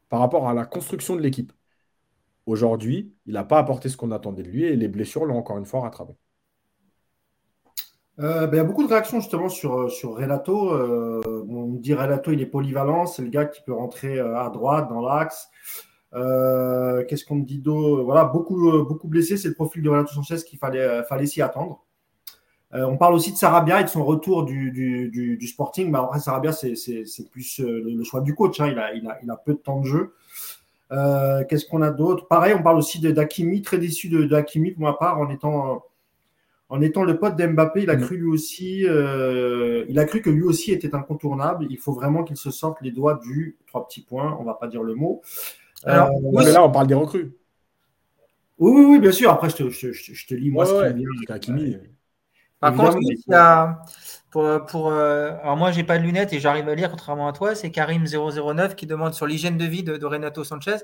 [0.09, 1.53] par rapport à la construction de l'équipe.
[2.47, 5.59] aujourd'hui, il n'a pas apporté ce qu'on attendait de lui et les blessures l'ont encore
[5.59, 6.15] une fois rattrapé.
[8.19, 10.73] Euh, ben, il y a beaucoup de réactions justement sur, euh, sur Relato.
[10.73, 14.89] Euh, on dit Relato, il est polyvalent, c'est le gars qui peut rentrer à droite,
[14.89, 15.49] dans l'axe.
[16.13, 20.59] Qu'est-ce qu'on dit d'eau Voilà, beaucoup, beaucoup blessé, c'est le profil de Renato Sanchez qu'il
[20.59, 21.85] fallait, fallait s'y attendre.
[22.73, 25.91] on parle aussi de Sarabia et de son retour du, du, Sporting.
[25.91, 26.75] Mais après, Sarabia, c'est
[27.31, 28.61] plus le, choix du coach.
[28.61, 28.69] Hein.
[28.73, 30.15] Il, a, il, a, il, a, peu de temps de jeu.
[30.91, 32.29] Qu'est-ce qu'on a d'autre?
[32.29, 35.83] Pareil, on parle aussi d'Akimi, très déçu d'Akimi pour ma part, en étant
[36.69, 38.01] en étant le pote d'Mbappé, il a mm.
[38.01, 41.67] cru lui aussi, euh, il a cru que lui aussi était incontournable.
[41.71, 44.37] Il faut vraiment qu'il se sorte les doigts du trois petits points.
[44.41, 45.23] On va pas dire le mot.
[45.85, 47.33] Alors, euh, là, on parle des recrues.
[48.59, 49.31] Oui, oui, bien sûr.
[49.31, 51.81] Après, je te, je, te lis moi ce qui est
[52.61, 53.83] Par contre, il y a,
[54.37, 57.33] pour, pour euh, alors moi, j'ai pas de lunettes et j'arrive à lire, contrairement à
[57.33, 57.55] toi.
[57.55, 60.77] C'est Karim009 qui demande sur l'hygiène de vie de, Renato Sanchez.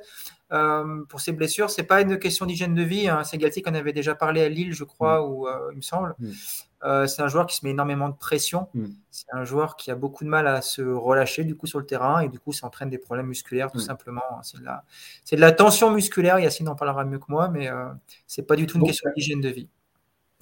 [0.52, 3.08] Euh, pour ses blessures, c'est pas une question d'hygiène de vie.
[3.08, 3.24] Hein.
[3.24, 5.30] C'est Galtier qu'on avait déjà parlé à Lille, je crois, mm.
[5.30, 6.14] ou euh, il me semble.
[6.18, 7.06] Mm.
[7.06, 8.68] c'est un joueur qui se met énormément de pression.
[8.72, 8.86] Mm.
[9.10, 11.84] C'est un joueur qui a beaucoup de mal à se relâcher du coup sur le
[11.84, 14.22] terrain et du coup ça entraîne des problèmes musculaires tout simplement.
[14.42, 14.82] C'est de, la,
[15.30, 16.38] de la tension musculaire.
[16.38, 17.68] Yacine en parlera mieux que moi, mais
[18.26, 19.68] c'est pas du tout une question d'hygiène de vie.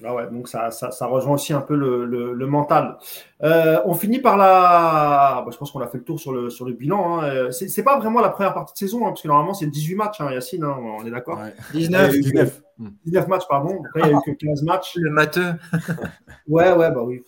[0.05, 2.97] Ah ouais, donc ça, ça, rejoint aussi un peu le, le, mental.
[3.43, 5.43] Euh, on finit par la.
[5.45, 7.21] Bah, je pense qu'on a fait le tour sur le, sur le bilan.
[7.21, 7.25] Hein.
[7.25, 9.95] Euh, c'est pas vraiment la première partie de saison, hein, parce que normalement c'est 18
[9.95, 11.39] matchs, hein, Yacine, hein, on est d'accord?
[11.73, 12.13] 19.
[12.13, 12.63] 19.
[13.05, 13.83] 19 matchs, pardon.
[13.95, 14.95] Là, il n'y a eu que 15 matchs.
[14.97, 15.53] Le matheux.
[16.49, 17.23] ouais, ouais, bah oui.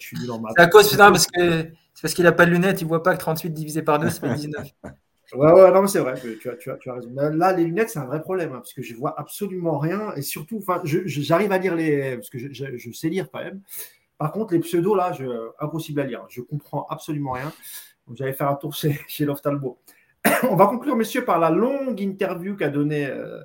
[0.00, 0.52] je suis nul en maths.
[0.56, 1.66] C'est à cause, parce que.
[1.96, 3.98] C'est parce qu'il n'a pas de lunettes, il ne voit pas que 38 divisé par
[3.98, 4.66] 2, ça fait 19.
[5.34, 7.10] Ouais, ouais, non, mais c'est vrai, tu as, tu, as, tu as, raison.
[7.14, 10.22] Là, les lunettes, c'est un vrai problème, hein, parce que je vois absolument rien, et
[10.22, 12.16] surtout, j'arrive à lire les.
[12.16, 13.60] Parce que je, je, sais lire quand même.
[14.18, 15.24] Par contre, les pseudos, là, je,
[15.58, 16.24] impossible à lire.
[16.28, 17.52] Je comprends absolument rien.
[18.06, 19.78] Donc, j'allais faire un tour chez, chez Loftalbo.
[20.50, 23.42] On va conclure, messieurs, par la longue interview qu'a donné euh,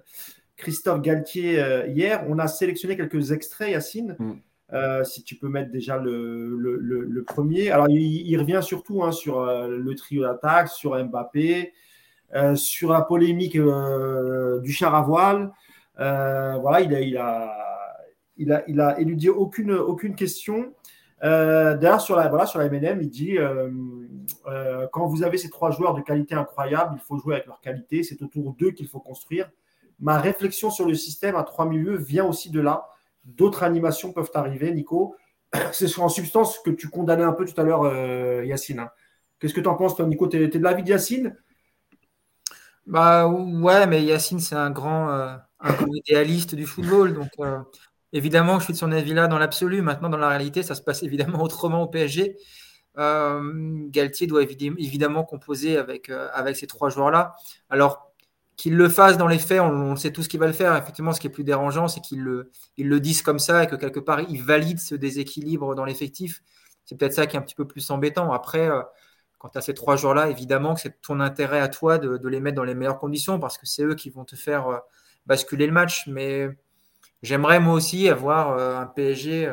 [0.57, 2.23] Christophe Galtier euh, hier.
[2.27, 4.15] On a sélectionné quelques extraits, Yacine.
[4.19, 4.33] Mm.
[4.73, 7.71] Euh, si tu peux mettre déjà le, premier.
[7.71, 11.73] Alors, il, revient surtout hein, sur euh, le trio d'attaque, sur Mbappé,
[12.33, 15.51] euh, sur la polémique du char à voile.
[15.97, 17.01] voilà, il a,
[18.37, 20.73] il, a, il, a, éludé aucune, aucune question.
[21.21, 23.37] D'ailleurs, sur la, voilà, sur la il dit
[24.93, 28.03] quand vous avez ces trois joueurs de qualité incroyable, il faut jouer avec leur qualité.
[28.03, 29.49] C'est autour d'eux qu'il faut construire.
[29.99, 32.87] Ma réflexion sur le système à trois milieux vient aussi de là
[33.23, 35.15] d'autres animations peuvent arriver, Nico.
[35.71, 38.79] C'est en substance que tu condamnais un peu tout à l'heure, euh, Yacine.
[38.79, 38.89] Hein.
[39.39, 40.27] Qu'est-ce que tu en penses, toi, Nico?
[40.27, 41.35] Tu es, de l'avis de Yacine?
[42.85, 45.35] Bah, Ouais, mais Yacine, c'est un grand, euh,
[45.93, 47.13] idéaliste du football.
[47.13, 47.59] Donc, euh,
[48.13, 49.81] évidemment, je suis de son avis là dans l'absolu.
[49.81, 52.37] Maintenant, dans la réalité, ça se passe évidemment autrement au PSG.
[52.95, 57.35] Galtier doit évidemment composer avec, avec ces trois joueurs-là.
[57.69, 58.10] Alors,
[58.61, 60.75] qu'il le fasse dans les faits, on, sait tout ce qu'il va le faire.
[60.75, 63.99] Effectivement, ce qui est plus dérangeant, c'est qu'ils le, disent comme ça et que quelque
[63.99, 66.43] part, ils valident ce déséquilibre dans l'effectif.
[66.85, 68.31] C'est peut-être ça qui est un petit peu plus embêtant.
[68.31, 68.83] Après, euh,
[69.39, 72.55] quant à ces trois jours-là, évidemment que c'est ton intérêt à toi de, les mettre
[72.55, 74.77] dans les meilleures conditions parce que c'est eux qui vont te faire euh,
[75.25, 76.05] basculer le match.
[76.05, 76.47] Mais
[77.23, 79.51] j'aimerais moi aussi avoir euh, un PSG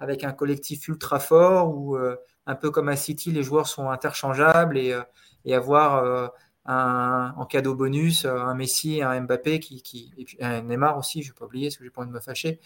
[0.00, 1.96] avec un collectif ultra fort où,
[2.44, 6.30] un peu comme à City, les joueurs sont interchangeables et avoir
[6.70, 11.32] en cadeau bonus un Messi, un Mbappé, qui, et puis un Neymar aussi, je ne
[11.32, 12.60] vais pas oublier, parce que j'ai pas envie de me fâcher,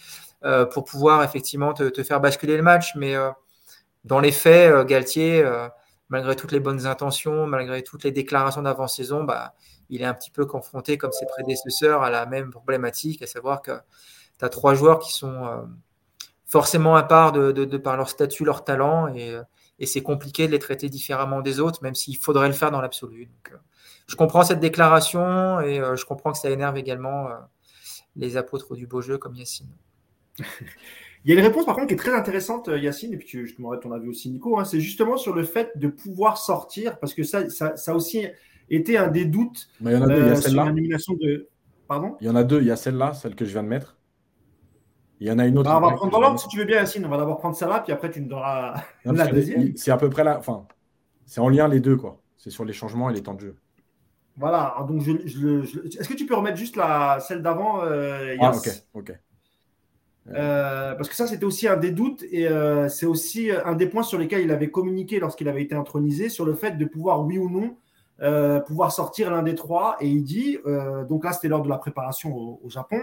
[0.45, 2.95] euh, pour pouvoir effectivement te, faire basculer le match.
[2.97, 3.31] Mais euh,
[4.05, 5.45] dans les faits, euh, Galtier,
[6.09, 9.55] malgré toutes les bonnes intentions, malgré toutes les déclarations d'avant-saison, bah,
[9.89, 13.62] il est un petit peu confronté, comme ses prédécesseurs, à la même problématique, à savoir
[13.62, 13.73] que
[14.39, 15.69] tu as trois joueurs qui sont
[16.47, 19.39] forcément à part de, par leur statut, leur talent, et,
[19.87, 23.28] c'est compliqué de les traiter différemment des autres, même s'il faudrait le faire dans l'absolu.
[24.06, 27.32] Je comprends cette déclaration et euh, je comprends que ça énerve également euh,
[28.16, 29.70] les apôtres du beau jeu comme Yacine.
[31.24, 33.26] Il y a une réponse par contre qui est très intéressante, euh, Yacine, et puis
[33.26, 34.59] tu, je demanderai ton avis aussi, Nico.
[34.59, 37.94] Hein, c'est justement sur le fait de pouvoir sortir, parce que ça, ça, ça a
[37.94, 38.26] aussi
[38.68, 40.72] été un des doutes il y en a deux, il y a celle-là.
[41.20, 41.48] de.
[41.89, 42.16] Pardon?
[42.20, 43.97] Il y en a deux, il y a celle-là, celle que je viens de mettre.
[45.20, 45.70] Il y en a une autre.
[45.70, 47.06] Bah, on va prendre dans l'ordre si tu veux bien, Yacine.
[47.06, 49.74] On va d'abord prendre celle-là, puis après tu nous donneras la deuxième.
[49.76, 50.36] C'est à peu près là.
[50.39, 50.66] Enfin,
[51.24, 52.20] c'est en lien les deux, quoi.
[52.36, 53.56] C'est sur les changements et les temps de jeu.
[54.36, 58.69] Voilà, donc je, est-ce que tu peux remettre juste la, celle d'avant euh, Ah, ok,
[58.94, 59.12] ok.
[60.31, 63.86] Euh, parce que ça, c'était aussi un des doutes et euh, c'est aussi un des
[63.86, 67.24] points sur lesquels il avait communiqué lorsqu'il avait été intronisé sur le fait de pouvoir,
[67.24, 67.77] oui ou non,
[68.66, 69.97] pouvoir sortir l'un des trois.
[70.01, 70.59] Et il dit,
[71.09, 73.01] donc là, c'était lors de la préparation au, Japon.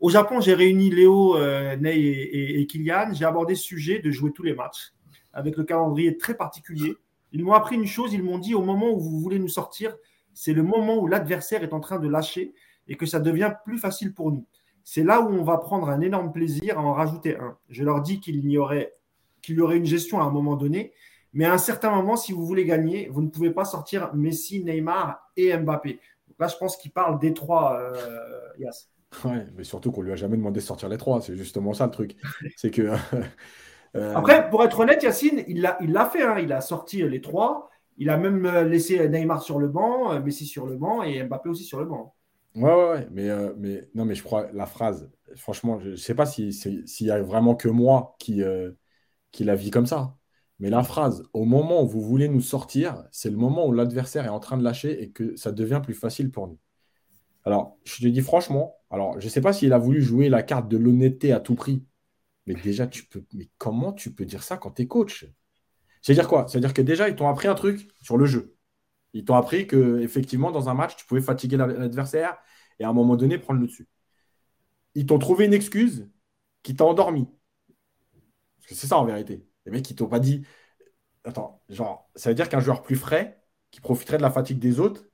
[0.00, 3.12] Au Japon, j'ai réuni Léo, Ney et, et Kylian.
[3.12, 4.92] J'ai abordé ce sujet de jouer tous les matchs
[5.32, 6.96] avec le calendrier très particulier.
[7.32, 9.96] Ils m'ont appris une chose, ils m'ont dit au moment où vous voulez nous sortir,
[10.34, 12.54] c'est le moment où l'adversaire est en train de lâcher.
[12.88, 14.44] et que ça devient plus facile pour nous.
[14.84, 17.56] C'est là où on va prendre un énorme plaisir à en rajouter un.
[17.68, 18.92] Je leur dis qu'il y aurait,
[19.40, 20.92] qu'il y aurait une gestion à un moment donné,
[21.32, 24.64] mais à un certain moment, si vous voulez gagner, vous ne pouvez pas sortir Messi,
[24.64, 26.00] Neymar et Mbappé.
[26.38, 28.90] là, je pense qu'il parle des trois, euh, Yass.
[29.24, 31.20] Ouais, mais surtout qu'on lui a jamais demandé de sortir les trois.
[31.20, 32.16] C'est justement ça le truc.
[32.56, 32.92] C'est que.
[33.94, 36.22] Euh, Après, pour être honnête, Yacine, il l'a il fait.
[36.22, 36.38] Hein.
[36.38, 37.68] Il a sorti les trois.
[37.98, 41.48] Il a même euh, laissé Neymar sur le banc, Messi sur le banc et Mbappé
[41.48, 42.14] aussi sur le banc.
[42.54, 43.08] Ouais, ouais, ouais.
[43.10, 45.10] Mais, non, mais je crois la phrase.
[45.36, 48.42] Franchement, je ne sais pas s'il y a vraiment que moi qui,
[49.30, 50.16] qui la vis comme ça.
[50.58, 54.26] Mais la phrase, au moment où vous voulez nous sortir, c'est le moment où l'adversaire
[54.26, 56.58] est en train de lâcher et que ça devient plus facile pour nous.
[57.44, 60.42] Alors, je te dis franchement, alors je ne sais pas s'il a voulu jouer la
[60.44, 61.82] carte de l'honnêteté à tout prix,
[62.46, 63.24] mais déjà, tu peux.
[63.34, 65.26] Mais comment tu peux dire ça quand tu es coach?
[66.02, 66.46] C'est-à-dire quoi?
[66.48, 68.56] C'est-à-dire que déjà, ils t'ont appris un truc sur le jeu.
[69.12, 72.38] Ils t'ont appris que effectivement, dans un match, tu pouvais fatiguer l'adversaire
[72.78, 73.88] et à un moment donné prendre le dessus.
[74.94, 76.08] Ils t'ont trouvé une excuse
[76.62, 77.28] qui t'a endormi.
[78.56, 79.46] Parce que c'est ça en vérité.
[79.66, 80.44] Les mecs, ils t'ont pas dit.
[81.24, 84.80] Attends, genre, ça veut dire qu'un joueur plus frais, qui profiterait de la fatigue des
[84.80, 85.04] autres,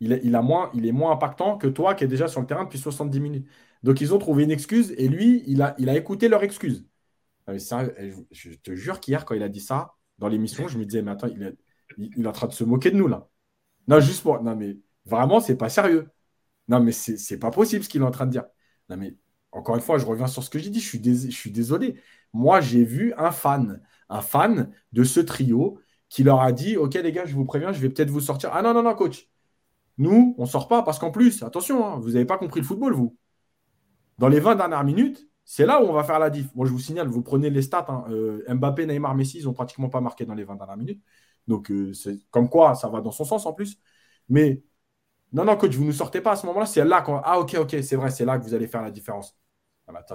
[0.00, 3.48] il est, moins, impactant que toi qui es déjà sur le terrain depuis 70 minutes.
[3.82, 6.86] Donc, ils ont trouvé une excuse et lui, il a écouté leur excuse.
[7.48, 11.10] Je, te jure qu'hier, quand il a dit ça dans l'émission, je me disais, mais
[11.10, 11.56] attends, il est,
[11.98, 13.28] il, en train de se moquer de nous là.
[13.88, 14.42] Non, juste pour.
[14.42, 16.08] Non, mais vraiment, c'est pas sérieux.
[16.68, 18.44] Non, mais c'est pas possible ce qu'il est en train de dire.
[18.88, 19.16] Non, mais
[19.52, 20.80] encore une fois, je reviens sur ce que j'ai dit.
[20.80, 22.00] Je suis, je suis désolé.
[22.32, 26.94] Moi, j'ai vu un fan, un fan de ce trio qui leur a dit Ok,
[26.94, 28.50] les gars, je vous préviens, je vais peut-être vous sortir.
[28.52, 29.28] Ah non, non, non, coach.
[29.98, 32.94] Nous, on sort pas parce qu'en plus, attention, hein, vous n'avez pas compris le football,
[32.94, 33.16] vous.
[34.18, 36.54] Dans les 20 dernières minutes, c'est là où on va faire la diff.
[36.54, 37.86] Moi, je vous signale, vous prenez les stats.
[37.88, 41.02] Hein, euh, Mbappé, Neymar, Messi, ils n'ont pratiquement pas marqué dans les 20 dernières minutes.
[41.46, 41.92] Donc, euh,
[42.30, 43.78] comme quoi, ça va dans son sens en plus.
[44.28, 44.62] Mais
[45.32, 46.66] non, non, coach, vous ne nous sortez pas à ce moment-là.
[46.66, 47.16] C'est là qu'on.
[47.24, 49.36] Ah, ok, ok, c'est vrai, c'est là que vous allez faire la différence.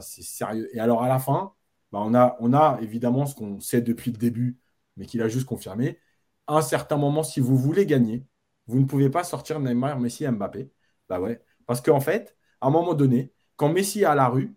[0.01, 0.69] c'est sérieux.
[0.75, 1.53] Et alors, à la fin,
[1.91, 4.59] bah, on, a, on a évidemment ce qu'on sait depuis le début,
[4.97, 5.99] mais qu'il a juste confirmé.
[6.47, 8.25] À un certain moment, si vous voulez gagner,
[8.67, 10.71] vous ne pouvez pas sortir Neymar, Messi Mbappé.
[11.09, 11.41] Bah ouais.
[11.65, 14.55] Parce qu'en fait, à un moment donné, quand Messi est à la rue,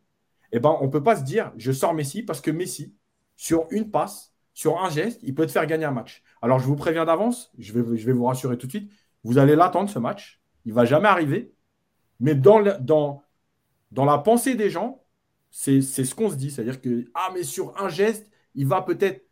[0.52, 2.94] eh ben, on ne peut pas se dire je sors Messi parce que Messi,
[3.36, 6.22] sur une passe, sur un geste, il peut te faire gagner un match.
[6.42, 8.92] Alors je vous préviens d'avance, je vais, je vais vous rassurer tout de suite,
[9.24, 10.40] vous allez l'attendre ce match.
[10.64, 11.54] Il ne va jamais arriver.
[12.20, 13.22] Mais dans, dans,
[13.90, 15.04] dans la pensée des gens,
[15.50, 16.50] c'est ce qu'on se dit.
[16.50, 19.24] C'est-à-dire que, ah, mais sur un geste, il va peut-être.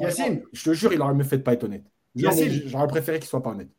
[0.00, 1.86] Yacine, je te jure, il aurait me fait pas être honnête.
[2.14, 3.70] J'aurais préféré qu'il soit pas honnête.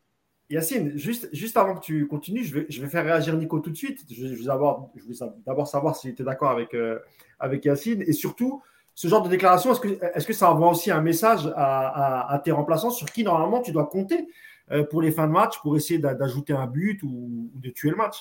[0.51, 4.05] Yacine, juste, avant que tu continues, je vais, faire réagir Nico tout de suite.
[4.11, 6.99] Je, veux d'abord savoir s'il était d'accord avec, euh,
[7.39, 8.01] avec Yacine.
[8.01, 8.61] Et surtout,
[8.93, 12.91] ce genre de déclaration, est-ce que, est ça envoie aussi un message à, tes remplaçants
[12.91, 14.27] sur qui normalement tu dois compter
[14.71, 17.89] euh, pour les fins de match pour essayer d'ajouter un but ou, ou de tuer
[17.89, 18.17] le match?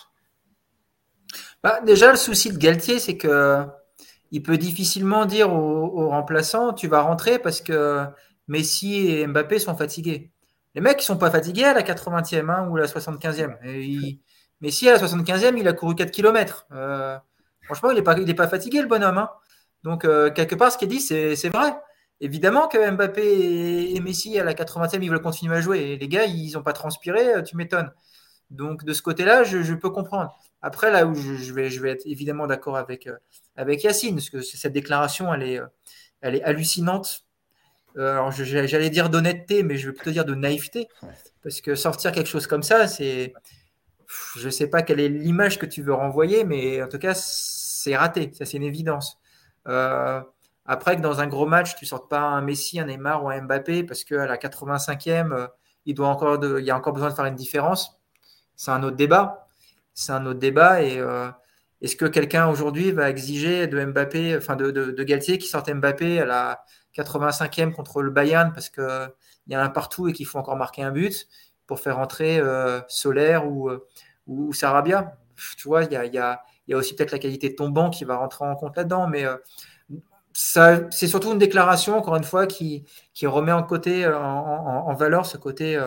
[1.62, 3.66] Bah, déjà, le souci de Galtier, c'est que
[4.32, 8.04] il peut difficilement dire aux, remplaçants Tu vas rentrer parce que
[8.48, 10.30] Messi et Mbappé sont fatigués.
[10.74, 13.56] Les mecs, ils sont pas fatigués à la 80e hein, ou à la 75e.
[13.64, 14.20] Et
[14.60, 16.66] Messi, à la 75e, il a couru 4 km.
[16.72, 17.18] Euh,
[17.64, 19.18] franchement, il n'est pas, pas fatigué, le bonhomme.
[19.18, 19.30] Hein.
[19.82, 21.74] Donc, euh, quelque part, ce qu'il dit, c'est vrai.
[22.20, 25.80] Évidemment que Mbappé et Messi, à la 80e, ils veulent continuer à jouer.
[25.80, 27.90] Et les gars, ils n'ont pas transpiré, tu m'étonnes.
[28.50, 30.36] Donc, de ce côté-là, je, peux comprendre.
[30.60, 33.16] Après, là où je, vais, je vais être évidemment d'accord avec, euh,
[33.56, 35.66] avec Yacine, parce que cette déclaration, elle est, euh,
[36.20, 37.26] elle est hallucinante.
[37.96, 40.88] Euh, alors, j'allais dire d'honnêteté, mais je vais plutôt dire de naïveté.
[41.42, 43.32] Parce que sortir quelque chose comme ça, c'est.
[44.36, 47.14] Je ne sais pas quelle est l'image que tu veux renvoyer, mais en tout cas,
[47.14, 48.30] c'est raté.
[48.34, 49.18] Ça, c'est une évidence.
[49.64, 53.30] après que dans un gros match, tu ne sortes pas un Messi, un Neymar ou
[53.30, 55.48] un Mbappé, parce qu'à la 85e,
[55.86, 58.00] il, doit encore de, il y a encore besoin de faire une différence.
[58.56, 59.48] C'est un autre débat
[60.00, 60.82] c'est un autre débat.
[60.82, 61.28] Et euh,
[61.80, 66.20] est-ce que quelqu'un aujourd'hui va exiger de Mbappé, enfin de, de, Galtier qui sorte Mbappé
[66.20, 66.64] à la
[66.96, 69.12] 85e contre le Bayern parce qu'il
[69.48, 71.28] y a un partout et qu'il faut encore marquer un but
[71.66, 73.86] pour faire entrer euh, Solaire ou, euh,
[74.26, 75.16] ou, Sarabia
[75.56, 77.68] Tu vois, il y a, y, a, y a, aussi peut-être la qualité de ton
[77.68, 79.06] banc qui va rentrer en compte là-dedans.
[79.06, 79.24] Mais
[80.32, 82.84] c'est surtout une déclaration, encore une fois, qui,
[83.14, 85.80] qui remet en, côté, en, valeur ce côté,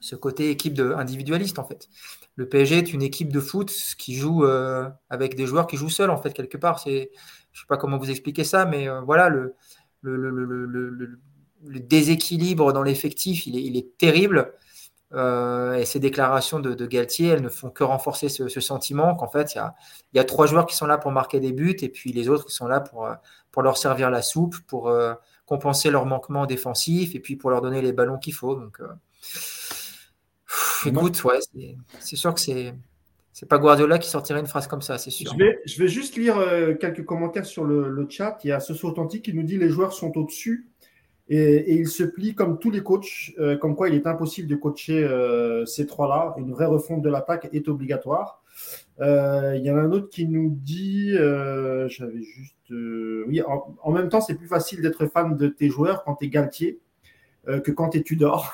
[0.00, 1.88] ce côté équipe de, individualiste, en fait
[2.36, 5.88] le PSG est une équipe de foot qui joue euh, avec des joueurs qui jouent
[5.88, 6.78] seuls, en fait, quelque part.
[6.84, 9.54] Je ne sais pas comment vous expliquer ça, mais euh, voilà, le,
[10.10, 11.18] le,
[11.80, 14.52] déséquilibre dans l'effectif, il est, terrible.
[15.12, 19.54] Euh, et ces déclarations de, Galtier, elles ne font que renforcer ce, sentiment qu'en fait,
[19.54, 19.62] il
[20.14, 22.46] y a, trois joueurs qui sont là pour marquer des buts et puis les autres
[22.46, 23.08] qui sont là pour,
[23.52, 24.92] pour leur servir la soupe, pour
[25.44, 28.54] compenser leur manquement défensif et puis pour leur donner les ballons qu'il faut.
[28.54, 28.80] Donc,
[30.84, 31.38] écoute, ouais,
[32.00, 32.74] c'est sûr que c'est.
[33.38, 35.30] C'est pas Guardiola qui sortirait une phrase comme ça, c'est sûr.
[35.66, 38.38] Je vais, juste lire euh, quelques commentaires sur le, chat.
[38.44, 40.70] Il y a ce authentique qui nous dit les joueurs sont au-dessus
[41.28, 44.56] et, il se plie comme tous les coachs, euh, comme quoi il est impossible de
[44.56, 46.34] coacher euh, ces trois-là.
[46.38, 48.42] Une vraie refonte de l'attaque est obligatoire.
[49.00, 54.22] il y en a un autre qui nous dit, j'avais juste, oui, en, même temps,
[54.22, 56.80] c'est plus facile d'être fan de tes joueurs quand tu es Galtier
[57.46, 58.50] que quand tu es Tudor.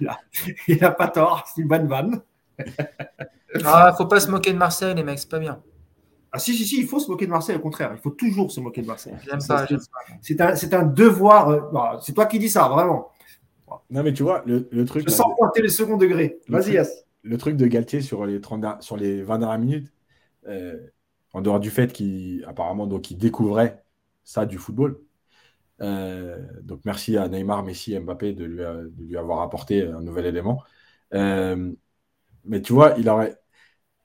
[0.66, 2.22] il n'a pas tort, c'est une bonne vanne.
[3.64, 5.60] Ah, faut pas se moquer de Marseille, les mecs, c'est pas bien.
[6.36, 7.92] Ah si, si, si, il faut se moquer de Marseille, au contraire.
[7.94, 9.14] Il faut toujours se moquer de Marseille.
[10.20, 10.40] C'est
[10.74, 11.48] un, un, devoir.
[11.48, 13.10] Euh, bah, c'est toi qui dis ça, vraiment.
[13.90, 15.08] Non, mais tu vois, le, le truc.
[15.08, 16.38] Je sens pointer le second degré.
[16.48, 17.04] Vas-y, Yass.
[17.22, 19.92] Le truc de Galtier sur les, 30, sur les 20 dernières minutes,
[20.46, 20.76] euh,
[21.32, 23.82] en dehors du fait qu'il apparemment donc, il découvrait
[24.22, 25.00] ça du football.
[25.80, 30.02] Euh, donc merci à Neymar, Messi, et Mbappé de lui, de lui, avoir apporté un
[30.02, 30.62] nouvel élément.
[31.12, 33.38] mais tu vois, il aurait,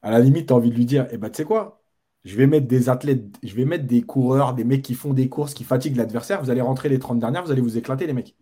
[0.01, 1.83] à la limite, tu as envie de lui dire, eh ben, tu sais quoi,
[2.23, 5.29] je vais mettre des athlètes, je vais mettre des coureurs, des mecs qui font des
[5.29, 8.13] courses, qui fatiguent l'adversaire, vous allez rentrer les 30 dernières, vous allez vous éclater, les
[8.13, 8.35] mecs.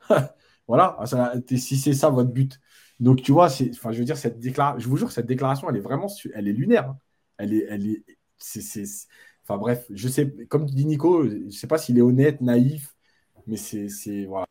[0.68, 0.98] voilà,
[1.56, 2.60] si c'est ça votre but.
[3.00, 5.80] Donc, tu vois, enfin, je veux dire, cette je vous jure, cette déclaration, elle est
[5.80, 6.90] vraiment, elle est lunaire.
[6.90, 6.98] Hein.
[7.38, 8.04] Elle est, elle est,
[8.38, 8.84] c'est,
[9.44, 12.95] enfin, bref, je sais, comme dit Nico, je sais pas s'il est honnête, naïf,
[13.46, 14.46] mais c'est, voilà,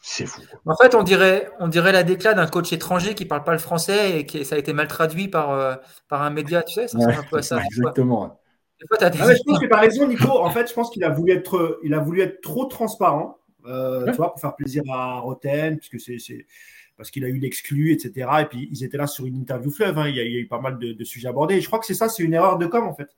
[0.00, 0.42] c'est fou.
[0.64, 3.52] En fait, on dirait, on dirait la déclat d'un coach étranger qui ne parle pas
[3.52, 5.76] le français et qui ça a été mal traduit par, euh,
[6.08, 7.62] par un média, tu sais, ça un peu à ça.
[7.64, 8.40] Exactement.
[8.88, 10.28] Fois, ah, je pense que tu as raison, Nico.
[10.28, 14.04] En fait, je pense qu'il a voulu être, il a voulu être trop transparent, euh,
[14.06, 16.46] tu vois, pour faire plaisir à Roten, puisque c'est,
[16.96, 18.28] parce qu'il a eu l'exclu, etc.
[18.40, 19.96] Et puis ils étaient là sur une interview fleuve.
[19.98, 20.08] Hein.
[20.08, 21.54] Il, y a, il, y a, eu pas mal de, de sujets abordés.
[21.54, 23.08] Et je crois que c'est ça, c'est une erreur de com en fait.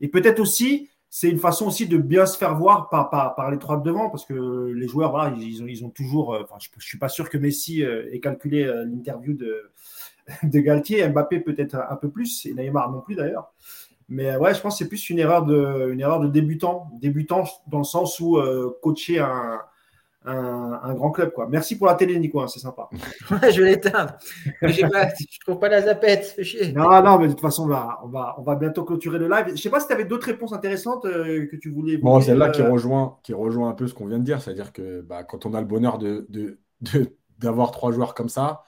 [0.00, 3.58] Et peut-être aussi c'est une façon aussi de bien se faire voir par, par, les
[3.58, 6.32] trois de devant, parce que les joueurs, voilà, ils, ont, ils ont toujours.
[6.32, 9.70] Euh, je ne suis pas sûr que Messi euh, ait calculé euh, l'interview de,
[10.42, 13.52] de Galtier, Mbappé peut-être un peu plus, et Neymar non plus d'ailleurs.
[14.08, 17.44] Mais ouais, je pense que c'est plus une erreur de, une erreur de débutant, débutant
[17.66, 18.40] dans le sens où
[18.80, 19.60] coacher un,
[20.24, 21.32] un, grand club.
[21.32, 21.48] Quoi.
[21.50, 22.88] Merci pour la télé, Nico, hein, c'est sympa.
[23.50, 24.16] je vais l'éteindre.
[24.62, 26.36] je ne trouve pas la zapette,
[26.74, 29.28] Non, non, mais de toute façon, on va, on va, on va bientôt clôturer le
[29.28, 29.46] live.
[29.48, 31.96] Je ne sais pas si tu avais d'autres réponses intéressantes euh, que tu voulais.
[31.96, 34.72] Bon, celle-là qui, euh, rejoint, qui rejoint un peu ce qu'on vient de dire, c'est-à-dire
[34.72, 36.28] que bah, quand on a le bonheur de,
[37.38, 38.62] d'avoir trois joueurs comme ça,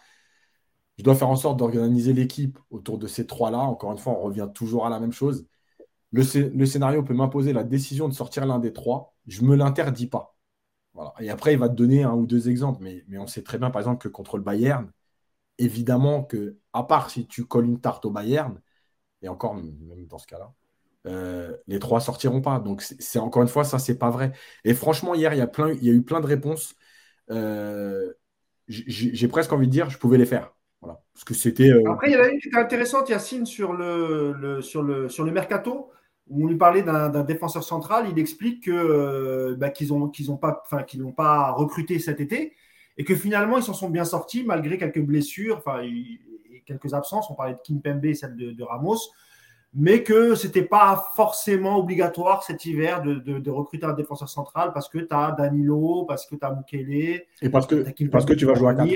[0.98, 3.58] je dois faire en sorte d'organiser l'équipe autour de ces trois-là.
[3.58, 5.46] Encore une fois, on revient toujours à la même chose.
[6.12, 9.14] Le, le scénario peut m'imposer la décision de sortir l'un des trois.
[9.26, 10.33] Je ne me l'interdis pas.
[11.20, 13.70] Et après, il va te donner un ou deux exemples, mais, on sait très bien,
[13.70, 14.90] par exemple, que contre le Bayern,
[15.58, 18.60] évidemment que, à part si tu colles une tarte au Bayern,
[19.22, 20.52] et encore, même dans ce cas-là,
[21.06, 22.60] euh, les trois sortiront pas.
[22.60, 24.32] Donc, c'est encore une fois, ça, c'est pas vrai.
[24.64, 26.76] Et franchement, hier, il y a, plein, il y a eu plein de réponses.
[27.30, 28.12] Euh,
[28.68, 30.54] j'ai presque envie de dire, je pouvais les faire.
[30.80, 31.02] Voilà.
[31.12, 31.70] Parce que c'était.
[31.70, 35.08] Euh, après, il y en a une qui était intéressante, Yacine, sur le, sur le,
[35.08, 35.90] sur le mercato
[36.28, 40.30] où on lui parlait d'un défenseur central, il explique que euh, bah, qu'ils n'ont qu'ils
[40.30, 42.54] ont pas, enfin qu'ils n'ont pas recruté cet été
[42.96, 46.20] et que finalement ils s'en sont bien sortis malgré quelques blessures, enfin et
[46.64, 47.26] quelques absences.
[47.30, 48.98] On parlait de Kim Pembe et celle de, Ramos,
[49.74, 54.88] mais que c'était pas forcément obligatoire cet hiver de, de, recruter un défenseur central parce
[54.88, 58.46] que tu as Danilo, parce que tu as Mukele et parce que parce que tu
[58.46, 58.88] vas jouer à 4.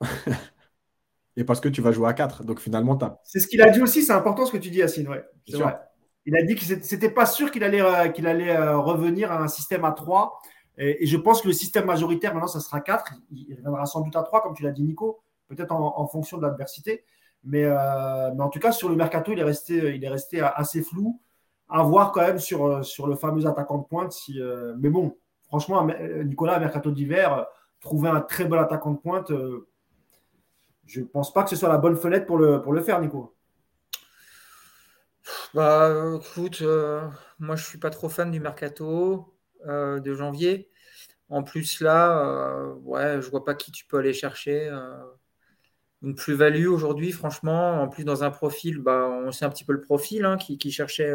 [1.36, 2.44] et parce que tu vas jouer à 4.
[2.44, 4.78] Donc finalement, tu C'est ce qu'il a dit aussi, c'est important ce que tu dis,
[4.78, 5.08] Yacine.
[5.08, 5.76] Ouais, c'est vrai.
[6.26, 9.40] Il a dit que c'était pas sûr qu'il allait, euh, qu'il allait euh, revenir à
[9.40, 10.40] un système à 3.
[10.76, 13.14] Et, je pense que le système majoritaire, maintenant, ça sera 4.
[13.30, 16.42] Il reviendra sans doute à 3, comme tu l'as dit, Nico, peut-être en, fonction de
[16.42, 17.04] l'adversité.
[17.44, 21.20] Mais, euh, mais, en tout cas, sur le mercato, il est resté, assez flou.
[21.68, 24.14] À voir quand même sur, le fameux attaquant de pointe.
[24.78, 25.86] Mais bon, franchement,
[26.24, 27.46] Nicolas, mercato d'hiver,
[27.80, 29.32] trouver un très bon attaquant de pointe,
[30.86, 33.35] je ne pense pas que ce soit la bonne fenêtre pour le faire, Nico.
[35.56, 37.08] Bah, écoute, euh,
[37.38, 39.34] moi je suis pas trop fan du mercato
[39.66, 40.68] euh, de janvier.
[41.30, 44.70] En plus là, euh, ouais, je vois pas qui tu peux aller chercher
[46.02, 47.80] une plus-value aujourd'hui, franchement.
[47.82, 50.70] En plus dans un profil, bah, on sait un petit peu le profil hein, qui,
[50.70, 51.10] cherchait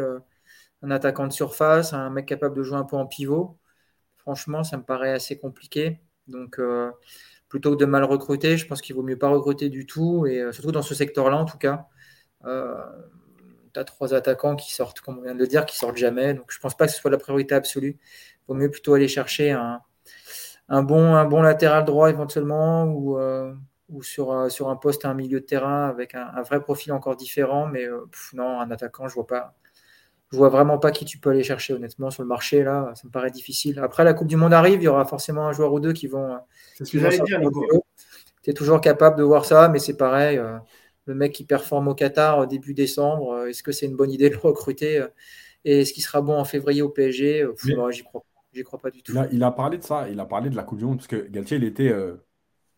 [0.82, 3.58] un attaquant de surface, un mec capable de jouer un peu en pivot.
[4.18, 6.00] Franchement, ça me paraît assez compliqué.
[6.26, 6.60] Donc
[7.48, 10.52] plutôt que de mal recruter, je pense qu'il vaut mieux pas recruter du tout, et
[10.52, 11.88] surtout dans ce secteur-là en tout cas
[13.72, 16.34] tu as trois attaquants qui sortent, comme on vient de le dire, qui sortent jamais.
[16.34, 17.98] Donc je ne pense pas que ce soit la priorité absolue.
[18.00, 23.54] Il vaut mieux plutôt aller chercher un, bon, un bon latéral droit éventuellement ou, euh,
[23.88, 26.92] ou sur, euh, sur un poste à un milieu de terrain avec un, vrai profil
[26.92, 27.66] encore différent.
[27.66, 29.54] Mais euh, non, un attaquant, je vois pas.
[30.30, 33.02] Je vois vraiment pas qui tu peux aller chercher honnêtement sur le marché là, ça
[33.06, 33.78] me paraît difficile.
[33.80, 36.06] Après la Coupe du Monde arrive, il y aura forcément un joueur ou deux qui
[36.06, 36.38] vont.
[36.74, 37.38] C'est ce que j'allais dire,
[38.42, 40.40] tu es toujours capable de voir ça, mais c'est pareil.
[41.06, 44.34] Le mec qui performe au Qatar début décembre, est-ce que c'est une bonne idée de
[44.34, 45.04] le recruter
[45.64, 47.46] Et est-ce qu'il sera bon en février au PSG
[47.90, 48.22] J'y crois,
[48.64, 49.12] crois pas du tout.
[49.32, 51.28] Il a, parlé de ça, il a parlé de la Coupe du Monde, parce que
[51.28, 51.92] Galtier, il était.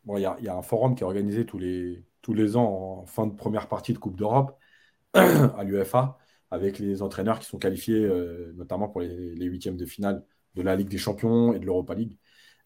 [0.05, 3.03] bon, il y, y, a un forum qui est organisé tous les, tous les ans
[3.03, 4.59] en fin de première partie de Coupe d'Europe
[5.13, 6.19] à l'UFA
[6.51, 10.25] avec les entraîneurs qui sont qualifiés euh, notamment pour les, huitièmes de finale
[10.55, 12.19] de la Ligue des Champions et de l'Europa League.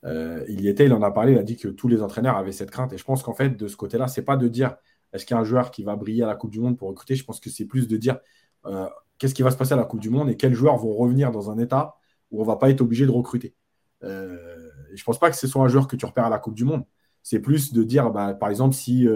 [0.05, 2.36] Euh, il y était, il en a parlé, il a dit que tous les entraîneurs
[2.36, 2.93] avaient cette crainte.
[2.93, 4.76] Et je pense qu'en fait, de ce côté-là, c'est pas de dire
[5.12, 6.89] est-ce qu'il y a un joueur qui va briller à la Coupe du Monde pour
[6.89, 7.14] recruter?
[7.14, 8.18] Je pense que c'est plus de dire
[8.66, 10.94] euh, qu'est-ce qui va se passer à la Coupe du Monde et quels joueurs vont
[10.94, 11.97] revenir dans un état
[12.30, 13.55] où on va pas être obligé de recruter.
[14.02, 16.55] je ne pense pas que ce soit un joueur que tu repères à la Coupe
[16.55, 16.85] du Monde.
[17.22, 19.06] C'est plus de dire, bah, par exemple, si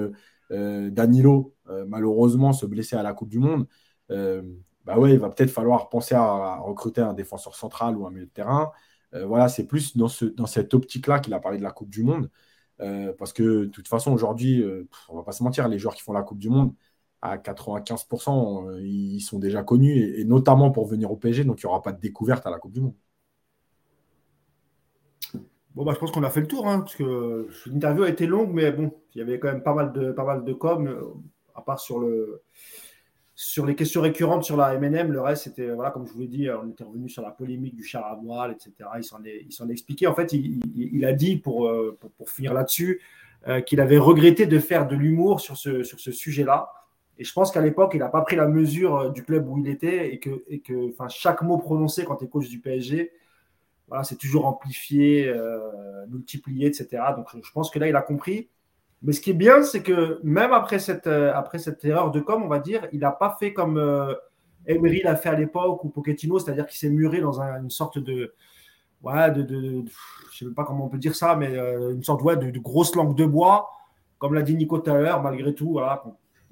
[0.50, 1.54] Danilo,
[1.86, 3.66] malheureusement, se blessait à la Coupe du Monde,
[4.12, 4.42] euh,
[4.84, 8.26] bah ouais, il va peut-être falloir penser à, recruter un défenseur central ou un milieu
[8.26, 8.72] de terrain.
[9.14, 12.30] Euh, voilà, c'est plus dans cette optique-là qu'il a parlé de la Coupe du Monde.
[12.82, 14.64] Euh, parce que de toute façon, aujourd'hui,
[15.08, 16.74] on va pas se mentir, les joueurs qui font la Coupe du Monde,
[17.20, 21.70] à 95%, ils sont déjà connus, et, notamment pour venir au PSG, donc il n'y
[21.70, 22.94] aura pas de découverte à la Coupe du Monde.
[25.74, 28.26] Bon, bah, je pense qu'on a fait le tour, hein, parce que l'interview a été
[28.26, 31.22] longue, mais bon, il y avait quand même pas mal de, pas mal de com,
[31.54, 32.42] à part sur le,
[33.44, 36.28] sur les questions récurrentes sur la MNM, le reste, c'était, voilà, comme je vous l'ai
[36.28, 38.88] dit, on était revenu sur la polémique du char à voile, etc.
[38.98, 40.06] Il s'en est, expliqué.
[40.06, 43.00] En fait, il, a dit, pour, euh, finir là-dessus,
[43.48, 46.70] euh, qu'il avait regretté de faire de l'humour sur ce, sujet-là.
[47.18, 49.58] Et je pense qu'à l'époque, il n'a pas pris la mesure euh, du club où
[49.58, 53.10] il était et que, enfin, chaque mot prononcé quand tu es coach du PSG,
[54.04, 55.34] c'est toujours amplifié,
[56.08, 57.02] multiplié, etc.
[57.16, 58.48] Donc, je pense que là, il a compris.
[59.02, 62.20] Mais ce qui est bien, c'est que même après cette, euh, après cette erreur de
[62.20, 64.14] com, on va dire, il n'a pas fait comme euh,
[64.66, 68.32] Emery l'a fait à l'époque ou Pochettino, c'est-à-dire qu'il s'est muré dans une sorte de,
[69.02, 69.84] ouais, de, de,
[70.32, 72.56] je ne sais pas comment on peut dire ça, mais euh, une sorte ouais, de,
[72.60, 73.70] grosse langue de bois,
[74.18, 75.80] comme l'a dit Nico tout à l'heure, malgré tout,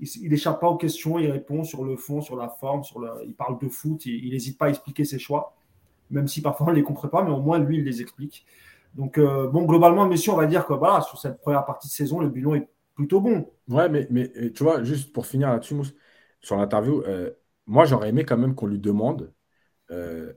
[0.00, 2.82] il n'échappe pas aux questions, il répond sur le fond, sur la forme,
[3.24, 5.54] il parle de foot, il n'hésite pas à expliquer ses choix,
[6.10, 8.44] même si parfois on ne les comprend pas, mais au moins lui, il les explique.
[8.94, 11.92] Donc, euh, bon, globalement, messieurs, on va dire que voilà, sur cette première partie de
[11.92, 13.50] saison, le bilan est plutôt bon.
[13.68, 15.76] Ouais, mais, mais tu vois, juste pour finir là-dessus,
[16.40, 17.30] sur l'interview, euh,
[17.66, 19.32] moi, j'aurais aimé quand même qu'on lui demande
[19.90, 20.32] euh,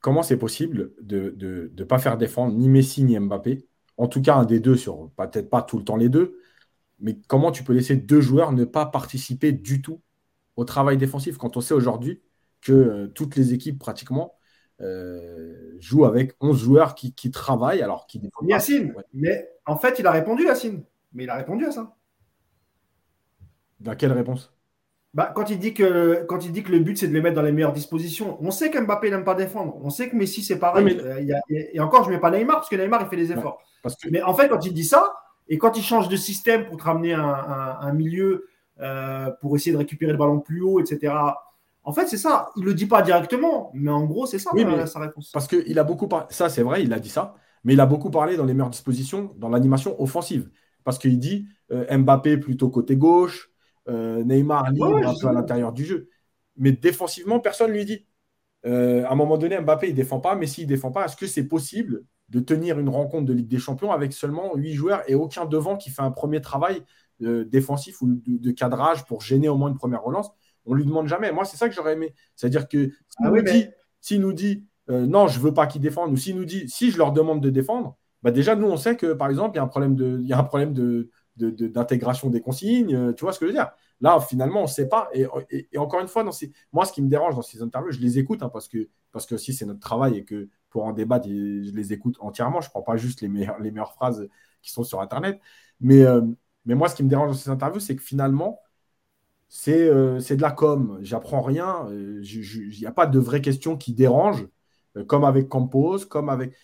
[0.00, 3.66] comment c'est possible de ne pas faire défendre ni Messi ni Mbappé?
[3.96, 6.38] En tout cas, un des deux, sur peut-être pas tout le temps les deux,
[6.98, 10.00] mais comment tu peux laisser deux joueurs ne pas participer du tout
[10.56, 12.22] au travail défensif quand on sait aujourd'hui
[12.60, 14.34] que toutes les équipes, pratiquement,
[15.78, 17.82] joue avec 11 joueurs qui, travaillent.
[17.82, 20.82] Alors, qui Yacine, mais en fait, il a répondu, Yacine.
[21.14, 21.94] Mais il a répondu à ça.
[23.80, 24.52] Dans quelle réponse?
[25.14, 27.36] Bah, quand, il dit que, quand il dit que le but, c'est de les mettre
[27.36, 29.78] dans les meilleures dispositions, on sait qu'Mbappé n'aime pas défendre.
[29.82, 30.98] On sait que Messi, c'est pareil.
[31.04, 33.60] Euh, et encore, je ne mets pas Neymar parce que Neymar, il fait des efforts.
[34.10, 35.14] Mais en fait, quand il dit ça,
[35.48, 38.48] et quand il change de système pour te ramener un, milieu,
[38.80, 41.12] euh, pour essayer de récupérer le ballon plus haut, etc.,
[41.84, 42.50] en fait, c'est ça.
[42.56, 44.50] Il ne le dit pas directement, mais en gros, c'est ça
[44.86, 45.30] sa réponse.
[45.32, 47.34] Parce qu'il a beaucoup parlé, ça c'est vrai, il a dit ça,
[47.64, 50.48] mais il a beaucoup parlé dans les meilleures dispositions, dans l'animation offensive.
[50.84, 53.50] Parce qu'il dit euh, Mbappé plutôt côté gauche,
[53.88, 56.08] euh, Neymar libre un peu à l'intérieur du jeu.
[56.56, 58.06] Mais défensivement, personne ne lui dit.
[58.64, 61.04] Euh, à un moment donné, Mbappé, il ne défend pas, mais s'il ne défend pas,
[61.04, 64.72] est-ce que c'est possible de tenir une rencontre de Ligue des Champions avec seulement 8
[64.72, 66.82] joueurs et aucun devant qui fait un premier travail
[67.20, 70.32] défensif ou de, cadrage pour gêner au moins une première relance?
[70.66, 71.32] On lui demande jamais.
[71.32, 72.14] Moi, c'est ça que j'aurais aimé.
[72.36, 76.12] C'est-à-dire que s'il ah nous, dit, nous dit euh, non, je veux pas qu'ils défendent,
[76.12, 78.96] ou s'il nous dit si je leur demande de défendre, bah déjà, nous, on sait
[78.96, 81.10] que par exemple, il y a un problème de, il y a un problème de,
[81.36, 82.94] d'intégration des consignes.
[82.94, 83.70] Euh, tu vois ce que je veux dire?
[84.00, 85.08] Là, finalement, on ne sait pas.
[85.12, 85.26] Et,
[85.78, 86.32] encore une fois, dans
[86.72, 89.26] moi, ce qui me dérange dans ces interviews, je les écoute hein, parce que parce
[89.26, 92.60] que si c'est notre travail et que pour en débattre, je les écoute entièrement.
[92.60, 94.28] Je ne prends pas juste les meilleures, les meilleures phrases
[94.62, 95.40] qui sont sur Internet.
[95.80, 96.22] Mais, euh,
[96.64, 98.58] mais moi, ce qui me dérange dans ces interviews, c'est que finalement,
[99.68, 100.98] euh, c'est de la com.
[101.02, 101.86] J'apprends rien.
[101.90, 104.46] Il euh, n'y a pas de vraies questions qui dérangent,
[104.96, 106.56] euh, comme avec Campos, comme avec,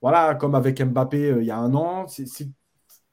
[0.00, 2.06] voilà, comme avec Mbappé il y a un an.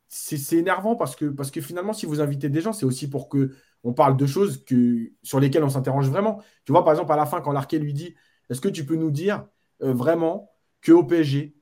[0.08, 3.30] C'est énervant parce que, parce que finalement, si vous invitez des gens, c'est aussi pour
[3.30, 3.52] que
[3.84, 6.42] on parle de choses que, sur lesquelles on s'interroge vraiment.
[6.66, 8.16] Tu vois, par exemple, à la fin, quand Larquet lui dit
[8.50, 9.46] Est-ce que tu peux nous dire
[9.80, 10.52] vraiment
[10.86, 11.56] qu'au PSG,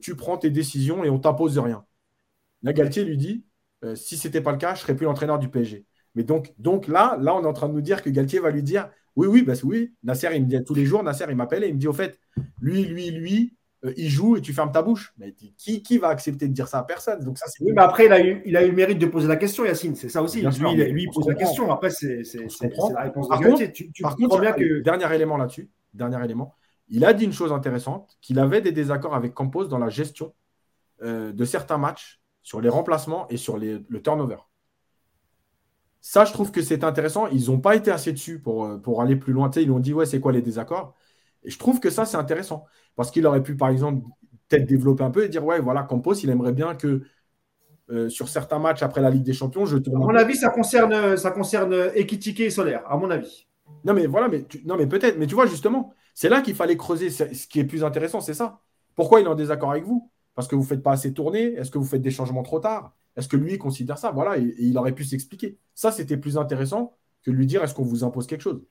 [0.00, 1.84] tu prends tes décisions et on t'impose rien?
[2.64, 3.44] Galtier lui dit
[3.94, 5.86] Si ce n'était pas le cas, je ne serais plus l'entraîneur du PSG.
[6.18, 8.50] Mais donc, donc là, là, on est en train de nous dire que Galtier va
[8.50, 9.94] lui dire oui, oui, bah, oui.
[10.02, 11.92] Nasser, il me dit tous les jours, Nasser, il m'appelle et il me dit au
[11.92, 12.18] fait,
[12.60, 13.54] lui, lui, lui,
[13.84, 15.14] euh, il joue et tu fermes ta bouche.
[15.16, 17.22] Mais qui, qui va accepter de dire ça à personne?
[17.22, 19.28] Donc ça, Oui, mais après, il a, eu, il a eu le mérite de poser
[19.28, 19.94] la question, Yacine.
[19.94, 20.40] C'est ça aussi.
[20.40, 21.70] lui, il, pose la question.
[21.70, 22.24] Après, c'est
[22.92, 23.70] la réponse de Galtier.
[23.70, 24.80] tu, par contre, bien que...
[24.80, 26.52] dernier élément là-dessus, dernier élément,
[26.88, 30.34] il a dit une chose intéressante, qu'il avait des désaccords avec Campos dans la gestion
[31.02, 34.38] euh, de certains matchs sur les remplacements et sur le turnover.
[36.00, 37.26] Ça, je trouve que c'est intéressant.
[37.28, 39.50] Ils n'ont pas été assez dessus pour, euh, pour aller plus loin.
[39.56, 40.94] ils ont dit, ouais, c'est quoi les désaccords?
[41.44, 42.64] Et je trouve que ça, c'est intéressant.
[42.96, 44.06] Parce qu'il aurait pu, par exemple,
[44.48, 47.02] peut-être développer un peu et dire, ouais, voilà, Campos, il aimerait bien que
[47.90, 50.02] euh, sur certains matchs après la Ligue des Champions, je tourne.
[50.02, 53.46] À mon avis, ça concerne, ça concerne Ekitike et Solaire, à mon avis.
[53.84, 55.18] Non, mais voilà, mais, non, mais peut-être.
[55.18, 57.10] Mais tu vois, justement, c'est là qu'il fallait creuser.
[57.10, 58.60] Ce qui est plus intéressant, c'est ça.
[58.94, 60.10] Pourquoi il est en désaccord avec vous?
[60.34, 61.54] Parce que vous ne faites pas assez tourner?
[61.54, 62.96] Est-ce que vous faites des changements trop tard?
[63.16, 64.10] Est-ce que lui considère ça?
[64.10, 65.58] Voilà, et, il aurait pu s'expliquer.
[65.74, 68.62] Ça, c'était plus intéressant que de lui dire est-ce qu'on vous impose quelque chose?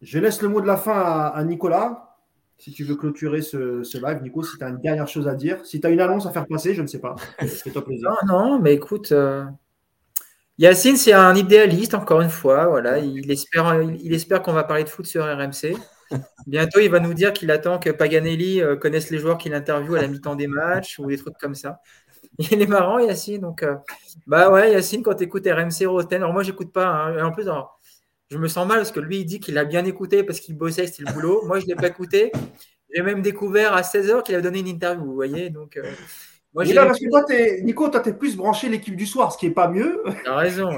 [0.00, 2.16] Je laisse le mot de la fin à, Nicolas.
[2.58, 5.64] Si tu veux clôturer ce, live, Nico, si tu as une dernière chose à dire,
[5.64, 7.14] si tu as une annonce à faire passer, je ne sais pas.
[7.38, 8.10] Fais-toi plaisir.
[8.26, 9.44] Non, non, mais écoute, euh,
[10.58, 12.66] Yacine, c'est un idéaliste, encore une fois.
[12.66, 15.76] Voilà, il espère, il espère qu'on va parler de foot sur RMC.
[16.46, 19.96] Bientôt, il va nous dire qu'il attend que Paganelli euh, connaisse les joueurs qu'il interviewe
[19.96, 21.80] à la mi-temps des matchs ou des trucs comme ça.
[22.50, 23.40] Il est marrant, Yacine.
[23.40, 23.76] Donc, euh,
[24.26, 26.86] bah ouais, Yacine, quand tu écoutes RMC Roten, alors moi, j'écoute pas.
[26.86, 27.24] Hein.
[27.24, 27.46] en plus,
[28.30, 30.56] je me sens mal parce que lui, il dit qu'il a bien écouté parce qu'il
[30.56, 31.42] bossait, c'était le boulot.
[31.46, 32.30] Moi, je ne l'ai pas écouté.
[32.94, 35.50] J'ai même découvert à 16h qu'il a donné une interview, vous voyez.
[35.50, 35.82] Donc, euh,
[36.54, 39.32] moi, là, parce que toi, es, Nico, toi, tu es plus branché l'équipe du soir,
[39.32, 40.02] ce qui n'est pas mieux.
[40.24, 40.70] Tu as raison.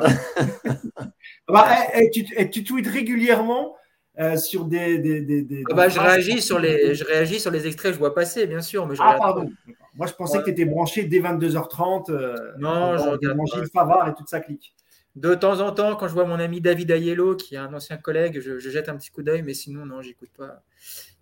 [1.48, 3.76] bah, et, tu, et, tu, tweets régulièrement
[4.20, 4.98] euh, sur des.
[4.98, 7.98] des, des, ah bah, je, réagis sur les, je réagis sur les extraits que je
[7.98, 8.86] vois passer, bien sûr.
[8.86, 9.50] Mais ah, pardon.
[9.94, 12.10] Moi, je pensais que tu étais branché dès 22h30.
[12.10, 13.38] Euh, non, je regarde.
[13.52, 14.74] Gilles Favard et toute sa clique.
[15.16, 17.96] De temps en temps, quand je vois mon ami David Ayello, qui est un ancien
[17.96, 20.62] collègue, je, jette un petit coup d'œil, mais sinon, non, j'écoute pas.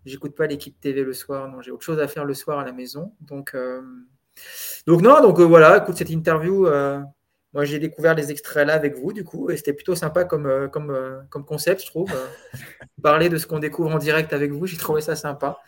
[0.05, 1.49] J'écoute pas l'équipe TV le soir.
[1.49, 3.13] Non, j'ai autre chose à faire le soir à la maison.
[3.21, 3.81] Donc, euh,
[4.87, 6.67] donc non, donc voilà, écoute, cette interview,
[7.55, 10.47] moi, j'ai découvert les extraits là avec vous, du coup, et c'était plutôt sympa comme,
[10.47, 12.13] euh, comme, euh, comme concept, je trouve.
[12.13, 12.27] Euh,
[13.03, 15.59] parler de ce qu'on découvre en direct avec vous, j'ai trouvé ça sympa.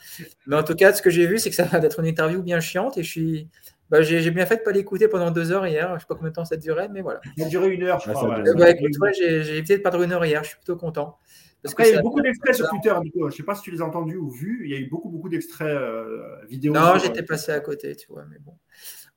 [0.47, 2.43] Mais en tout cas, ce que j'ai vu, c'est que ça va être une interview
[2.43, 3.49] bien chiante, et je suis.
[3.89, 5.89] Bah, j'ai bien fait de ne pas l'écouter pendant deux heures hier.
[5.89, 7.21] Je ne sais pas combien de temps ça durait, mais voilà.
[7.37, 8.41] Ça a duré une heure, je crois.
[8.57, 10.45] Bah, écoute, j'ai évité de perdre une heure hier.
[10.45, 11.19] Je suis plutôt content.
[11.63, 13.23] Parce il y a eu beaucoup d'extraits sur Twitter, Nico.
[13.23, 14.63] Je ne sais pas si tu les as entendus ou vus.
[14.65, 15.77] Il y a eu beaucoup, beaucoup d'extraits
[16.49, 16.73] vidéo.
[16.73, 18.53] Non, j'étais passé à côté, tu vois, mais bon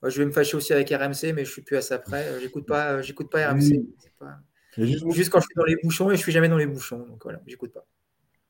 [0.09, 2.27] je vais me fâcher aussi avec RMC, mais je suis plus à ça près.
[2.27, 3.85] Euh, j'écoute pas, euh, j'écoute pas RMC.
[4.77, 5.30] Juste...
[5.30, 7.05] quand je suis dans les bouchons et je suis jamais dans les bouchons.
[7.07, 7.85] Donc voilà, j'écoute pas.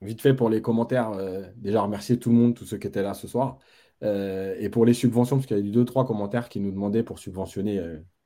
[0.01, 3.03] Vite fait pour les commentaires, euh, déjà remercier tout le monde, tous ceux qui étaient
[3.03, 3.59] là ce soir.
[4.01, 7.03] et pour les subventions, parce qu'il y a eu deux, trois commentaires qui nous demandaient
[7.03, 7.81] pour subventionner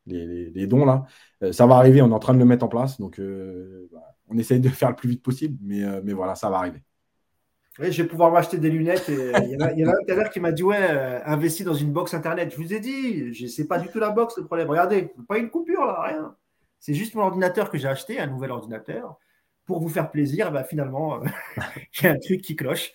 [0.07, 1.05] les, dons là.
[1.51, 2.99] ça va arriver, on est en train de le mettre en place.
[2.99, 6.49] Donc bah, on essaye de le faire le plus vite possible, mais, mais voilà, ça
[6.49, 6.81] va arriver.
[7.79, 9.09] Oui, je vais pouvoir m'acheter des lunettes.
[9.09, 10.51] Et, il y en a, il y en a un tout à l'heure qui m'a
[10.51, 12.51] dit Ouais, euh, investis dans une box internet.
[12.51, 14.69] Je vous ai dit, je sais pas du tout la box le problème.
[14.69, 16.35] Regardez, pas une coupure là, rien.
[16.79, 19.17] C'est juste mon ordinateur que j'ai acheté, un nouvel ordinateur.
[19.65, 21.25] Pour vous faire plaisir, bah, finalement, euh,
[21.99, 22.93] il y a un truc qui cloche.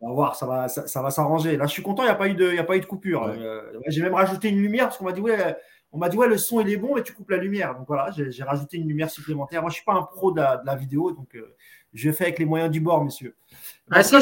[0.00, 1.58] On va voir, ça va, ça, va s'arranger.
[1.58, 3.24] Là, je suis content, il n'y a, pas eu de, a pas eu de coupure.
[3.24, 5.56] Euh, j'ai même rajouté une lumière parce qu'on m'a dit Ouais,
[5.92, 7.76] on m'a dit ouais, le son il est bon, mais tu coupes la lumière.
[7.76, 9.60] Donc voilà, j'ai rajouté une lumière supplémentaire.
[9.60, 11.36] Moi, je suis pas un pro de la, vidéo, donc
[11.92, 13.36] je fais avec les moyens du bord, messieurs.
[13.90, 14.16] Ah si,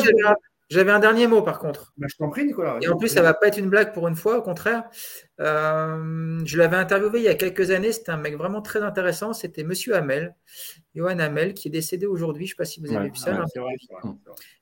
[0.70, 1.95] j'avais un, dernier mot par contre.
[1.97, 2.78] Bah, je t'en prie, Nicolas.
[2.82, 4.85] Et en plus, ça ne va pas être une blague pour une fois, au contraire.
[5.40, 7.90] Euh, je l'avais interviewé il y a quelques années.
[7.90, 9.32] C'était un mec vraiment très intéressant.
[9.32, 10.35] C'était Monsieur Hamel,
[10.95, 12.47] Johan Hamel, qui est décédé aujourd'hui.
[12.47, 13.45] Je ne sais pas si vous avez vu ça.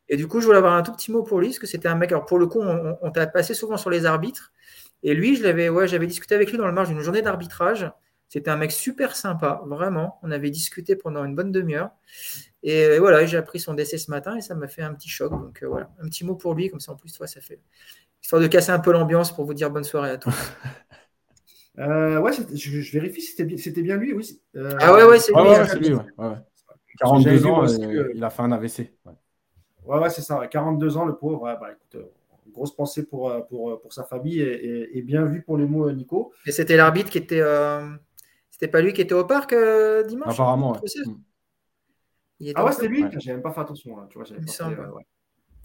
[0.08, 1.88] Et du coup, je voulais avoir un tout petit mot pour lui, parce que c'était
[1.88, 2.12] un mec.
[2.12, 4.52] Alors, pour le coup, on, t'a passé souvent sur les arbitres.
[5.02, 7.90] Et lui, je l'avais, ouais, j'avais discuté avec lui dans le marge d'une journée d'arbitrage.
[8.28, 10.18] C'était un mec super sympa, vraiment.
[10.22, 11.90] On avait discuté pendant une bonne demi-heure.
[12.68, 15.30] Et voilà, j'ai appris son décès ce matin et ça m'a fait un petit choc.
[15.30, 17.60] Donc euh, voilà, un petit mot pour lui, comme ça en plus, toi, ça fait
[18.20, 20.34] histoire de casser un peu l'ambiance pour vous dire bonne soirée à tous.
[21.78, 24.40] Euh, ouais, je, vérifie si c'était bien, lui, oui.
[24.56, 25.42] Euh, ah ouais, ouais, c'est lui.
[25.42, 26.36] Ouais, lui ouais,
[26.98, 27.66] 42 ans,
[28.14, 28.94] il a fait un AVC.
[29.84, 30.46] Ouais, ouais, c'est ça.
[30.46, 31.42] 42 ans, le pauvre.
[31.42, 32.02] Bah, écoute,
[32.50, 36.32] grosse pensée pour, pour, pour sa famille et, bien vu pour les mots, Nico.
[36.46, 37.42] Et c'était l'arbitre qui était.
[38.48, 39.54] C'était pas lui qui était au parc
[40.08, 40.32] dimanche?
[40.32, 40.80] Apparemment,
[42.54, 43.04] ah ouais, c'était lui?
[43.18, 43.96] J'ai même pas fait attention.
[43.96, 44.26] Là, tu vois,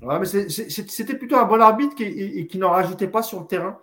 [0.01, 3.47] ouais, mais c'était plutôt un bon arbitre qui, et, qui n'en rajoutait pas sur le
[3.47, 3.79] terrain.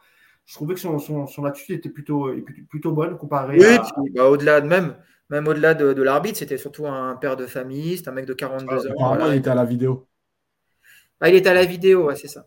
[0.47, 2.31] Je trouvais que son, son, son attitude était plutôt,
[2.70, 3.86] plutôt bonne comparée oui, à.
[4.15, 4.97] Bah, au-delà de même,
[5.28, 8.32] même au-delà de, de l'arbitre, c'était surtout un père de famille, c'était un mec de
[8.32, 9.31] 42 ah, ans.
[9.31, 10.09] il était à la vidéo.
[11.20, 12.47] Ah, il était à la vidéo, ouais, c'est ça.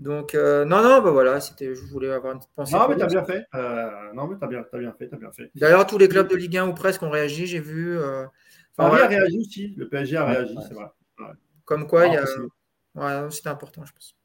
[0.00, 2.74] Donc, euh, non, non, bah voilà, c'était, je voulais avoir une petite pensée.
[2.74, 3.44] Non, mais t'as bien fait.
[3.54, 5.50] Euh, non, mais t'as bien, as bien fait, as bien fait.
[5.56, 7.98] D'ailleurs, tous les clubs de Ligue 1 ou presque ont réagi, j'ai vu.
[7.98, 8.24] Euh,
[8.78, 10.86] Paris a réagi aussi, le PSG a réagi, c'est vrai.
[11.64, 12.24] Comme quoi, il y a.
[12.94, 14.16] Ouais, c'était important, je pense.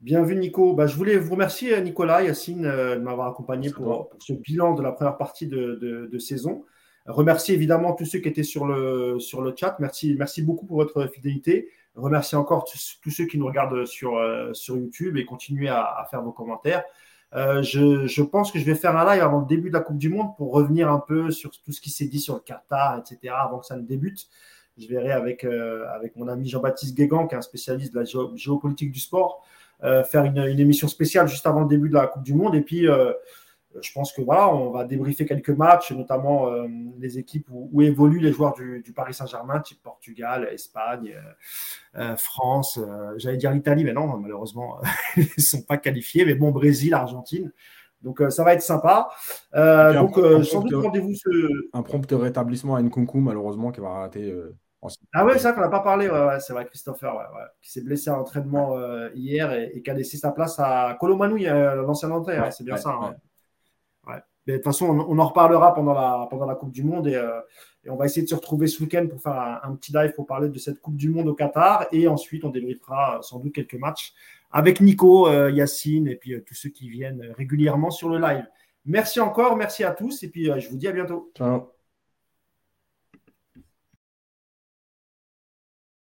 [0.00, 0.72] Bien vu, Nico.
[0.72, 4.82] Bah, je voulais vous remercier, Nicolas, Yacine, euh, de m'avoir accompagné pour, ce bilan de
[4.82, 6.64] la première partie de, saison.
[7.06, 9.76] Remercier évidemment tous ceux qui étaient sur le, sur le chat.
[9.78, 11.68] Merci, merci beaucoup pour votre fidélité.
[11.96, 16.22] Remercier encore tous, ceux qui nous regardent sur, euh, sur YouTube et continuez à, faire
[16.22, 16.82] vos commentaires.
[17.32, 19.98] Je, je, pense que je vais faire un live avant le début de la Coupe
[19.98, 22.98] du Monde pour revenir un peu sur tout ce qui s'est dit sur le Qatar,
[22.98, 24.28] etc., avant que ça ne débute.
[24.78, 28.04] Je verrai avec, avec mon ami Jean-Baptiste Guégan, qui est un spécialiste de la
[28.34, 29.44] géopolitique du sport,
[29.80, 32.54] faire une, une, émission spéciale juste avant le début de la Coupe du Monde.
[32.54, 33.12] Et puis, euh,
[33.80, 36.66] je pense que voilà, on va débriefer quelques matchs, notamment euh,
[36.98, 41.14] les équipes où, évoluent les joueurs du, Paris Saint-Germain, type Portugal, Espagne,
[41.96, 42.80] euh, France.
[43.16, 44.78] J'allais dire l'Italie, mais non, malheureusement,
[45.16, 46.24] ils ne sont pas qualifiés.
[46.24, 47.52] Mais bon, Brésil, Argentine.
[48.02, 49.10] Donc ça va être sympa.
[49.52, 51.68] donc sans doute rendez-vous ce...
[51.74, 54.34] Un prompt rétablissement à Nkunku, malheureusement, qui va rater.
[55.12, 56.08] Ah ouais, c'est ça qu'on n'a pas parlé.
[56.40, 57.14] c'est vrai, Christopher,
[57.60, 58.74] qui s'est blessé à l'entraînement
[59.14, 62.50] hier et, qui a laissé sa place à Colomano, l'ancien entraîneur.
[62.52, 62.98] c'est bien ça.
[63.02, 63.14] Hein
[64.46, 67.40] de toute façon, on, en reparlera pendant la, Coupe du Monde euh,
[67.84, 70.26] et, on va essayer de se retrouver ce week-end pour faire un, petit live pour
[70.26, 71.86] parler de cette Coupe du Monde au Qatar.
[71.92, 74.12] Et ensuite, on débriefera euh, sans doute quelques matchs
[74.50, 78.44] avec Nico, euh, Yacine et puis tous ceux qui viennent régulièrement sur le live.
[78.84, 81.30] Merci encore, merci à tous et puis je vous dis à bientôt.
[81.36, 81.79] Ciao.